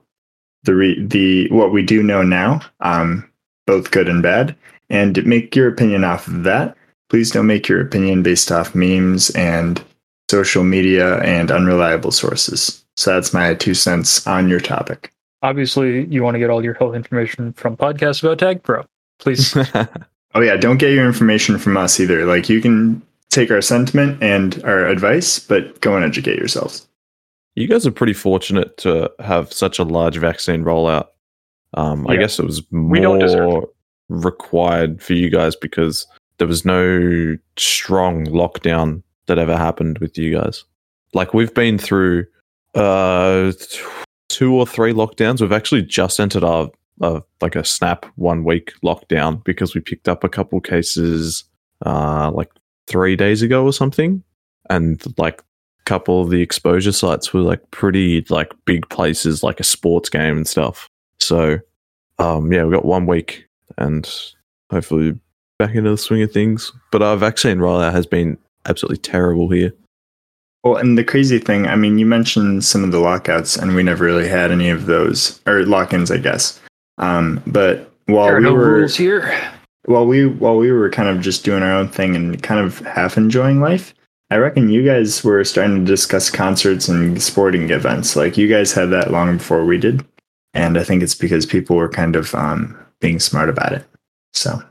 the 0.63 0.75
re- 0.75 1.05
the 1.05 1.47
what 1.49 1.71
we 1.71 1.83
do 1.83 2.01
know 2.01 2.23
now, 2.23 2.61
um, 2.79 3.29
both 3.67 3.91
good 3.91 4.09
and 4.09 4.23
bad, 4.23 4.55
and 4.89 5.23
make 5.25 5.55
your 5.55 5.67
opinion 5.67 6.03
off 6.03 6.27
of 6.27 6.43
that. 6.43 6.75
Please 7.09 7.31
don't 7.31 7.47
make 7.47 7.67
your 7.67 7.81
opinion 7.81 8.23
based 8.23 8.51
off 8.51 8.75
memes 8.75 9.29
and 9.31 9.83
social 10.29 10.63
media 10.63 11.19
and 11.21 11.51
unreliable 11.51 12.11
sources. 12.11 12.83
So 12.97 13.13
that's 13.13 13.33
my 13.33 13.53
two 13.55 13.73
cents 13.73 14.25
on 14.27 14.49
your 14.49 14.59
topic. 14.59 15.11
Obviously, 15.41 16.05
you 16.05 16.21
want 16.23 16.35
to 16.35 16.39
get 16.39 16.49
all 16.49 16.63
your 16.63 16.73
health 16.73 16.95
information 16.95 17.53
from 17.53 17.77
podcasts 17.77 18.21
about 18.21 18.39
Tag 18.39 18.61
Pro. 18.61 18.85
Please 19.19 19.55
Oh 20.35 20.41
yeah, 20.41 20.57
don't 20.57 20.77
get 20.77 20.93
your 20.93 21.05
information 21.05 21.57
from 21.57 21.75
us 21.77 21.99
either. 21.99 22.25
Like 22.25 22.49
you 22.49 22.61
can 22.61 23.01
take 23.29 23.51
our 23.51 23.61
sentiment 23.61 24.21
and 24.21 24.63
our 24.63 24.85
advice, 24.87 25.39
but 25.39 25.79
go 25.81 25.95
and 25.95 26.03
educate 26.03 26.37
yourselves. 26.37 26.87
you 27.55 27.67
guys 27.67 27.85
are 27.85 27.91
pretty 27.91 28.13
fortunate 28.13 28.77
to 28.77 29.11
have 29.19 29.51
such 29.53 29.79
a 29.79 29.83
large 29.83 30.17
vaccine 30.17 30.63
rollout. 30.63 31.07
Um, 31.75 32.07
I 32.07 32.15
guess 32.15 32.39
it 32.39 32.45
was 32.45 32.63
We 32.71 32.99
don't 32.99 33.19
deserve 33.19 33.49
more 33.49 33.69
required 34.09 35.01
for 35.03 35.13
you 35.13 35.29
guys 35.29 35.55
because 35.55 36.07
there 36.39 36.47
was 36.47 36.65
no 36.65 37.37
strong 37.57 38.25
lockdown 38.25 39.03
that 39.27 39.37
ever 39.37 39.55
happened 39.55 39.99
with 39.99 40.17
you 40.17 40.33
guys. 40.33 40.63
Like 41.13 41.33
we've 41.33 41.53
been 41.53 41.77
through 41.77 42.25
uh, 42.73 43.51
two 44.29 44.53
or 44.53 44.65
three 44.65 44.93
lockdowns. 44.93 45.41
We've 45.41 45.51
actually 45.51 45.83
just 45.83 46.19
entered 46.19 46.43
our 46.43 46.71
uh, 47.01 47.21
like 47.41 47.55
a 47.55 47.63
snap 47.63 48.05
one 48.15 48.43
week 48.43 48.73
lockdown 48.83 49.43
because 49.43 49.75
we 49.75 49.81
picked 49.81 50.09
up 50.09 50.23
a 50.23 50.29
couple 50.29 50.59
cases 50.59 51.43
uh, 51.85 52.31
like 52.31 52.49
three 52.89 53.15
days 53.15 53.41
ago 53.41 53.63
or 53.63 53.71
something, 53.71 54.23
and 54.69 55.01
like 55.17 55.39
a 55.39 55.83
couple 55.85 56.21
of 56.21 56.31
the 56.31 56.41
exposure 56.41 56.91
sites 56.91 57.33
were 57.33 57.41
like 57.41 57.71
pretty 57.71 58.25
like 58.29 58.51
big 58.65 58.89
places, 58.89 59.43
like 59.43 59.59
a 59.59 59.63
sports 59.63 60.09
game 60.09 60.37
and 60.37 60.47
stuff. 60.47 60.89
So 61.19 61.59
um, 62.17 62.51
yeah, 62.51 62.65
we 62.65 62.73
got 62.73 62.85
one 62.85 63.05
week 63.05 63.47
and 63.77 64.11
hopefully 64.71 65.17
back 65.57 65.75
into 65.75 65.91
the 65.91 65.97
swing 65.97 66.23
of 66.23 66.31
things. 66.31 66.71
But 66.91 67.01
our 67.01 67.15
vaccine 67.15 67.59
rollout 67.59 67.93
has 67.93 68.05
been 68.05 68.37
absolutely 68.65 68.97
terrible 68.97 69.49
here. 69.49 69.73
Well, 70.63 70.75
and 70.75 70.97
the 70.97 71.05
crazy 71.05 71.39
thing, 71.39 71.67
I 71.67 71.77
mean, 71.77 71.97
you 71.97 72.05
mentioned 72.05 72.65
some 72.65 72.83
of 72.83 72.91
the 72.91 72.99
lockouts, 72.99 73.55
and 73.55 73.75
we 73.75 73.83
never 73.83 74.03
really 74.03 74.27
had 74.27 74.51
any 74.51 74.69
of 74.69 74.87
those 74.87 75.39
or 75.47 75.65
lock-ins, 75.65 76.11
I 76.11 76.17
guess. 76.17 76.59
Um, 76.97 77.41
but 77.47 77.89
while 78.07 78.25
there 78.25 78.35
are 78.35 78.39
we 78.39 78.43
no 78.43 78.53
were 78.53 78.73
rules 78.73 78.95
here. 78.95 79.33
While 79.85 80.05
we 80.05 80.25
while 80.27 80.57
we 80.57 80.71
were 80.71 80.89
kind 80.89 81.09
of 81.09 81.21
just 81.21 81.43
doing 81.43 81.63
our 81.63 81.71
own 81.71 81.87
thing 81.87 82.15
and 82.15 82.41
kind 82.41 82.59
of 82.65 82.79
half 82.79 83.17
enjoying 83.17 83.61
life, 83.61 83.93
I 84.29 84.37
reckon 84.37 84.69
you 84.69 84.85
guys 84.85 85.23
were 85.23 85.43
starting 85.43 85.79
to 85.79 85.91
discuss 85.91 86.29
concerts 86.29 86.87
and 86.87 87.21
sporting 87.21 87.69
events. 87.69 88.15
Like 88.15 88.37
you 88.37 88.47
guys 88.47 88.73
had 88.73 88.89
that 88.91 89.11
long 89.11 89.37
before 89.37 89.65
we 89.65 89.77
did, 89.77 90.05
and 90.53 90.77
I 90.77 90.83
think 90.83 91.03
it's 91.03 91.15
because 91.15 91.45
people 91.45 91.75
were 91.75 91.89
kind 91.89 92.15
of 92.15 92.33
um, 92.35 92.77
being 92.99 93.19
smart 93.19 93.49
about 93.49 93.73
it. 93.73 93.85
So 94.33 94.61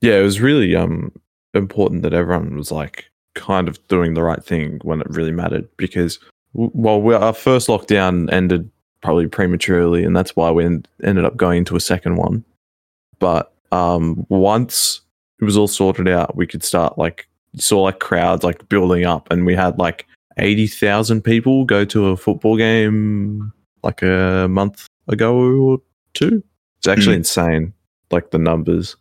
Yeah, 0.00 0.18
it 0.18 0.22
was 0.22 0.40
really 0.40 0.74
um 0.76 1.12
important 1.54 2.02
that 2.02 2.12
everyone 2.12 2.56
was 2.56 2.70
like 2.70 3.10
kind 3.34 3.68
of 3.68 3.86
doing 3.88 4.14
the 4.14 4.22
right 4.22 4.44
thing 4.44 4.78
when 4.82 5.00
it 5.00 5.10
really 5.10 5.32
mattered 5.32 5.68
because 5.76 6.18
well, 6.56 7.22
our 7.22 7.34
first 7.34 7.68
lockdown 7.68 8.32
ended 8.32 8.70
probably 9.02 9.26
prematurely, 9.28 10.04
and 10.04 10.16
that's 10.16 10.34
why 10.34 10.50
we 10.50 10.64
ended 10.64 11.24
up 11.24 11.36
going 11.36 11.58
into 11.58 11.76
a 11.76 11.80
second 11.80 12.16
one. 12.16 12.44
But 13.18 13.52
um, 13.72 14.26
once 14.28 15.00
it 15.40 15.44
was 15.44 15.56
all 15.56 15.68
sorted 15.68 16.08
out, 16.08 16.36
we 16.36 16.46
could 16.46 16.62
start 16.64 16.98
like 16.98 17.28
saw 17.56 17.82
like 17.82 18.00
crowds 18.00 18.44
like 18.44 18.68
building 18.68 19.04
up, 19.04 19.30
and 19.30 19.46
we 19.46 19.54
had 19.54 19.78
like 19.78 20.06
eighty 20.38 20.66
thousand 20.66 21.22
people 21.22 21.64
go 21.64 21.84
to 21.84 22.08
a 22.08 22.16
football 22.16 22.56
game 22.56 23.52
like 23.82 24.02
a 24.02 24.46
month 24.48 24.86
ago 25.08 25.36
or 25.36 25.78
two. 26.14 26.42
It's 26.78 26.88
actually 26.88 27.14
Hmm. 27.14 27.20
insane, 27.20 27.72
like 28.10 28.30
the 28.30 28.38
numbers. 28.38 28.96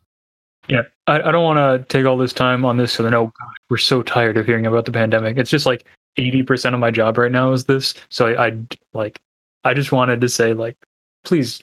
Yeah, 0.68 0.84
I, 1.08 1.22
I 1.22 1.32
don't 1.32 1.44
want 1.44 1.58
to 1.58 1.86
take 1.94 2.06
all 2.06 2.18
this 2.18 2.34
time 2.34 2.66
on 2.66 2.78
this. 2.78 2.94
So 2.94 3.08
no, 3.08 3.26
God, 3.26 3.54
we're 3.70 3.78
so 3.78 4.02
tired 4.02 4.38
of 4.38 4.46
hearing 4.46 4.66
about 4.66 4.86
the 4.86 4.92
pandemic. 4.92 5.38
It's 5.38 5.50
just 5.50 5.66
like 5.66 5.86
eighty 6.18 6.44
percent 6.44 6.74
of 6.74 6.82
my 6.82 6.92
job 6.92 7.18
right 7.18 7.32
now 7.32 7.52
is 7.52 7.66
this. 7.66 7.94
So 8.10 8.28
I, 8.28 8.48
I 8.48 8.58
like, 8.94 9.22
I 9.64 9.74
just 9.74 9.92
wanted 9.92 10.22
to 10.22 10.30
say 10.30 10.54
like, 10.54 10.78
please, 11.24 11.62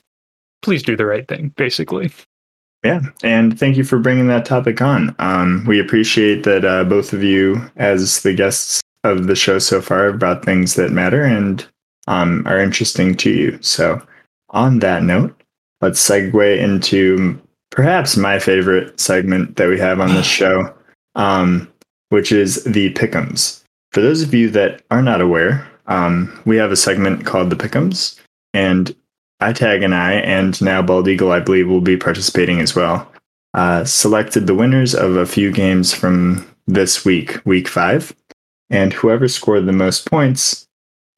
please 0.61 0.83
do 0.83 0.95
the 0.95 1.05
right 1.05 1.27
thing. 1.27 1.49
Basically, 1.57 2.11
Yeah, 2.83 3.01
and 3.23 3.57
thank 3.57 3.77
you 3.77 3.85
for 3.85 3.97
bringing 3.97 4.27
that 4.27 4.45
topic 4.45 4.81
on. 4.81 5.15
Um, 5.19 5.63
we 5.65 5.79
appreciate 5.79 6.43
that 6.43 6.65
uh, 6.65 6.83
both 6.83 7.13
of 7.13 7.23
you, 7.23 7.71
as 7.77 8.21
the 8.23 8.33
guests 8.33 8.81
of 9.05 9.27
the 9.27 9.35
show 9.35 9.57
so 9.59 9.81
far, 9.81 10.07
have 10.07 10.19
brought 10.19 10.43
things 10.43 10.75
that 10.75 10.91
matter 10.91 11.23
and 11.23 11.65
um, 12.07 12.43
are 12.45 12.59
interesting 12.59 13.15
to 13.15 13.29
you. 13.29 13.57
So, 13.61 14.05
on 14.49 14.79
that 14.79 15.03
note, 15.03 15.41
let's 15.79 16.05
segue 16.05 16.57
into 16.59 17.41
perhaps 17.71 18.17
my 18.17 18.37
favorite 18.37 18.99
segment 18.99 19.55
that 19.55 19.69
we 19.69 19.79
have 19.79 20.01
on 20.01 20.13
this 20.13 20.25
show, 20.27 20.73
um, 21.15 21.71
which 22.09 22.33
is 22.33 22.65
the 22.65 22.93
Pickums. 22.93 23.63
For 23.93 24.01
those 24.01 24.21
of 24.21 24.33
you 24.33 24.49
that 24.49 24.81
are 24.91 25.01
not 25.01 25.21
aware, 25.21 25.65
um, 25.87 26.41
we 26.45 26.57
have 26.57 26.71
a 26.71 26.75
segment 26.75 27.25
called 27.25 27.49
the 27.49 27.55
Pickums, 27.55 28.19
and 28.53 28.93
iTag 29.51 29.83
and 29.83 29.93
I, 29.93 30.13
and 30.13 30.59
now 30.61 30.81
Bald 30.81 31.07
Eagle, 31.07 31.31
I 31.31 31.39
believe, 31.39 31.67
will 31.67 31.81
be 31.81 31.97
participating 31.97 32.59
as 32.59 32.75
well. 32.75 33.11
Uh, 33.53 33.85
selected 33.85 34.47
the 34.47 34.55
winners 34.55 34.95
of 34.95 35.15
a 35.15 35.25
few 35.25 35.51
games 35.51 35.93
from 35.93 36.47
this 36.67 37.05
week, 37.05 37.39
week 37.45 37.67
five, 37.67 38.15
and 38.69 38.93
whoever 38.93 39.27
scored 39.27 39.65
the 39.65 39.73
most 39.73 40.09
points, 40.09 40.67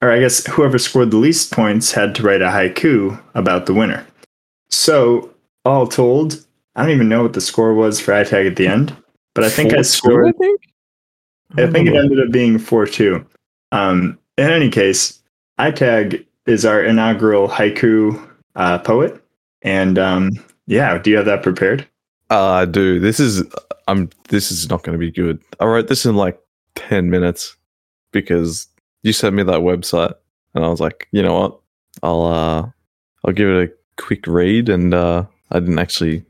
or 0.02 0.10
I 0.10 0.20
guess 0.20 0.46
whoever 0.46 0.78
scored 0.78 1.10
the 1.10 1.16
least 1.16 1.52
points, 1.52 1.92
had 1.92 2.14
to 2.16 2.22
write 2.22 2.42
a 2.42 2.48
haiku 2.48 3.20
about 3.34 3.66
the 3.66 3.74
winner. 3.74 4.06
So, 4.70 5.34
all 5.64 5.86
told, 5.86 6.44
I 6.74 6.82
don't 6.82 6.90
even 6.90 7.08
know 7.08 7.22
what 7.22 7.32
the 7.32 7.40
score 7.40 7.74
was 7.74 8.00
for 8.00 8.12
iTag 8.12 8.46
at 8.46 8.56
the 8.56 8.66
end, 8.66 8.94
but 9.34 9.44
I 9.44 9.48
think 9.48 9.72
I 9.72 9.76
Four 9.76 9.82
two, 9.82 9.84
scored. 9.84 10.26
I 10.28 10.32
think. 10.32 10.60
I 11.56 11.66
think 11.68 11.88
it 11.88 11.96
ended 11.96 12.20
up 12.20 12.30
being 12.30 12.58
4 12.58 12.86
2. 12.86 13.24
Um, 13.72 14.18
in 14.36 14.50
any 14.50 14.68
case, 14.68 15.22
iTag 15.58 16.26
is 16.46 16.64
our 16.64 16.82
inaugural 16.82 17.48
haiku 17.48 18.20
uh, 18.54 18.78
poet. 18.78 19.22
And 19.62 19.98
um, 19.98 20.30
yeah, 20.66 20.98
do 20.98 21.10
you 21.10 21.16
have 21.16 21.26
that 21.26 21.42
prepared? 21.42 21.86
Uh, 22.30 22.64
dude, 22.64 23.02
this 23.02 23.20
is 23.20 23.42
I'm. 23.88 24.10
This 24.28 24.50
is 24.50 24.68
not 24.68 24.82
going 24.82 24.94
to 24.94 24.98
be 24.98 25.12
good. 25.12 25.40
I 25.60 25.66
wrote 25.66 25.88
this 25.88 26.06
in 26.06 26.16
like 26.16 26.40
ten 26.74 27.10
minutes 27.10 27.56
because 28.12 28.68
you 29.02 29.12
sent 29.12 29.34
me 29.34 29.42
that 29.44 29.60
website, 29.60 30.14
and 30.54 30.64
I 30.64 30.68
was 30.68 30.80
like, 30.80 31.08
you 31.12 31.22
know 31.22 31.38
what, 31.38 31.60
I'll 32.02 32.22
uh, 32.22 32.70
I'll 33.24 33.32
give 33.32 33.48
it 33.48 33.70
a 33.70 34.02
quick 34.02 34.26
read, 34.26 34.68
and 34.68 34.92
uh, 34.92 35.24
I 35.50 35.60
didn't 35.60 35.78
actually 35.78 36.24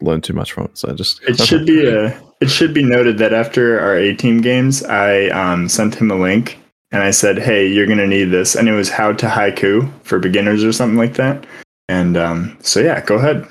learn 0.00 0.20
too 0.20 0.32
much 0.32 0.52
from 0.52 0.64
it, 0.64 0.78
so 0.78 0.90
I 0.90 0.94
just 0.94 1.22
It 1.22 1.38
should 1.40 1.66
be 1.66 1.86
a. 1.86 2.20
It 2.40 2.50
should 2.50 2.74
be 2.74 2.82
noted 2.82 3.16
that 3.18 3.32
after 3.32 3.80
our 3.80 3.96
A 3.96 4.14
team 4.14 4.42
games, 4.42 4.82
I 4.84 5.28
um, 5.28 5.70
sent 5.70 5.94
him 5.94 6.10
a 6.10 6.16
link 6.16 6.58
and 6.92 7.02
I 7.02 7.10
said, 7.10 7.38
"Hey, 7.38 7.66
you're 7.66 7.86
gonna 7.86 8.06
need 8.06 8.26
this," 8.26 8.54
and 8.54 8.68
it 8.68 8.72
was 8.72 8.88
how 8.88 9.12
to 9.12 9.26
haiku 9.26 9.90
for 10.02 10.18
beginners 10.18 10.64
or 10.64 10.72
something 10.72 10.98
like 10.98 11.14
that. 11.14 11.46
And 11.88 12.16
um, 12.16 12.56
so 12.60 12.80
yeah, 12.80 13.00
go 13.04 13.16
ahead. 13.16 13.46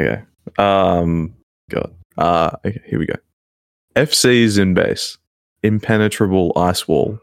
okay. 0.00 0.22
Um, 0.58 1.34
God. 1.70 1.94
Uh, 2.16 2.50
okay, 2.64 2.80
here 2.84 2.98
we 2.98 3.06
go. 3.06 3.14
FC 3.94 4.42
is 4.42 4.58
in 4.58 4.74
base, 4.74 5.18
impenetrable 5.62 6.52
ice 6.56 6.86
wall. 6.88 7.18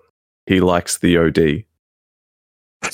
He 0.46 0.60
likes 0.60 0.98
the 0.98 1.18
OD. 1.18 1.64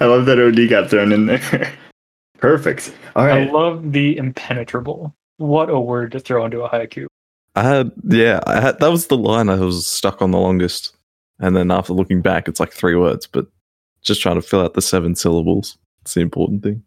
I 0.00 0.04
love 0.04 0.26
that 0.26 0.38
OD 0.38 0.70
got 0.70 0.88
thrown 0.88 1.12
in 1.12 1.26
there. 1.26 1.72
Perfect. 2.38 2.94
All 3.14 3.26
right. 3.26 3.48
I 3.48 3.52
love 3.52 3.92
the 3.92 4.16
impenetrable. 4.16 5.14
What 5.36 5.70
a 5.70 5.78
word 5.78 6.12
to 6.12 6.20
throw 6.20 6.44
into 6.44 6.62
a 6.62 6.68
haiku. 6.68 7.06
I 7.54 7.62
had, 7.62 7.92
yeah, 8.04 8.40
I 8.46 8.60
had 8.60 8.80
that 8.80 8.90
was 8.90 9.08
the 9.08 9.16
line 9.16 9.48
I 9.48 9.56
was 9.56 9.86
stuck 9.86 10.22
on 10.22 10.30
the 10.30 10.38
longest, 10.38 10.96
and 11.38 11.54
then 11.54 11.70
after 11.70 11.92
looking 11.92 12.22
back, 12.22 12.48
it's 12.48 12.60
like 12.60 12.72
three 12.72 12.96
words, 12.96 13.26
but 13.26 13.46
just 14.02 14.22
trying 14.22 14.36
to 14.36 14.42
fill 14.42 14.62
out 14.62 14.74
the 14.74 14.82
seven 14.82 15.14
syllables. 15.14 15.76
It's 16.02 16.14
the 16.14 16.20
important 16.20 16.62
thing. 16.62 16.82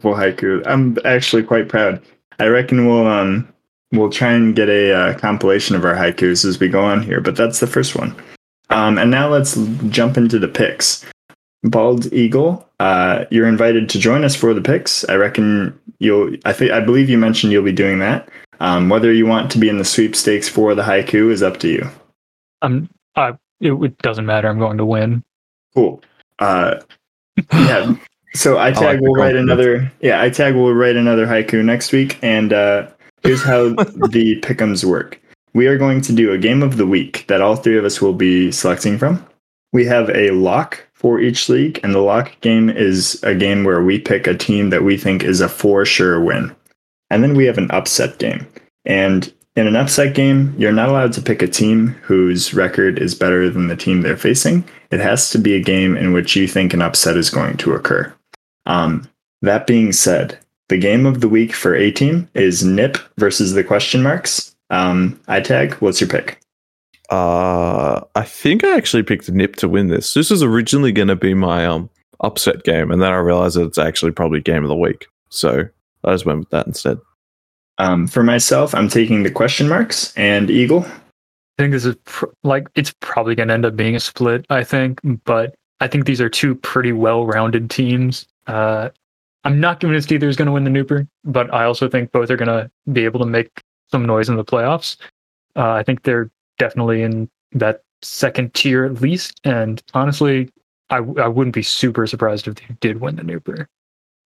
Full 0.00 0.14
haiku. 0.14 0.62
I'm 0.66 0.98
actually 1.04 1.42
quite 1.42 1.68
proud. 1.68 2.02
I 2.38 2.46
reckon 2.46 2.86
we'll 2.86 3.06
um 3.06 3.48
we'll 3.92 4.10
try 4.10 4.32
and 4.32 4.54
get 4.54 4.68
a 4.68 4.92
uh, 4.92 5.18
compilation 5.18 5.76
of 5.76 5.84
our 5.84 5.94
haikus 5.94 6.44
as 6.44 6.60
we 6.60 6.68
go 6.68 6.82
on 6.82 7.02
here, 7.02 7.20
but 7.20 7.36
that's 7.36 7.60
the 7.60 7.66
first 7.66 7.96
one. 7.96 8.14
Um, 8.70 8.98
and 8.98 9.10
now 9.10 9.28
let's 9.28 9.56
jump 9.88 10.16
into 10.16 10.38
the 10.38 10.48
picks. 10.48 11.04
Bald 11.62 12.12
Eagle, 12.12 12.68
uh, 12.80 13.24
you're 13.30 13.48
invited 13.48 13.88
to 13.90 13.98
join 13.98 14.24
us 14.24 14.36
for 14.36 14.52
the 14.52 14.60
picks. 14.60 15.04
I 15.08 15.14
reckon 15.14 15.78
you'll. 15.98 16.36
I 16.44 16.52
think 16.52 16.72
I 16.72 16.80
believe 16.80 17.08
you 17.08 17.18
mentioned 17.18 17.52
you'll 17.52 17.64
be 17.64 17.72
doing 17.72 17.98
that. 18.00 18.28
Um, 18.60 18.88
whether 18.88 19.12
you 19.12 19.26
want 19.26 19.50
to 19.52 19.58
be 19.58 19.68
in 19.68 19.78
the 19.78 19.84
sweepstakes 19.84 20.48
for 20.48 20.74
the 20.74 20.82
haiku 20.82 21.30
is 21.30 21.42
up 21.42 21.58
to 21.58 21.68
you. 21.68 21.88
I'm. 22.62 22.88
I. 23.14 23.34
It, 23.60 23.72
it 23.72 23.98
doesn't 23.98 24.26
matter. 24.26 24.48
I'm 24.48 24.58
going 24.58 24.78
to 24.78 24.84
win. 24.84 25.24
Cool. 25.74 26.02
Uh, 26.38 26.80
yeah. 27.52 27.96
So 28.34 28.56
iTag 28.56 28.80
like 28.82 28.98
the 28.98 29.02
will 29.02 29.14
write 29.14 29.34
another. 29.34 29.90
Yeah, 30.00 30.22
iTag 30.28 30.54
will 30.56 30.74
write 30.74 30.96
another 30.96 31.26
haiku 31.26 31.64
next 31.64 31.90
week, 31.90 32.18
and 32.20 32.52
uh, 32.52 32.86
here's 33.22 33.42
how 33.42 33.70
the 34.10 34.38
pickums 34.42 34.84
work. 34.84 35.18
We 35.54 35.66
are 35.68 35.78
going 35.78 36.02
to 36.02 36.12
do 36.12 36.32
a 36.32 36.38
game 36.38 36.62
of 36.62 36.76
the 36.76 36.86
week 36.86 37.24
that 37.28 37.40
all 37.40 37.56
three 37.56 37.78
of 37.78 37.86
us 37.86 38.02
will 38.02 38.12
be 38.12 38.52
selecting 38.52 38.98
from. 38.98 39.26
We 39.72 39.86
have 39.86 40.10
a 40.10 40.32
lock 40.32 40.86
for 40.92 41.18
each 41.18 41.48
league, 41.48 41.80
and 41.82 41.94
the 41.94 42.00
lock 42.00 42.38
game 42.42 42.68
is 42.68 43.22
a 43.22 43.34
game 43.34 43.64
where 43.64 43.82
we 43.82 43.98
pick 43.98 44.26
a 44.26 44.36
team 44.36 44.68
that 44.68 44.82
we 44.82 44.98
think 44.98 45.24
is 45.24 45.40
a 45.40 45.48
for 45.48 45.86
sure 45.86 46.20
win. 46.20 46.54
And 47.10 47.22
then 47.22 47.34
we 47.34 47.44
have 47.44 47.58
an 47.58 47.70
upset 47.70 48.18
game. 48.18 48.46
And 48.84 49.32
in 49.56 49.66
an 49.66 49.76
upset 49.76 50.14
game, 50.14 50.54
you're 50.58 50.72
not 50.72 50.88
allowed 50.88 51.12
to 51.14 51.22
pick 51.22 51.42
a 51.42 51.46
team 51.46 51.88
whose 52.02 52.52
record 52.52 52.98
is 52.98 53.14
better 53.14 53.48
than 53.48 53.68
the 53.68 53.76
team 53.76 54.02
they're 54.02 54.16
facing. 54.16 54.64
It 54.90 55.00
has 55.00 55.30
to 55.30 55.38
be 55.38 55.54
a 55.54 55.62
game 55.62 55.96
in 55.96 56.12
which 56.12 56.36
you 56.36 56.46
think 56.46 56.74
an 56.74 56.82
upset 56.82 57.16
is 57.16 57.30
going 57.30 57.56
to 57.58 57.72
occur. 57.72 58.12
Um, 58.66 59.08
that 59.42 59.66
being 59.66 59.92
said, 59.92 60.38
the 60.68 60.78
game 60.78 61.06
of 61.06 61.20
the 61.20 61.28
week 61.28 61.54
for 61.54 61.74
A 61.74 61.90
team 61.90 62.28
is 62.34 62.64
Nip 62.64 62.98
versus 63.16 63.52
the 63.52 63.64
question 63.64 64.02
marks. 64.02 64.54
Um, 64.70 65.20
tag. 65.26 65.74
what's 65.74 66.00
your 66.00 66.10
pick? 66.10 66.40
Uh, 67.08 68.00
I 68.16 68.22
think 68.22 68.64
I 68.64 68.76
actually 68.76 69.04
picked 69.04 69.30
Nip 69.30 69.56
to 69.56 69.68
win 69.68 69.88
this. 69.88 70.12
This 70.14 70.30
was 70.30 70.42
originally 70.42 70.90
going 70.90 71.08
to 71.08 71.16
be 71.16 71.34
my 71.34 71.64
um 71.64 71.88
upset 72.20 72.64
game, 72.64 72.90
and 72.90 73.00
then 73.00 73.12
I 73.12 73.16
realized 73.16 73.56
that 73.56 73.66
it's 73.66 73.78
actually 73.78 74.12
probably 74.12 74.40
game 74.40 74.64
of 74.64 74.68
the 74.68 74.76
week. 74.76 75.06
So 75.28 75.68
I 76.06 76.12
just 76.12 76.26
went 76.26 76.40
with 76.40 76.50
that 76.50 76.66
instead. 76.66 76.98
Um, 77.78 78.06
for 78.06 78.22
myself, 78.22 78.74
I'm 78.74 78.88
taking 78.88 79.22
the 79.22 79.30
question 79.30 79.68
marks 79.68 80.16
and 80.16 80.50
Eagle. 80.50 80.84
I 80.84 81.62
think 81.62 81.72
this 81.72 81.84
is 81.84 81.96
pr- 82.04 82.26
like 82.42 82.68
it's 82.74 82.94
probably 83.00 83.34
going 83.34 83.48
to 83.48 83.54
end 83.54 83.66
up 83.66 83.76
being 83.76 83.96
a 83.96 84.00
split. 84.00 84.46
I 84.50 84.64
think, 84.64 85.00
but 85.24 85.54
I 85.80 85.88
think 85.88 86.06
these 86.06 86.20
are 86.20 86.28
two 86.28 86.54
pretty 86.54 86.92
well-rounded 86.92 87.70
teams. 87.70 88.26
Uh, 88.46 88.90
I'm 89.44 89.60
not 89.60 89.80
convinced 89.80 90.10
either 90.10 90.28
is 90.28 90.36
going 90.36 90.46
to 90.46 90.52
win 90.52 90.64
the 90.64 90.70
Nooper, 90.70 91.06
but 91.24 91.52
I 91.52 91.64
also 91.64 91.88
think 91.88 92.12
both 92.12 92.30
are 92.30 92.36
going 92.36 92.48
to 92.48 92.70
be 92.92 93.04
able 93.04 93.20
to 93.20 93.26
make 93.26 93.50
some 93.90 94.04
noise 94.04 94.28
in 94.28 94.36
the 94.36 94.44
playoffs. 94.44 94.96
Uh, 95.54 95.70
I 95.70 95.82
think 95.82 96.02
they're 96.02 96.30
definitely 96.58 97.02
in 97.02 97.28
that 97.52 97.82
second 98.02 98.54
tier 98.54 98.84
at 98.84 99.00
least, 99.00 99.40
and 99.44 99.82
honestly, 99.94 100.50
I 100.90 100.96
w- 100.96 101.20
I 101.20 101.28
wouldn't 101.28 101.54
be 101.54 101.62
super 101.62 102.06
surprised 102.06 102.48
if 102.48 102.56
they 102.56 102.74
did 102.80 103.00
win 103.00 103.16
the 103.16 103.22
Nooper. 103.22 103.66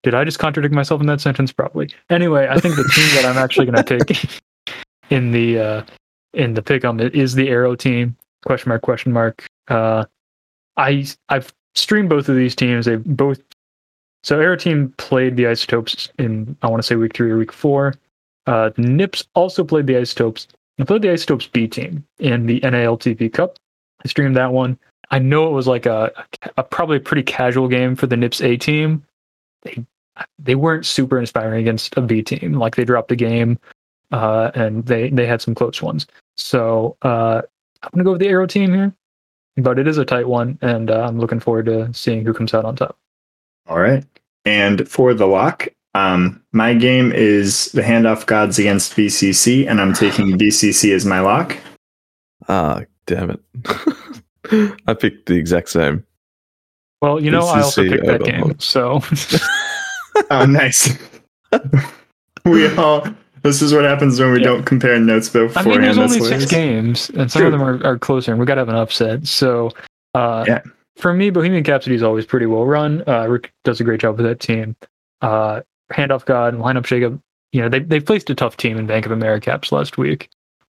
Did 0.02 0.14
I 0.14 0.24
just 0.24 0.38
contradict 0.38 0.74
myself 0.74 1.00
in 1.00 1.06
that 1.08 1.20
sentence? 1.20 1.52
Probably. 1.52 1.90
Anyway, 2.08 2.48
I 2.48 2.58
think 2.58 2.76
the 2.76 2.90
team 2.94 3.06
that 3.16 3.24
I'm 3.24 3.36
actually 3.36 3.66
going 3.66 3.84
to 3.84 4.04
pick 4.04 4.40
in 5.10 5.32
the 5.32 5.58
uh, 5.58 5.82
in 6.34 6.54
the 6.54 6.62
pick'em 6.62 7.00
is 7.14 7.34
the 7.34 7.48
Arrow 7.48 7.74
team. 7.74 8.16
question 8.44 8.70
mark 8.70 8.82
question 8.82 9.12
mark. 9.12 9.46
Uh, 9.68 10.04
I 10.76 11.06
I've 11.28 11.52
streamed 11.74 12.08
both 12.08 12.28
of 12.28 12.36
these 12.36 12.54
teams. 12.56 12.86
They 12.86 12.96
both 12.96 13.40
so 14.22 14.40
Arrow 14.40 14.56
Team 14.56 14.92
played 14.98 15.36
the 15.36 15.46
Isotopes 15.46 16.10
in 16.18 16.56
I 16.62 16.68
want 16.68 16.82
to 16.82 16.86
say 16.86 16.96
week 16.96 17.14
three 17.14 17.30
or 17.30 17.38
week 17.38 17.52
four. 17.52 17.94
Uh, 18.46 18.70
Nips 18.76 19.24
also 19.34 19.64
played 19.64 19.86
the 19.86 19.96
Isotopes. 19.96 20.48
I 20.78 20.84
played 20.84 21.02
the 21.02 21.10
Isotopes 21.10 21.46
B 21.46 21.68
team 21.68 22.04
in 22.18 22.46
the 22.46 22.60
NALTP 22.60 23.32
Cup. 23.32 23.56
I 24.04 24.08
streamed 24.08 24.36
that 24.36 24.52
one. 24.52 24.78
I 25.10 25.18
know 25.18 25.46
it 25.48 25.52
was 25.52 25.66
like 25.66 25.86
a, 25.86 26.10
a 26.56 26.62
probably 26.62 26.98
a 26.98 27.00
pretty 27.00 27.22
casual 27.22 27.68
game 27.68 27.96
for 27.96 28.06
the 28.06 28.16
Nips 28.16 28.40
A 28.40 28.56
team. 28.56 29.04
They 29.62 29.84
they 30.38 30.54
weren't 30.54 30.86
super 30.86 31.18
inspiring 31.18 31.60
against 31.60 31.96
a 31.96 32.00
B 32.00 32.22
team. 32.22 32.54
Like 32.54 32.76
they 32.76 32.84
dropped 32.84 33.12
a 33.12 33.16
game, 33.16 33.58
uh, 34.12 34.50
and 34.54 34.84
they 34.86 35.10
they 35.10 35.26
had 35.26 35.40
some 35.40 35.54
close 35.54 35.82
ones. 35.82 36.06
So 36.36 36.96
uh, 37.02 37.42
I'm 37.82 37.90
gonna 37.92 38.04
go 38.04 38.12
with 38.12 38.20
the 38.20 38.28
Arrow 38.28 38.46
team 38.46 38.72
here, 38.72 38.94
but 39.56 39.78
it 39.78 39.88
is 39.88 39.98
a 39.98 40.04
tight 40.04 40.28
one, 40.28 40.58
and 40.62 40.90
uh, 40.90 41.06
I'm 41.06 41.18
looking 41.18 41.40
forward 41.40 41.66
to 41.66 41.92
seeing 41.92 42.24
who 42.24 42.34
comes 42.34 42.54
out 42.54 42.64
on 42.64 42.76
top. 42.76 42.96
All 43.68 43.80
right. 43.80 44.04
And 44.44 44.88
for 44.88 45.14
the 45.14 45.26
lock, 45.26 45.68
um, 45.94 46.42
my 46.52 46.74
game 46.74 47.12
is 47.12 47.72
the 47.72 47.82
handoff 47.82 48.26
gods 48.26 48.58
against 48.58 48.96
BCC, 48.96 49.68
and 49.68 49.80
I'm 49.80 49.92
taking 49.92 50.32
BCC 50.38 50.94
as 50.94 51.04
my 51.04 51.20
lock. 51.20 51.56
Ah, 52.48 52.82
damn 53.06 53.30
it. 53.30 53.40
I 54.86 54.94
picked 54.94 55.26
the 55.26 55.36
exact 55.36 55.68
same. 55.68 56.04
Well, 57.00 57.22
you 57.22 57.30
know, 57.30 57.46
I 57.46 57.62
also 57.62 57.88
picked 57.88 58.06
that 58.06 58.24
game, 58.24 58.58
so 58.58 59.00
Oh, 60.32 60.46
nice. 60.46 60.96
we 62.44 62.72
all. 62.76 63.04
This 63.42 63.62
is 63.62 63.72
what 63.72 63.84
happens 63.84 64.20
when 64.20 64.32
we 64.32 64.38
Yeah. 64.38 64.44
don't 64.44 64.64
compare 64.64 64.98
notes 65.00 65.34
I 65.34 65.40
beforehand. 65.40 65.66
mean, 65.68 65.80
there's 65.82 65.98
only 65.98 66.20
six 66.20 66.46
games, 66.46 67.10
and 67.10 67.30
some 67.30 67.40
True. 67.40 67.46
of 67.48 67.52
them 67.52 67.62
are, 67.62 67.84
are 67.84 67.98
closer, 67.98 68.30
and 68.30 68.38
we 68.38 68.46
got 68.46 68.54
to 68.56 68.60
have 68.60 68.68
an 68.68 68.76
upset. 68.76 69.26
So, 69.26 69.72
uh, 70.14 70.44
Yeah. 70.46 70.60
for 70.96 71.12
me, 71.14 71.30
Bohemian 71.30 71.64
Capsody 71.64 71.96
is 71.96 72.02
always 72.02 72.26
pretty 72.26 72.46
well 72.46 72.64
run. 72.66 73.02
Uh, 73.08 73.26
Rick 73.28 73.52
does 73.64 73.80
a 73.80 73.84
great 73.84 74.00
job 74.00 74.18
with 74.18 74.26
that 74.26 74.38
team. 74.40 74.76
Uh, 75.22 75.62
handoff 75.92 76.24
God 76.26 76.54
and 76.54 76.62
lineup 76.62 76.84
shakeup. 76.84 77.20
You 77.52 77.62
know, 77.62 77.68
they 77.68 77.80
they 77.80 77.98
placed 77.98 78.30
a 78.30 78.34
tough 78.34 78.56
team 78.56 78.76
in 78.78 78.86
Bank 78.86 79.06
of 79.06 79.12
America 79.12 79.46
Caps 79.46 79.72
last 79.72 79.98
week. 79.98 80.28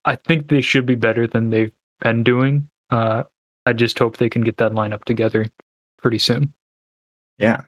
I 0.07 0.17
think 0.17 0.49
they 0.49 0.63
should 0.63 0.87
be 0.87 0.95
better 0.95 1.27
than 1.27 1.51
they've 1.51 1.73
been 2.01 2.23
doing. 2.25 2.69
Uh, 2.91 3.25
I 3.67 3.73
just 3.75 3.99
hope 3.99 4.17
they 4.17 4.31
can 4.31 4.43
get 4.43 4.57
that 4.57 4.73
lineup 4.73 5.05
together 5.05 5.47
pretty 6.01 6.19
soon. 6.19 6.55
Yeah. 7.39 7.63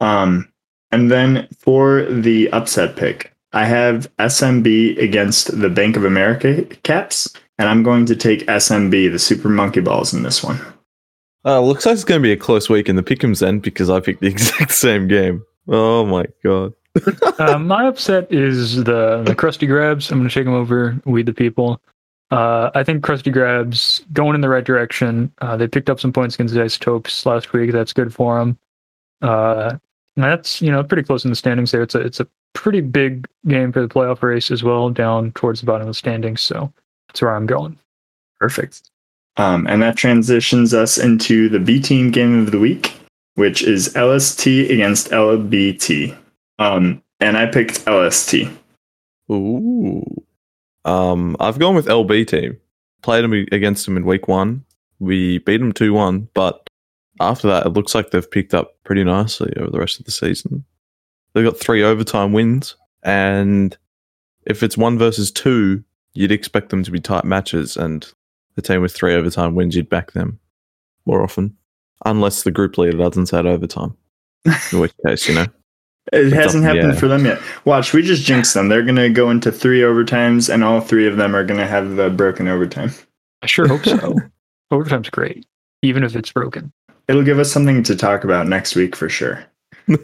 Um, 0.00 0.48
and 0.90 1.10
then 1.10 1.48
for 1.58 2.04
the 2.04 2.50
upset 2.52 2.96
pick, 2.96 3.32
I 3.52 3.64
have 3.64 4.14
SMB 4.18 4.98
against 4.98 5.58
the 5.58 5.70
Bank 5.70 5.96
of 5.96 6.04
America 6.04 6.64
Caps, 6.82 7.32
and 7.58 7.68
I'm 7.68 7.82
going 7.82 8.06
to 8.06 8.16
take 8.16 8.46
SMB, 8.46 9.10
the 9.10 9.18
Super 9.18 9.48
Monkey 9.48 9.80
Balls, 9.80 10.12
in 10.12 10.22
this 10.22 10.42
one. 10.42 10.60
Uh, 11.44 11.60
looks 11.60 11.86
like 11.86 11.94
it's 11.94 12.04
going 12.04 12.20
to 12.20 12.22
be 12.22 12.32
a 12.32 12.36
close 12.36 12.68
week 12.68 12.88
in 12.88 12.96
the 12.96 13.02
Pick'ems 13.02 13.46
end 13.46 13.62
because 13.62 13.88
I 13.88 14.00
picked 14.00 14.20
the 14.20 14.26
exact 14.28 14.72
same 14.72 15.08
game. 15.08 15.44
Oh 15.68 16.04
my 16.04 16.26
god. 16.44 16.74
uh, 17.38 17.58
my 17.58 17.86
upset 17.86 18.30
is 18.32 18.76
the 18.84 19.22
the 19.22 19.34
Krusty 19.34 19.66
Grabs. 19.66 20.10
I'm 20.10 20.18
going 20.18 20.28
to 20.28 20.32
shake 20.32 20.46
them 20.46 20.54
over. 20.54 21.00
We 21.04 21.22
the 21.22 21.34
people. 21.34 21.80
Uh, 22.30 22.70
I 22.74 22.82
think 22.82 23.04
Krusty 23.04 23.32
Grabs 23.32 24.04
going 24.12 24.34
in 24.34 24.40
the 24.40 24.48
right 24.48 24.64
direction. 24.64 25.32
Uh, 25.40 25.56
they 25.56 25.68
picked 25.68 25.88
up 25.88 26.00
some 26.00 26.12
points 26.12 26.34
against 26.34 26.54
the 26.54 26.62
Isotopes 26.62 27.24
last 27.24 27.52
week. 27.52 27.70
That's 27.70 27.92
good 27.92 28.12
for 28.12 28.38
them. 28.38 28.58
And 30.16 30.24
that's 30.24 30.62
you 30.62 30.70
know 30.70 30.82
pretty 30.82 31.02
close 31.02 31.24
in 31.24 31.30
the 31.30 31.36
standings 31.36 31.70
there. 31.70 31.82
It's 31.82 31.94
a 31.94 32.00
it's 32.00 32.20
a 32.20 32.26
pretty 32.54 32.80
big 32.80 33.28
game 33.46 33.72
for 33.72 33.82
the 33.82 33.88
playoff 33.88 34.22
race 34.22 34.50
as 34.50 34.62
well, 34.62 34.88
down 34.90 35.32
towards 35.32 35.60
the 35.60 35.66
bottom 35.66 35.82
of 35.82 35.88
the 35.88 35.94
standings. 35.94 36.40
So 36.40 36.72
that's 37.08 37.20
where 37.20 37.34
I'm 37.34 37.46
going. 37.46 37.78
Perfect. 38.40 38.90
Um, 39.36 39.66
and 39.66 39.82
that 39.82 39.96
transitions 39.96 40.72
us 40.72 40.96
into 40.96 41.48
the 41.48 41.58
B 41.58 41.80
team 41.80 42.10
game 42.10 42.40
of 42.40 42.50
the 42.50 42.58
week, 42.58 42.94
which 43.34 43.62
is 43.62 43.94
LST 43.94 44.46
against 44.46 45.10
LBT. 45.10 46.16
Um, 46.58 47.02
and 47.20 47.36
I 47.36 47.46
picked 47.46 47.86
LST. 47.86 48.48
Ooh. 49.30 50.04
Um, 50.84 51.36
I've 51.40 51.58
gone 51.58 51.74
with 51.74 51.86
LB 51.86 52.26
team. 52.28 52.58
Played 53.02 53.24
them 53.24 53.32
against 53.52 53.84
them 53.84 53.96
in 53.96 54.06
week 54.06 54.28
one. 54.28 54.64
We 54.98 55.38
beat 55.38 55.58
them 55.58 55.72
2 55.72 55.92
1, 55.92 56.28
but 56.32 56.70
after 57.20 57.48
that, 57.48 57.66
it 57.66 57.70
looks 57.70 57.94
like 57.94 58.10
they've 58.10 58.30
picked 58.30 58.54
up 58.54 58.72
pretty 58.84 59.04
nicely 59.04 59.52
over 59.56 59.70
the 59.70 59.78
rest 59.78 59.98
of 59.98 60.04
the 60.04 60.10
season. 60.10 60.64
They've 61.32 61.44
got 61.44 61.58
three 61.58 61.82
overtime 61.82 62.32
wins, 62.32 62.76
and 63.02 63.76
if 64.46 64.62
it's 64.62 64.76
one 64.76 64.98
versus 64.98 65.30
two, 65.30 65.82
you'd 66.14 66.32
expect 66.32 66.70
them 66.70 66.82
to 66.82 66.90
be 66.90 67.00
tight 67.00 67.24
matches, 67.24 67.76
and 67.76 68.10
the 68.54 68.62
team 68.62 68.80
with 68.80 68.94
three 68.94 69.14
overtime 69.14 69.54
wins, 69.54 69.76
you'd 69.76 69.88
back 69.88 70.12
them 70.12 70.38
more 71.04 71.22
often, 71.22 71.56
unless 72.04 72.42
the 72.42 72.50
group 72.50 72.78
leader 72.78 72.96
doesn't 72.96 73.26
set 73.26 73.46
overtime. 73.46 73.96
In 74.72 74.80
which 74.80 74.94
case, 75.04 75.28
you 75.28 75.34
know, 75.34 75.46
It 76.12 76.32
hasn't 76.32 76.64
up- 76.64 76.74
happened 76.74 76.94
yeah. 76.94 77.00
for 77.00 77.08
them 77.08 77.24
yet. 77.24 77.40
Watch, 77.64 77.92
we 77.92 78.00
just 78.02 78.24
jinxed 78.24 78.54
them. 78.54 78.68
They're 78.68 78.84
going 78.84 78.96
to 78.96 79.10
go 79.10 79.30
into 79.30 79.50
three 79.50 79.80
overtimes, 79.80 80.52
and 80.52 80.62
all 80.62 80.80
three 80.80 81.06
of 81.06 81.16
them 81.16 81.34
are 81.34 81.44
going 81.44 81.58
to 81.58 81.66
have 81.66 81.96
the 81.96 82.10
broken 82.10 82.46
overtime. 82.46 82.92
I 83.42 83.46
sure 83.46 83.66
hope 83.66 83.84
so. 83.84 84.14
Overtime's 84.70 85.10
great, 85.10 85.46
even 85.82 86.04
if 86.04 86.14
it's 86.16 86.32
broken. 86.32 86.72
It'll 87.08 87.22
give 87.22 87.38
us 87.38 87.52
something 87.52 87.82
to 87.84 87.96
talk 87.96 88.24
about 88.24 88.48
next 88.48 88.74
week 88.74 88.96
for 88.96 89.08
sure. 89.08 89.44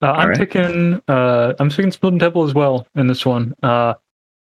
Uh, 0.00 0.12
I'm 0.12 0.28
right. 0.28 0.38
picking. 0.38 1.02
Uh, 1.08 1.54
I'm 1.58 1.70
picking 1.70 1.90
Splendid 1.90 2.20
Temple 2.20 2.44
as 2.44 2.54
well 2.54 2.86
in 2.94 3.08
this 3.08 3.26
one. 3.26 3.54
Uh, 3.62 3.94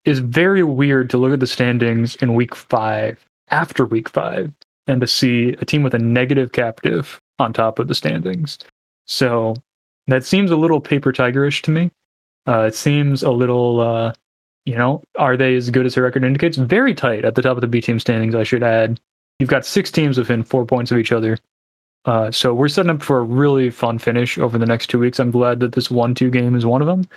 it's 0.04 0.20
very 0.20 0.64
weird 0.64 1.10
to 1.12 1.18
look 1.18 1.32
at 1.34 1.40
the 1.40 1.48
standings 1.48 2.16
in 2.18 2.36
week 2.36 2.54
five 2.54 3.26
after 3.50 3.86
week 3.86 4.10
five 4.10 4.52
and 4.88 5.02
to 5.02 5.08
see 5.08 5.56
a 5.62 5.66
team 5.66 5.82
with 5.82 5.94
a 5.94 6.00
negative 6.00 6.52
captive 6.52 7.20
on 7.40 7.54
top 7.54 7.80
of 7.80 7.88
the 7.88 7.96
standings. 7.96 8.60
So 9.08 9.56
that 10.08 10.26
seems 10.26 10.52
a 10.52 10.56
little 10.56 10.82
paper 10.82 11.12
tigerish 11.14 11.62
to 11.64 11.72
me. 11.72 11.92
Uh, 12.48 12.64
it 12.64 12.76
seems 12.76 13.24
a 13.24 13.32
little. 13.32 13.80
Uh, 13.80 14.14
you 14.66 14.76
know, 14.76 15.04
are 15.18 15.38
they 15.38 15.56
as 15.56 15.70
good 15.70 15.86
as 15.86 15.94
their 15.96 16.04
record 16.04 16.24
indicates? 16.24 16.58
Very 16.58 16.96
tight 16.96 17.24
at 17.24 17.36
the 17.36 17.42
top 17.42 17.56
of 17.56 17.62
the 17.62 17.68
B 17.68 17.82
team 17.82 18.00
standings. 18.00 18.36
I 18.36 18.44
should 18.44 18.64
add. 18.64 19.00
You've 19.40 19.50
got 19.50 19.66
six 19.66 19.92
teams 19.92 20.18
within 20.18 20.44
four 20.44 20.66
points 20.66 20.92
of 20.92 20.98
each 20.98 21.12
other. 21.12 21.38
Uh, 22.06 22.32
so 22.32 22.54
we're 22.54 22.68
setting 22.68 22.92
up 22.92 23.02
for 23.02 23.20
a 23.20 23.24
really 23.24 23.70
fun 23.70 23.98
finish 23.98 24.38
over 24.38 24.58
the 24.58 24.66
next 24.66 24.88
two 24.88 25.00
weeks. 25.00 25.20
I'm 25.20 25.32
glad 25.32 25.60
that 25.60 25.74
this 25.74 25.90
one-two 25.90 26.30
game 26.30 26.56
is 26.56 26.66
one 26.66 26.82
of 26.82 26.88
them 26.88 27.08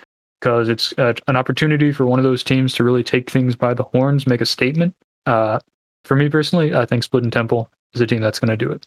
because 0.41 0.69
it's 0.69 0.93
uh, 0.97 1.13
an 1.27 1.35
opportunity 1.35 1.91
for 1.91 2.05
one 2.05 2.17
of 2.19 2.23
those 2.23 2.43
teams 2.43 2.73
to 2.75 2.83
really 2.83 3.03
take 3.03 3.29
things 3.29 3.55
by 3.55 3.73
the 3.73 3.83
horns, 3.83 4.25
make 4.25 4.41
a 4.41 4.45
statement. 4.45 4.95
Uh, 5.25 5.59
for 6.05 6.15
me 6.15 6.29
personally, 6.29 6.73
I 6.73 6.85
think 6.85 7.03
Split 7.03 7.23
and 7.23 7.33
Temple 7.33 7.69
is 7.93 8.01
a 8.01 8.07
team 8.07 8.21
that's 8.21 8.39
going 8.39 8.49
to 8.49 8.57
do 8.57 8.71
it. 8.71 8.85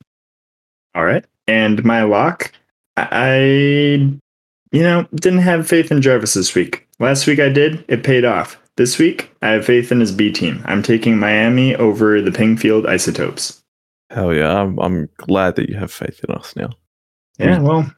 All 0.94 1.04
right. 1.04 1.24
And 1.46 1.84
my 1.84 2.02
lock, 2.02 2.52
I, 2.96 4.10
you 4.72 4.82
know, 4.82 5.06
didn't 5.14 5.40
have 5.40 5.68
faith 5.68 5.92
in 5.92 6.02
Jarvis 6.02 6.34
this 6.34 6.54
week. 6.54 6.88
Last 6.98 7.26
week 7.26 7.38
I 7.38 7.48
did. 7.48 7.84
It 7.88 8.04
paid 8.04 8.24
off. 8.24 8.58
This 8.76 8.98
week, 8.98 9.30
I 9.42 9.50
have 9.50 9.66
faith 9.66 9.92
in 9.92 10.00
his 10.00 10.12
B 10.12 10.32
team. 10.32 10.62
I'm 10.64 10.82
taking 10.82 11.18
Miami 11.18 11.76
over 11.76 12.22
the 12.22 12.32
Pingfield 12.32 12.86
Isotopes. 12.86 13.61
Hell 14.12 14.34
yeah, 14.34 14.60
I'm, 14.60 14.78
I'm 14.78 15.08
glad 15.16 15.56
that 15.56 15.68
you 15.68 15.76
have 15.76 15.92
faith 15.92 16.20
in 16.26 16.34
us 16.34 16.54
now. 16.56 16.70
Yeah, 17.38 17.60
well, 17.60 17.90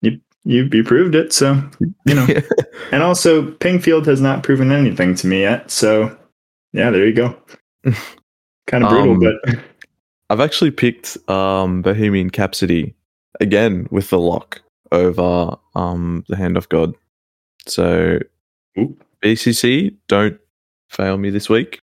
you 0.00 0.20
you, 0.44 0.68
you 0.72 0.84
proved 0.84 1.14
it. 1.14 1.32
So, 1.32 1.62
you 2.06 2.14
know. 2.14 2.26
and 2.92 3.02
also, 3.02 3.50
Pingfield 3.52 4.06
has 4.06 4.20
not 4.20 4.42
proven 4.42 4.72
anything 4.72 5.14
to 5.16 5.26
me 5.26 5.42
yet. 5.42 5.70
So, 5.70 6.16
yeah, 6.72 6.90
there 6.90 7.06
you 7.06 7.14
go. 7.14 7.36
kind 8.66 8.84
of 8.84 8.90
brutal, 8.90 9.12
Um, 9.12 9.20
but 9.20 9.58
I've 10.30 10.40
actually 10.40 10.70
picked 10.70 11.16
um, 11.28 11.82
Bohemian 11.82 12.30
Capsody 12.30 12.94
again 13.40 13.86
with 13.90 14.10
the 14.10 14.18
lock 14.18 14.62
over 14.92 15.56
um, 15.74 16.24
the 16.28 16.36
Hand 16.36 16.56
of 16.56 16.68
God. 16.68 16.94
So, 17.66 18.18
Ooh. 18.78 18.96
BCC, 19.22 19.94
don't 20.08 20.38
fail 20.88 21.16
me 21.16 21.30
this 21.30 21.48
week, 21.48 21.80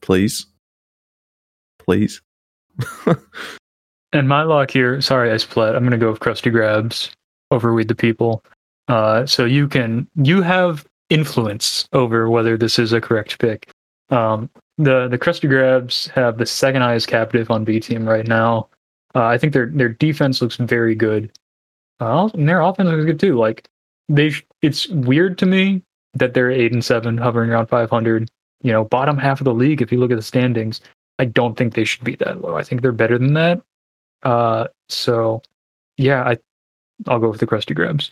please. 0.00 0.46
Please. 1.78 2.20
And 4.12 4.28
my 4.28 4.42
lock 4.42 4.70
here, 4.70 5.00
sorry, 5.00 5.32
I 5.32 5.38
split. 5.38 5.74
I'm 5.74 5.82
going 5.82 5.92
to 5.92 5.98
go 5.98 6.10
with 6.10 6.20
Krusty 6.20 6.52
Grabs 6.52 7.10
over 7.50 7.72
We 7.72 7.84
the 7.84 7.94
People. 7.94 8.44
Uh, 8.88 9.24
so 9.24 9.44
you 9.44 9.68
can 9.68 10.06
you 10.16 10.42
have 10.42 10.86
influence 11.08 11.88
over 11.92 12.28
whether 12.28 12.56
this 12.56 12.78
is 12.78 12.92
a 12.92 13.00
correct 13.00 13.38
pick. 13.38 13.70
Um, 14.10 14.50
the 14.76 15.08
the 15.08 15.18
Krusty 15.18 15.48
Grabs 15.48 16.08
have 16.08 16.36
the 16.36 16.46
second 16.46 16.82
highest 16.82 17.08
captive 17.08 17.50
on 17.50 17.64
B 17.64 17.80
team 17.80 18.06
right 18.06 18.26
now. 18.26 18.68
Uh, 19.14 19.24
I 19.24 19.38
think 19.38 19.54
their 19.54 19.66
their 19.66 19.88
defense 19.88 20.42
looks 20.42 20.56
very 20.56 20.94
good. 20.94 21.32
Uh, 22.00 22.28
and 22.34 22.48
their 22.48 22.60
offense 22.60 22.88
looks 22.90 23.04
good 23.04 23.20
too. 23.20 23.38
Like 23.38 23.66
they, 24.08 24.30
sh- 24.30 24.44
it's 24.60 24.88
weird 24.88 25.38
to 25.38 25.46
me 25.46 25.82
that 26.14 26.34
they're 26.34 26.50
eight 26.50 26.72
and 26.72 26.84
seven, 26.84 27.16
hovering 27.16 27.50
around 27.50 27.68
500. 27.68 28.28
You 28.62 28.72
know, 28.72 28.84
bottom 28.84 29.16
half 29.16 29.40
of 29.40 29.44
the 29.44 29.54
league. 29.54 29.80
If 29.80 29.92
you 29.92 29.98
look 29.98 30.10
at 30.10 30.16
the 30.16 30.22
standings, 30.22 30.80
I 31.22 31.26
don't 31.26 31.56
think 31.56 31.74
they 31.74 31.84
should 31.84 32.02
be 32.02 32.16
that 32.16 32.40
low. 32.40 32.56
I 32.56 32.64
think 32.64 32.82
they're 32.82 32.90
better 32.90 33.16
than 33.16 33.34
that. 33.34 33.62
Uh, 34.24 34.66
so 34.88 35.40
yeah, 35.96 36.24
I 36.24 36.36
I'll 37.06 37.20
go 37.20 37.30
with 37.30 37.38
the 37.38 37.46
Krusty 37.46 37.76
Grabs. 37.76 38.10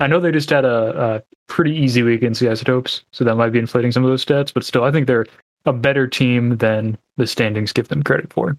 I 0.00 0.06
know 0.06 0.20
they 0.20 0.32
just 0.32 0.50
had 0.50 0.66
a, 0.66 1.14
a 1.16 1.22
pretty 1.46 1.74
easy 1.74 2.02
week 2.02 2.18
against 2.18 2.42
the 2.42 2.50
Isotopes, 2.50 3.04
so 3.10 3.24
that 3.24 3.36
might 3.36 3.54
be 3.54 3.58
inflating 3.58 3.90
some 3.90 4.04
of 4.04 4.10
those 4.10 4.22
stats. 4.22 4.52
But 4.52 4.66
still, 4.66 4.84
I 4.84 4.90
think 4.92 5.06
they're 5.06 5.24
a 5.64 5.72
better 5.72 6.06
team 6.06 6.58
than 6.58 6.98
the 7.16 7.26
standings 7.26 7.72
give 7.72 7.88
them 7.88 8.02
credit 8.02 8.30
for. 8.30 8.58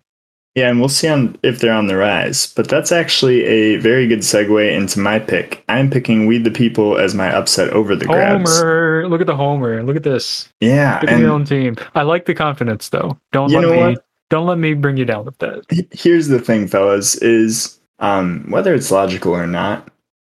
Yeah, 0.58 0.70
and 0.70 0.80
we'll 0.80 0.89
see 0.89 1.08
on 1.08 1.38
if 1.43 1.60
they're 1.60 1.72
on 1.72 1.86
the 1.86 1.95
rise. 1.95 2.51
But 2.55 2.68
that's 2.68 2.91
actually 2.91 3.43
a 3.43 3.76
very 3.76 4.08
good 4.08 4.22
segue 4.22 4.76
into 4.76 4.99
my 4.99 5.20
pick. 5.20 5.64
I'm 5.70 5.88
picking 5.88 6.26
We 6.26 6.39
the 6.39 6.49
People 6.49 6.97
as 6.97 7.14
my 7.14 7.32
upset 7.32 7.70
over 7.70 7.95
the 7.95 8.05
grabs. 8.05 8.58
Homer, 8.58 9.08
look 9.08 9.22
at 9.22 9.28
the 9.28 9.36
homer. 9.36 9.84
Look 9.84 9.95
at 9.95 10.01
this. 10.01 10.49
Yeah, 10.60 10.99
at 11.08 11.20
your 11.20 11.30
own 11.30 11.45
team. 11.45 11.76
I 11.93 12.01
like 12.01 12.26
the 12.26 12.34
confidence 12.34 12.89
though. 12.89 13.20
Don't 13.32 13.51
let 13.51 13.70
me 13.70 13.78
what? 13.78 14.03
don't 14.32 14.47
let 14.47 14.58
me 14.58 14.74
bring 14.74 14.97
you 14.97 15.05
down 15.05 15.26
with 15.26 15.38
that. 15.38 15.62
here's 15.91 16.28
the 16.28 16.39
thing, 16.39 16.68
fellas, 16.68 17.14
is 17.18 17.80
um, 17.99 18.43
whether 18.49 18.74
it's 18.74 18.89
logical 18.89 19.36
or 19.36 19.45
not, 19.45 19.88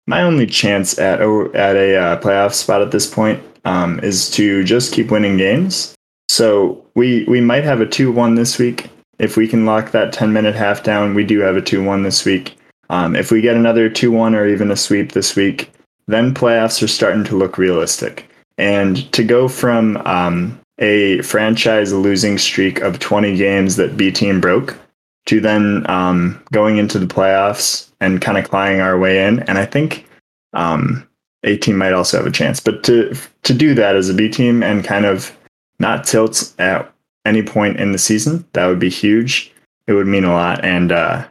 my 0.07 0.23
only 0.23 0.47
chance 0.47 0.99
at 0.99 1.21
a, 1.21 1.51
at 1.53 1.77
a 1.77 1.97
uh, 1.97 2.21
playoff 2.23 2.55
spot 2.55 2.81
at 2.81 2.93
this 2.93 3.07
point 3.07 3.43
um, 3.67 4.01
is 4.01 4.31
to 4.31 4.65
just 4.65 4.95
keep 4.95 5.11
winning 5.11 5.37
games. 5.37 5.95
So 6.31 6.83
we 6.95 7.25
we 7.25 7.43
might 7.43 7.65
have 7.65 7.83
a 7.83 7.87
two 7.87 8.11
one 8.11 8.37
this 8.37 8.59
week 8.59 8.89
if 9.25 9.37
we 9.37 9.49
can 9.49 9.67
lock 9.67 9.91
that 9.91 10.13
ten 10.13 10.33
minute 10.33 10.55
half 10.55 10.83
down. 10.83 11.15
We 11.15 11.25
do 11.25 11.41
have 11.41 11.57
a 11.57 11.63
two 11.63 11.83
one 11.83 12.03
this 12.03 12.25
week. 12.25 12.57
Um, 12.91 13.17
if 13.17 13.31
we 13.31 13.41
get 13.41 13.57
another 13.57 13.89
two 13.89 14.13
one 14.13 14.35
or 14.35 14.47
even 14.47 14.71
a 14.71 14.77
sweep 14.77 15.13
this 15.13 15.35
week, 15.35 15.73
then 16.07 16.35
playoffs 16.35 16.83
are 16.83 16.89
starting 16.89 17.25
to 17.25 17.37
look 17.37 17.59
realistic. 17.59 18.31
And 18.59 19.11
to 19.13 19.25
go 19.25 19.49
from 19.49 19.97
um, 20.07 20.61
a 20.79 21.23
franchise 21.23 21.93
losing 21.93 22.39
streak 22.39 22.81
of 22.81 22.99
20 22.99 23.37
games 23.37 23.77
that 23.77 23.97
B 23.97 24.13
team 24.13 24.41
broke 24.41 24.79
to 25.27 25.41
then 25.41 25.89
um, 25.91 26.43
going 26.53 26.77
into 26.77 26.99
the 26.99 27.07
playoffs 27.07 27.91
and 28.01 28.21
kind 28.21 28.39
of 28.39 28.49
clawing 28.49 28.81
our 28.81 28.99
way 28.99 29.27
in. 29.27 29.41
And 29.41 29.59
I 29.59 29.65
think 29.65 30.07
um, 30.53 31.09
A 31.43 31.57
team 31.57 31.79
might 31.79 31.95
also 31.95 32.19
have 32.19 32.27
a 32.27 32.31
chance, 32.31 32.61
but 32.61 32.85
to 32.85 33.17
to 33.43 33.55
do 33.55 33.75
that 33.75 33.97
as 33.97 34.09
a 34.09 34.15
B 34.15 34.29
team 34.29 34.63
and 34.63 34.85
kind 34.85 35.07
of 35.07 35.37
not 35.79 36.05
tilt 36.05 36.53
at 36.59 36.94
any 37.25 37.43
point 37.43 37.79
in 37.79 37.93
the 37.93 37.99
season, 37.99 38.45
that 38.53 38.67
would 38.67 38.79
be 38.79 38.91
huge. 38.91 39.53
It 39.87 39.93
would 39.93 40.07
mean 40.07 40.25
a 40.25 40.33
lot, 40.33 40.65
and 40.65 40.93
uh, 40.93 41.27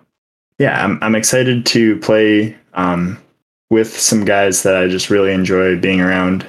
yeah, 0.60 0.84
I'm 0.84 1.00
I'm 1.02 1.16
excited 1.16 1.66
to 1.68 2.00
play 2.00 2.56
um, 2.74 3.20
with 3.70 4.00
some 4.00 4.26
guys 4.26 4.64
that 4.64 4.76
I 4.76 4.88
just 4.88 5.10
really 5.10 5.34
enjoy 5.34 5.80
being 5.80 6.02
around, 6.02 6.46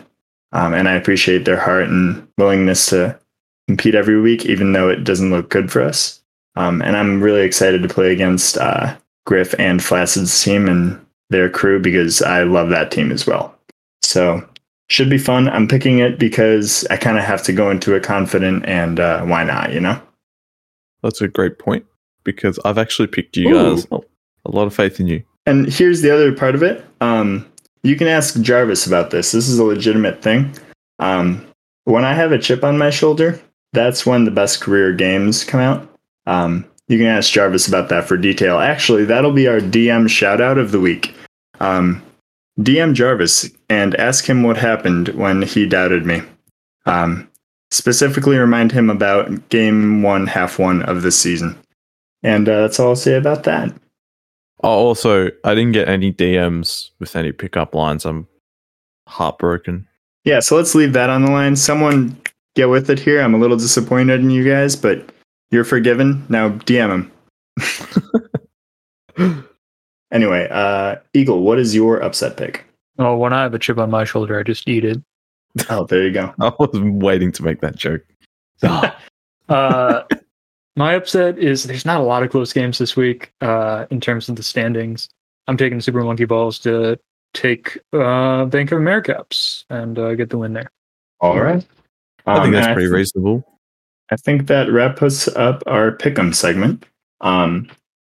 um, 0.52 0.74
and 0.74 0.88
I 0.88 0.94
appreciate 0.94 1.44
their 1.44 1.58
heart 1.58 1.88
and 1.88 2.26
willingness 2.36 2.86
to 2.86 3.18
compete 3.68 3.94
every 3.94 4.20
week, 4.20 4.44
even 4.46 4.72
though 4.72 4.88
it 4.90 5.04
doesn't 5.04 5.30
look 5.30 5.48
good 5.48 5.72
for 5.72 5.82
us. 5.82 6.20
Um, 6.56 6.82
and 6.82 6.96
I'm 6.96 7.22
really 7.22 7.42
excited 7.42 7.82
to 7.82 7.88
play 7.88 8.12
against 8.12 8.58
uh, 8.58 8.96
Griff 9.26 9.54
and 9.58 9.82
Flaccid's 9.82 10.42
team 10.42 10.68
and 10.68 11.04
their 11.30 11.48
crew 11.48 11.80
because 11.80 12.22
I 12.22 12.44
love 12.44 12.68
that 12.70 12.90
team 12.90 13.10
as 13.10 13.26
well. 13.26 13.56
So 14.02 14.46
should 14.88 15.10
be 15.10 15.18
fun. 15.18 15.48
I'm 15.48 15.68
picking 15.68 15.98
it 15.98 16.18
because 16.18 16.86
I 16.90 16.96
kind 16.96 17.18
of 17.18 17.24
have 17.24 17.42
to 17.44 17.52
go 17.52 17.70
into 17.70 17.94
it 17.94 18.02
confident, 18.02 18.64
and 18.66 19.00
uh, 19.00 19.22
why 19.24 19.44
not? 19.44 19.72
You 19.72 19.80
know. 19.80 20.00
That's 21.02 21.20
a 21.20 21.28
great 21.28 21.58
point 21.58 21.84
because 22.24 22.58
I've 22.64 22.78
actually 22.78 23.08
picked 23.08 23.36
you 23.36 23.48
Ooh. 23.54 23.74
guys. 23.76 23.86
A 23.90 24.50
lot 24.50 24.66
of 24.66 24.74
faith 24.74 25.00
in 25.00 25.06
you. 25.06 25.22
And 25.46 25.70
here's 25.70 26.00
the 26.00 26.12
other 26.12 26.32
part 26.32 26.54
of 26.54 26.62
it. 26.62 26.84
Um, 27.00 27.50
you 27.82 27.96
can 27.96 28.08
ask 28.08 28.40
Jarvis 28.40 28.86
about 28.86 29.10
this. 29.10 29.32
This 29.32 29.48
is 29.48 29.58
a 29.58 29.64
legitimate 29.64 30.22
thing. 30.22 30.54
Um, 30.98 31.46
when 31.84 32.04
I 32.04 32.14
have 32.14 32.32
a 32.32 32.38
chip 32.38 32.64
on 32.64 32.78
my 32.78 32.90
shoulder, 32.90 33.38
that's 33.72 34.06
when 34.06 34.24
the 34.24 34.30
best 34.30 34.60
career 34.60 34.92
games 34.92 35.44
come 35.44 35.60
out. 35.60 35.88
Um, 36.26 36.64
you 36.88 36.98
can 36.98 37.06
ask 37.06 37.30
Jarvis 37.30 37.68
about 37.68 37.90
that 37.90 38.04
for 38.04 38.16
detail. 38.16 38.58
Actually, 38.58 39.04
that'll 39.04 39.32
be 39.32 39.48
our 39.48 39.60
DM 39.60 40.08
shout 40.08 40.40
out 40.40 40.58
of 40.58 40.72
the 40.72 40.80
week. 40.80 41.14
Um, 41.60 42.02
DM 42.60 42.94
Jarvis 42.94 43.50
and 43.68 43.94
ask 43.96 44.24
him 44.26 44.42
what 44.42 44.56
happened 44.56 45.08
when 45.08 45.42
he 45.42 45.66
doubted 45.66 46.06
me. 46.06 46.22
Um, 46.86 47.28
specifically, 47.70 48.36
remind 48.36 48.72
him 48.72 48.90
about 48.90 49.48
game 49.48 50.02
one, 50.02 50.26
half 50.26 50.58
one 50.58 50.82
of 50.82 51.02
this 51.02 51.18
season. 51.18 51.58
And 52.22 52.48
uh, 52.48 52.62
that's 52.62 52.78
all 52.78 52.90
I'll 52.90 52.96
say 52.96 53.16
about 53.16 53.42
that. 53.44 53.74
Oh, 54.62 54.68
also, 54.68 55.30
I 55.44 55.54
didn't 55.54 55.72
get 55.72 55.88
any 55.88 56.12
DMs 56.12 56.90
with 56.98 57.16
any 57.16 57.32
pickup 57.32 57.74
lines. 57.74 58.06
I'm 58.06 58.28
heartbroken. 59.08 59.86
Yeah, 60.24 60.40
so 60.40 60.56
let's 60.56 60.74
leave 60.74 60.94
that 60.94 61.10
on 61.10 61.24
the 61.24 61.30
line. 61.30 61.56
Someone 61.56 62.16
get 62.54 62.70
with 62.70 62.88
it 62.88 62.98
here. 62.98 63.20
I'm 63.20 63.34
a 63.34 63.38
little 63.38 63.58
disappointed 63.58 64.20
in 64.20 64.30
you 64.30 64.48
guys, 64.48 64.74
but 64.76 65.12
you're 65.50 65.64
forgiven. 65.64 66.24
Now 66.30 66.50
DM 66.50 67.10
him. 69.16 69.44
anyway, 70.14 70.48
uh, 70.50 70.96
Eagle, 71.12 71.42
what 71.42 71.58
is 71.58 71.74
your 71.74 72.00
upset 72.02 72.36
pick? 72.38 72.64
Oh, 72.98 73.16
when 73.16 73.32
I 73.34 73.42
have 73.42 73.52
a 73.52 73.58
chip 73.58 73.76
on 73.78 73.90
my 73.90 74.04
shoulder, 74.04 74.38
I 74.38 74.42
just 74.44 74.66
eat 74.68 74.84
it. 74.84 75.02
Oh, 75.68 75.84
there 75.84 76.02
you 76.04 76.12
go. 76.12 76.32
I 76.40 76.52
was 76.58 76.70
waiting 76.72 77.30
to 77.32 77.42
make 77.44 77.60
that 77.60 77.76
joke. 77.76 78.02
uh, 79.48 80.02
my 80.76 80.94
upset 80.94 81.38
is 81.38 81.64
there's 81.64 81.84
not 81.84 82.00
a 82.00 82.04
lot 82.04 82.22
of 82.22 82.30
close 82.30 82.52
games 82.52 82.78
this 82.78 82.96
week 82.96 83.32
uh, 83.40 83.86
in 83.90 84.00
terms 84.00 84.28
of 84.28 84.36
the 84.36 84.42
standings. 84.42 85.08
I'm 85.46 85.56
taking 85.56 85.80
Super 85.80 86.02
Monkey 86.02 86.24
Balls 86.24 86.58
to 86.60 86.98
take 87.34 87.78
uh, 87.92 88.44
Bank 88.46 88.72
of 88.72 88.78
America 88.78 89.18
ups 89.18 89.64
and 89.70 89.98
uh, 89.98 90.14
get 90.14 90.30
the 90.30 90.38
win 90.38 90.52
there. 90.54 90.70
All 91.20 91.38
right. 91.40 91.64
I 92.26 92.34
think 92.36 92.46
Um, 92.46 92.52
that's 92.52 92.66
and 92.68 92.74
pretty 92.74 92.88
thi- 92.88 92.94
reasonable. 92.94 93.44
I 94.10 94.16
think 94.16 94.46
that 94.46 94.70
wraps 94.70 95.02
us 95.02 95.28
up 95.28 95.62
our 95.66 95.96
pick'em 95.96 96.34
segment. 96.34 96.84
Um, 97.20 97.68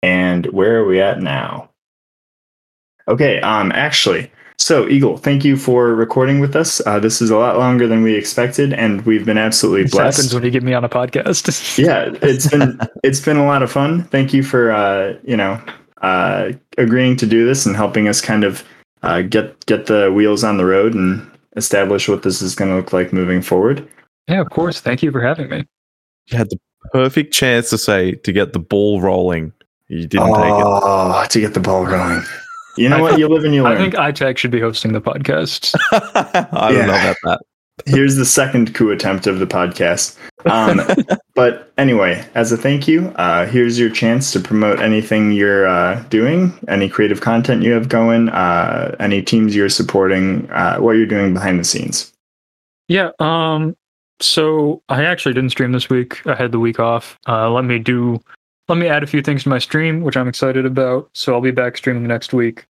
and 0.02 0.46
where 0.46 0.78
are 0.80 0.84
we 0.84 1.00
at 1.00 1.20
now? 1.20 1.70
Okay. 3.08 3.40
Um, 3.40 3.72
actually, 3.72 4.30
so 4.58 4.88
Eagle, 4.88 5.18
thank 5.18 5.44
you 5.44 5.56
for 5.56 5.94
recording 5.94 6.40
with 6.40 6.56
us. 6.56 6.80
Uh, 6.86 6.98
this 6.98 7.20
is 7.20 7.30
a 7.30 7.36
lot 7.36 7.58
longer 7.58 7.86
than 7.86 8.02
we 8.02 8.14
expected, 8.14 8.72
and 8.72 9.02
we've 9.02 9.24
been 9.26 9.38
absolutely 9.38 9.82
This 9.82 9.92
blessed. 9.92 10.16
happens 10.16 10.34
when 10.34 10.42
you 10.44 10.50
get 10.50 10.62
me 10.62 10.72
on 10.74 10.84
a 10.84 10.88
podcast. 10.88 11.78
yeah, 11.84 12.10
it's 12.22 12.48
been 12.48 12.78
it's 13.04 13.20
been 13.20 13.36
a 13.36 13.44
lot 13.46 13.62
of 13.62 13.70
fun. 13.70 14.04
Thank 14.04 14.32
you 14.32 14.42
for 14.42 14.70
uh, 14.72 15.14
you 15.24 15.36
know 15.36 15.60
uh, 16.02 16.52
agreeing 16.78 17.16
to 17.16 17.26
do 17.26 17.44
this 17.46 17.66
and 17.66 17.76
helping 17.76 18.08
us 18.08 18.20
kind 18.20 18.44
of 18.44 18.64
uh, 19.02 19.22
get 19.22 19.64
get 19.66 19.86
the 19.86 20.10
wheels 20.12 20.42
on 20.42 20.56
the 20.56 20.64
road 20.64 20.94
and 20.94 21.30
establish 21.56 22.08
what 22.08 22.22
this 22.22 22.42
is 22.42 22.54
going 22.54 22.70
to 22.70 22.76
look 22.76 22.92
like 22.92 23.12
moving 23.12 23.42
forward. 23.42 23.86
yeah, 24.28 24.40
of 24.40 24.50
course. 24.50 24.80
Thank 24.80 25.02
you 25.02 25.10
for 25.12 25.20
having 25.20 25.48
me. 25.48 25.64
You 26.30 26.38
had 26.38 26.50
the 26.50 26.58
perfect 26.92 27.32
chance 27.32 27.70
to 27.70 27.78
say 27.78 28.12
to 28.12 28.32
get 28.32 28.52
the 28.52 28.58
ball 28.58 29.00
rolling. 29.00 29.52
You 29.88 30.06
didn't 30.06 30.26
take 30.34 30.44
it. 30.44 30.64
oh, 30.64 31.24
to 31.28 31.40
get 31.40 31.54
the 31.54 31.60
ball 31.60 31.84
rolling. 31.86 32.22
You 32.76 32.88
know 32.88 32.98
I 32.98 33.00
what? 33.00 33.18
You 33.18 33.28
live 33.28 33.44
and 33.44 33.54
you 33.54 33.62
learn. 33.62 33.72
I 33.72 33.76
think 33.76 33.94
iTag 33.94 34.36
should 34.36 34.50
be 34.50 34.60
hosting 34.60 34.92
the 34.92 35.00
podcast. 35.00 35.74
I 36.52 36.72
don't 36.72 36.86
know 36.86 36.94
about 36.94 37.16
that. 37.24 37.40
Here's 37.86 38.16
the 38.16 38.24
second 38.24 38.74
coup 38.74 38.90
attempt 38.90 39.26
of 39.26 39.38
the 39.38 39.46
podcast. 39.46 40.16
Um, 40.46 40.80
but 41.34 41.72
anyway, 41.76 42.26
as 42.34 42.50
a 42.50 42.56
thank 42.56 42.88
you, 42.88 43.08
uh, 43.16 43.44
here's 43.46 43.78
your 43.78 43.90
chance 43.90 44.32
to 44.32 44.40
promote 44.40 44.80
anything 44.80 45.32
you're 45.32 45.66
uh, 45.66 46.02
doing, 46.08 46.58
any 46.68 46.88
creative 46.88 47.20
content 47.20 47.62
you 47.62 47.72
have 47.72 47.90
going, 47.90 48.30
uh, 48.30 48.96
any 48.98 49.22
teams 49.22 49.54
you're 49.54 49.68
supporting, 49.68 50.50
uh, 50.52 50.78
what 50.78 50.92
you're 50.92 51.04
doing 51.04 51.34
behind 51.34 51.60
the 51.60 51.64
scenes. 51.64 52.12
Yeah. 52.88 53.10
Um. 53.18 53.76
So 54.20 54.82
I 54.88 55.04
actually 55.04 55.34
didn't 55.34 55.50
stream 55.50 55.72
this 55.72 55.90
week. 55.90 56.26
I 56.26 56.34
had 56.34 56.52
the 56.52 56.58
week 56.58 56.80
off. 56.80 57.18
Uh, 57.28 57.50
let 57.50 57.64
me 57.66 57.78
do. 57.78 58.18
Let 58.68 58.78
me 58.78 58.88
add 58.88 59.02
a 59.02 59.06
few 59.06 59.22
things 59.22 59.44
to 59.44 59.48
my 59.48 59.58
stream, 59.58 60.02
which 60.02 60.16
I'm 60.16 60.28
excited 60.28 60.66
about. 60.66 61.08
So 61.14 61.34
I'll 61.34 61.40
be 61.40 61.52
back 61.52 61.76
streaming 61.76 62.06
next 62.06 62.32
week. 62.32 62.66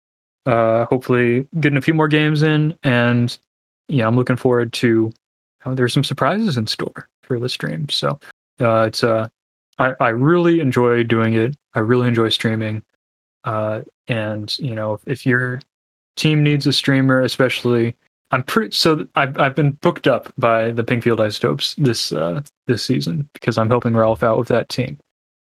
Uh, 0.46 0.84
hopefully 0.86 1.46
getting 1.58 1.76
a 1.76 1.82
few 1.82 1.94
more 1.94 2.08
games 2.08 2.42
in, 2.42 2.76
and 2.82 3.36
yeah, 3.88 4.06
I'm 4.06 4.16
looking 4.16 4.36
forward 4.36 4.72
to. 4.74 5.12
There's 5.66 5.92
some 5.92 6.04
surprises 6.04 6.56
in 6.56 6.66
store 6.66 7.08
for 7.22 7.38
the 7.38 7.48
stream. 7.48 7.88
So 7.90 8.18
uh, 8.60 8.84
it's 8.88 9.04
uh, 9.04 9.28
I 9.78 9.94
I 10.00 10.08
really 10.10 10.60
enjoy 10.60 11.02
doing 11.02 11.34
it. 11.34 11.56
I 11.74 11.80
really 11.80 12.08
enjoy 12.08 12.30
streaming. 12.30 12.82
Uh, 13.44 13.82
and 14.08 14.56
you 14.58 14.74
know, 14.74 14.94
if, 14.94 15.00
if 15.06 15.26
your 15.26 15.60
team 16.16 16.42
needs 16.42 16.66
a 16.66 16.72
streamer, 16.72 17.20
especially 17.20 17.96
I'm 18.30 18.42
pretty 18.42 18.72
so 18.72 19.06
I've 19.16 19.38
I've 19.38 19.54
been 19.54 19.72
booked 19.72 20.06
up 20.06 20.32
by 20.38 20.70
the 20.70 20.84
Pingfield 20.84 21.20
Isotopes 21.20 21.74
this 21.76 22.12
uh 22.12 22.42
this 22.66 22.84
season 22.84 23.28
because 23.32 23.58
I'm 23.58 23.68
helping 23.68 23.96
Ralph 23.96 24.22
out 24.22 24.38
with 24.38 24.48
that 24.48 24.68
team. 24.68 24.98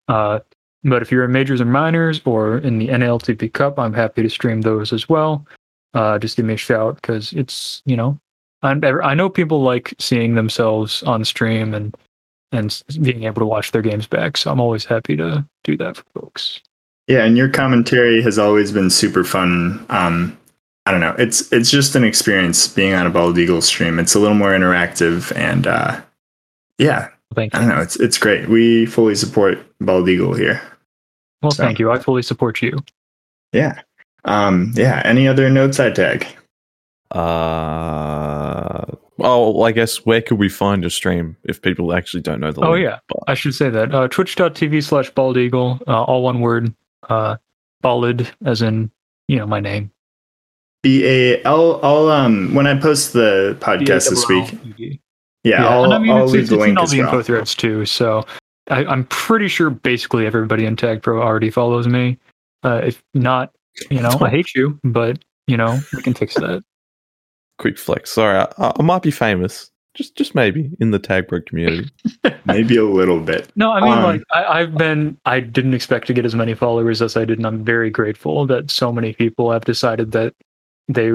Uh 0.08 0.40
but 0.84 1.02
if 1.04 1.12
you're 1.12 1.26
in 1.26 1.32
majors 1.32 1.62
and 1.62 1.72
minors 1.72 2.22
or 2.26 2.58
in 2.58 2.80
the 2.80 2.88
NLTP 2.88 3.54
Cup, 3.54 3.78
I'm 3.78 3.94
happy 3.94 4.24
to 4.24 4.30
stream 4.30 4.62
those 4.62 4.94
as 4.94 5.08
well. 5.08 5.46
Uh 5.94 6.20
just 6.20 6.38
give 6.38 6.46
me 6.46 6.56
a 6.56 6.58
shout 6.58 6.96
because 6.96 7.34
it's 7.34 7.82
you 7.86 7.96
know 7.96 8.20
I'm, 8.64 8.84
I 8.84 9.16
know 9.16 9.30
people 9.30 9.62
like 9.64 9.94
seeing 10.00 10.36
themselves 10.36 11.02
on 11.04 11.26
stream 11.26 11.74
and 11.74 11.96
and 12.52 12.84
being 13.02 13.24
able 13.24 13.40
to 13.40 13.46
watch 13.46 13.72
their 13.72 13.82
games 13.82 14.08
back. 14.08 14.38
So 14.38 14.52
I'm 14.52 14.60
always 14.60 14.86
happy 14.86 15.16
to 15.16 15.46
do 15.64 15.78
that 15.78 15.98
for 15.98 16.04
folks. 16.14 16.62
Yeah, 17.08 17.24
and 17.24 17.38
your 17.38 17.50
commentary 17.50 18.22
has 18.22 18.38
always 18.38 18.72
been 18.72 18.90
super 18.90 19.24
fun. 19.24 19.86
Um, 19.90 20.38
I 20.86 20.92
don't 20.92 21.02
know. 21.02 21.16
It's 21.18 21.52
it's 21.52 21.72
just 21.72 21.96
an 21.96 22.04
experience 22.04 22.68
being 22.68 22.94
on 22.94 23.08
a 23.08 23.10
Bald 23.10 23.38
Eagle 23.38 23.62
stream. 23.62 24.00
It's 24.00 24.16
a 24.16 24.20
little 24.20 24.36
more 24.36 24.52
interactive, 24.52 25.36
and 25.36 25.68
uh, 25.68 26.02
yeah, 26.78 27.10
Thank 27.36 27.56
I 27.56 27.60
you. 27.62 27.68
don't 27.68 27.76
know. 27.76 27.82
It's 27.82 27.96
it's 27.98 28.18
great. 28.18 28.50
We 28.50 28.86
fully 28.86 29.16
support 29.16 29.58
Bald 29.80 30.08
Eagle 30.10 30.34
here. 30.34 30.62
Well, 31.42 31.52
So- 31.52 31.64
thank 31.64 31.80
you. 31.80 31.92
I 31.92 32.00
fully 32.00 32.22
support 32.24 32.62
you. 32.62 32.78
Yeah. 33.54 33.82
Um, 34.26 34.72
yeah. 34.76 35.02
Any 35.06 35.28
other 35.28 35.50
notes 35.50 35.78
iTag? 35.80 36.28
Uh, 37.12 38.86
Oh, 39.24 39.62
I 39.62 39.72
guess 39.72 39.98
where 40.06 40.20
could 40.22 40.40
we 40.40 40.50
find 40.50 40.82
your 40.82 40.90
stream 40.90 41.38
if 41.44 41.62
people 41.62 41.94
actually 41.94 42.22
don't 42.22 42.40
know 42.40 42.52
the? 42.52 42.62
Oh 42.62 42.72
link? 42.72 42.86
yeah, 42.86 43.00
I 43.28 43.36
should 43.36 43.54
say 43.54 43.70
that. 43.70 43.94
Uh, 43.94 44.08
Twitch.tv 44.08 44.84
slash 44.84 45.12
bald 45.12 45.38
eagle, 45.38 45.80
uh, 45.88 46.04
all 46.04 46.24
one 46.24 46.40
word. 46.42 46.74
Uh, 47.08 47.36
ballad, 47.82 48.28
as 48.46 48.64
in 48.64 48.90
you 49.28 49.38
know 49.38 49.46
my 49.46 49.60
name. 49.60 49.92
B 50.82 51.06
A. 51.06 51.44
I'll 51.44 51.80
I'll 51.84 52.10
um 52.10 52.56
when 52.56 52.66
I 52.66 52.80
post 52.80 53.14
the 53.14 53.56
podcast 53.60 54.10
this 54.10 54.28
week. 54.28 55.00
B-A-L-L-E-D. 55.44 55.50
Yeah, 55.50 55.62
Yeah, 55.64 55.70
I'll, 55.70 55.84
and 55.86 55.94
I 55.94 56.00
mean 56.00 56.12
I'll 56.12 56.24
it's, 56.24 56.32
leave 56.34 56.42
it's, 56.44 56.50
the 56.52 56.60
it's 56.60 56.66
in 56.68 56.78
all 56.78 56.84
as 56.84 56.92
the 56.92 57.00
info 57.00 57.12
well. 57.14 57.24
threads 57.24 57.56
too. 57.56 57.86
So 57.86 58.26
I, 58.70 58.86
I'm 58.86 59.06
pretty 59.06 59.48
sure 59.48 59.70
basically 59.70 60.26
everybody 60.26 60.66
in 60.66 60.76
Tag 60.76 61.02
Pro 61.02 61.22
already 61.22 61.50
follows 61.50 61.88
me. 61.88 62.18
Uh, 62.64 62.82
if 62.84 63.02
not, 63.14 63.52
you 63.90 64.02
know, 64.02 64.18
I 64.22 64.30
hate 64.30 64.54
you, 64.56 64.80
but 64.84 65.24
you 65.48 65.58
know 65.58 65.80
we 65.94 66.02
can 66.02 66.14
fix 66.14 66.36
that. 66.36 66.64
Quick 67.58 67.78
flex. 67.78 68.12
Sorry, 68.12 68.38
I, 68.58 68.72
I 68.80 68.82
might 68.82 69.02
be 69.02 69.12
famous. 69.12 69.70
Just, 69.94 70.16
just 70.16 70.36
maybe 70.36 70.72
in 70.80 70.92
the 70.92 71.00
tag 71.00 71.28
pro 71.28 71.42
community. 71.42 71.90
Maybe 72.46 72.78
a 72.78 72.86
little 72.86 73.20
bit. 73.20 73.52
No, 73.58 73.74
I 73.74 73.82
mean, 73.82 73.92
Um, 73.92 74.04
like, 74.04 74.24
I, 74.32 74.62
I've 74.62 74.78
been, 74.78 75.18
I 75.26 75.42
didn't 75.42 75.74
expect 75.74 76.08
to 76.08 76.14
get 76.14 76.24
as 76.24 76.34
many 76.34 76.54
followers 76.54 77.02
as 77.02 77.18
I 77.18 77.26
did, 77.26 77.40
and 77.40 77.46
I'm 77.46 77.66
very 77.66 77.90
grateful 77.90 78.48
that 78.48 78.72
so 78.72 78.94
many 78.94 79.12
people 79.12 79.52
have 79.52 79.66
decided 79.66 80.14
that 80.14 80.34
they 80.88 81.12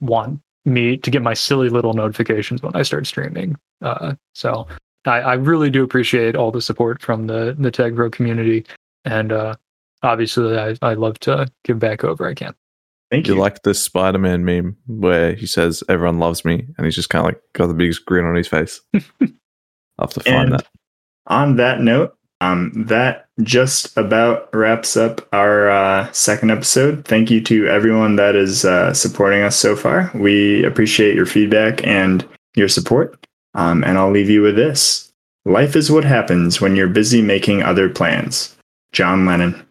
want 0.00 0.40
me 0.64 0.96
to 0.98 1.10
get 1.10 1.22
my 1.22 1.34
silly 1.34 1.68
little 1.68 1.94
notifications 1.94 2.62
when 2.62 2.74
I 2.76 2.82
start 2.82 3.06
streaming. 3.06 3.56
Uh, 3.82 4.14
so 4.34 4.66
I, 5.06 5.20
I 5.20 5.34
really 5.34 5.70
do 5.70 5.82
appreciate 5.82 6.36
all 6.36 6.50
the 6.50 6.60
support 6.60 7.00
from 7.02 7.26
the 7.26 7.56
the 7.58 7.70
Tag 7.70 7.96
Pro 7.96 8.10
community, 8.10 8.66
and 9.04 9.32
uh, 9.32 9.54
obviously, 10.02 10.58
I, 10.58 10.76
I 10.82 10.94
love 10.94 11.18
to 11.20 11.46
give 11.64 11.78
back 11.78 12.04
over 12.04 12.26
I 12.28 12.34
can. 12.34 12.54
Thank 13.10 13.26
you 13.26 13.34
you. 13.34 13.40
like 13.40 13.62
the 13.62 13.74
Spider-Man 13.74 14.44
meme 14.44 14.76
where 14.86 15.34
he 15.34 15.46
says 15.46 15.82
everyone 15.88 16.18
loves 16.20 16.44
me, 16.44 16.66
and 16.76 16.84
he's 16.84 16.94
just 16.94 17.10
kind 17.10 17.20
of 17.20 17.32
like 17.32 17.40
got 17.54 17.66
the 17.66 17.74
biggest 17.74 18.04
grin 18.06 18.24
on 18.24 18.36
his 18.36 18.46
face. 18.46 18.80
I 18.94 18.98
have 19.98 20.10
to 20.12 20.20
find 20.20 20.36
And 20.36 20.52
that. 20.52 20.66
on 21.26 21.56
that 21.56 21.80
note, 21.80 22.16
um, 22.40 22.70
that 22.86 23.28
just 23.42 23.96
about 23.96 24.52
wraps 24.54 24.96
up 24.96 25.26
our 25.32 25.70
uh, 25.70 26.10
second 26.12 26.50
episode. 26.50 27.04
Thank 27.04 27.30
you 27.30 27.40
to 27.42 27.66
everyone 27.68 28.16
that 28.16 28.36
is 28.36 28.64
uh, 28.64 28.94
supporting 28.94 29.42
us 29.42 29.56
so 29.56 29.76
far. 29.76 30.10
We 30.14 30.64
appreciate 30.64 31.14
your 31.14 31.26
feedback 31.26 31.86
and 31.86 32.26
your 32.54 32.68
support. 32.68 33.26
Um, 33.54 33.82
and 33.84 33.98
I'll 33.98 34.10
leave 34.10 34.30
you 34.30 34.42
with 34.42 34.56
this 34.56 35.10
Life 35.46 35.74
is 35.74 35.90
what 35.90 36.04
happens 36.04 36.60
when 36.60 36.76
you're 36.76 36.88
busy 36.88 37.22
making 37.22 37.62
other 37.62 37.88
plans. 37.88 38.54
John 38.92 39.24
Lennon. 39.24 39.66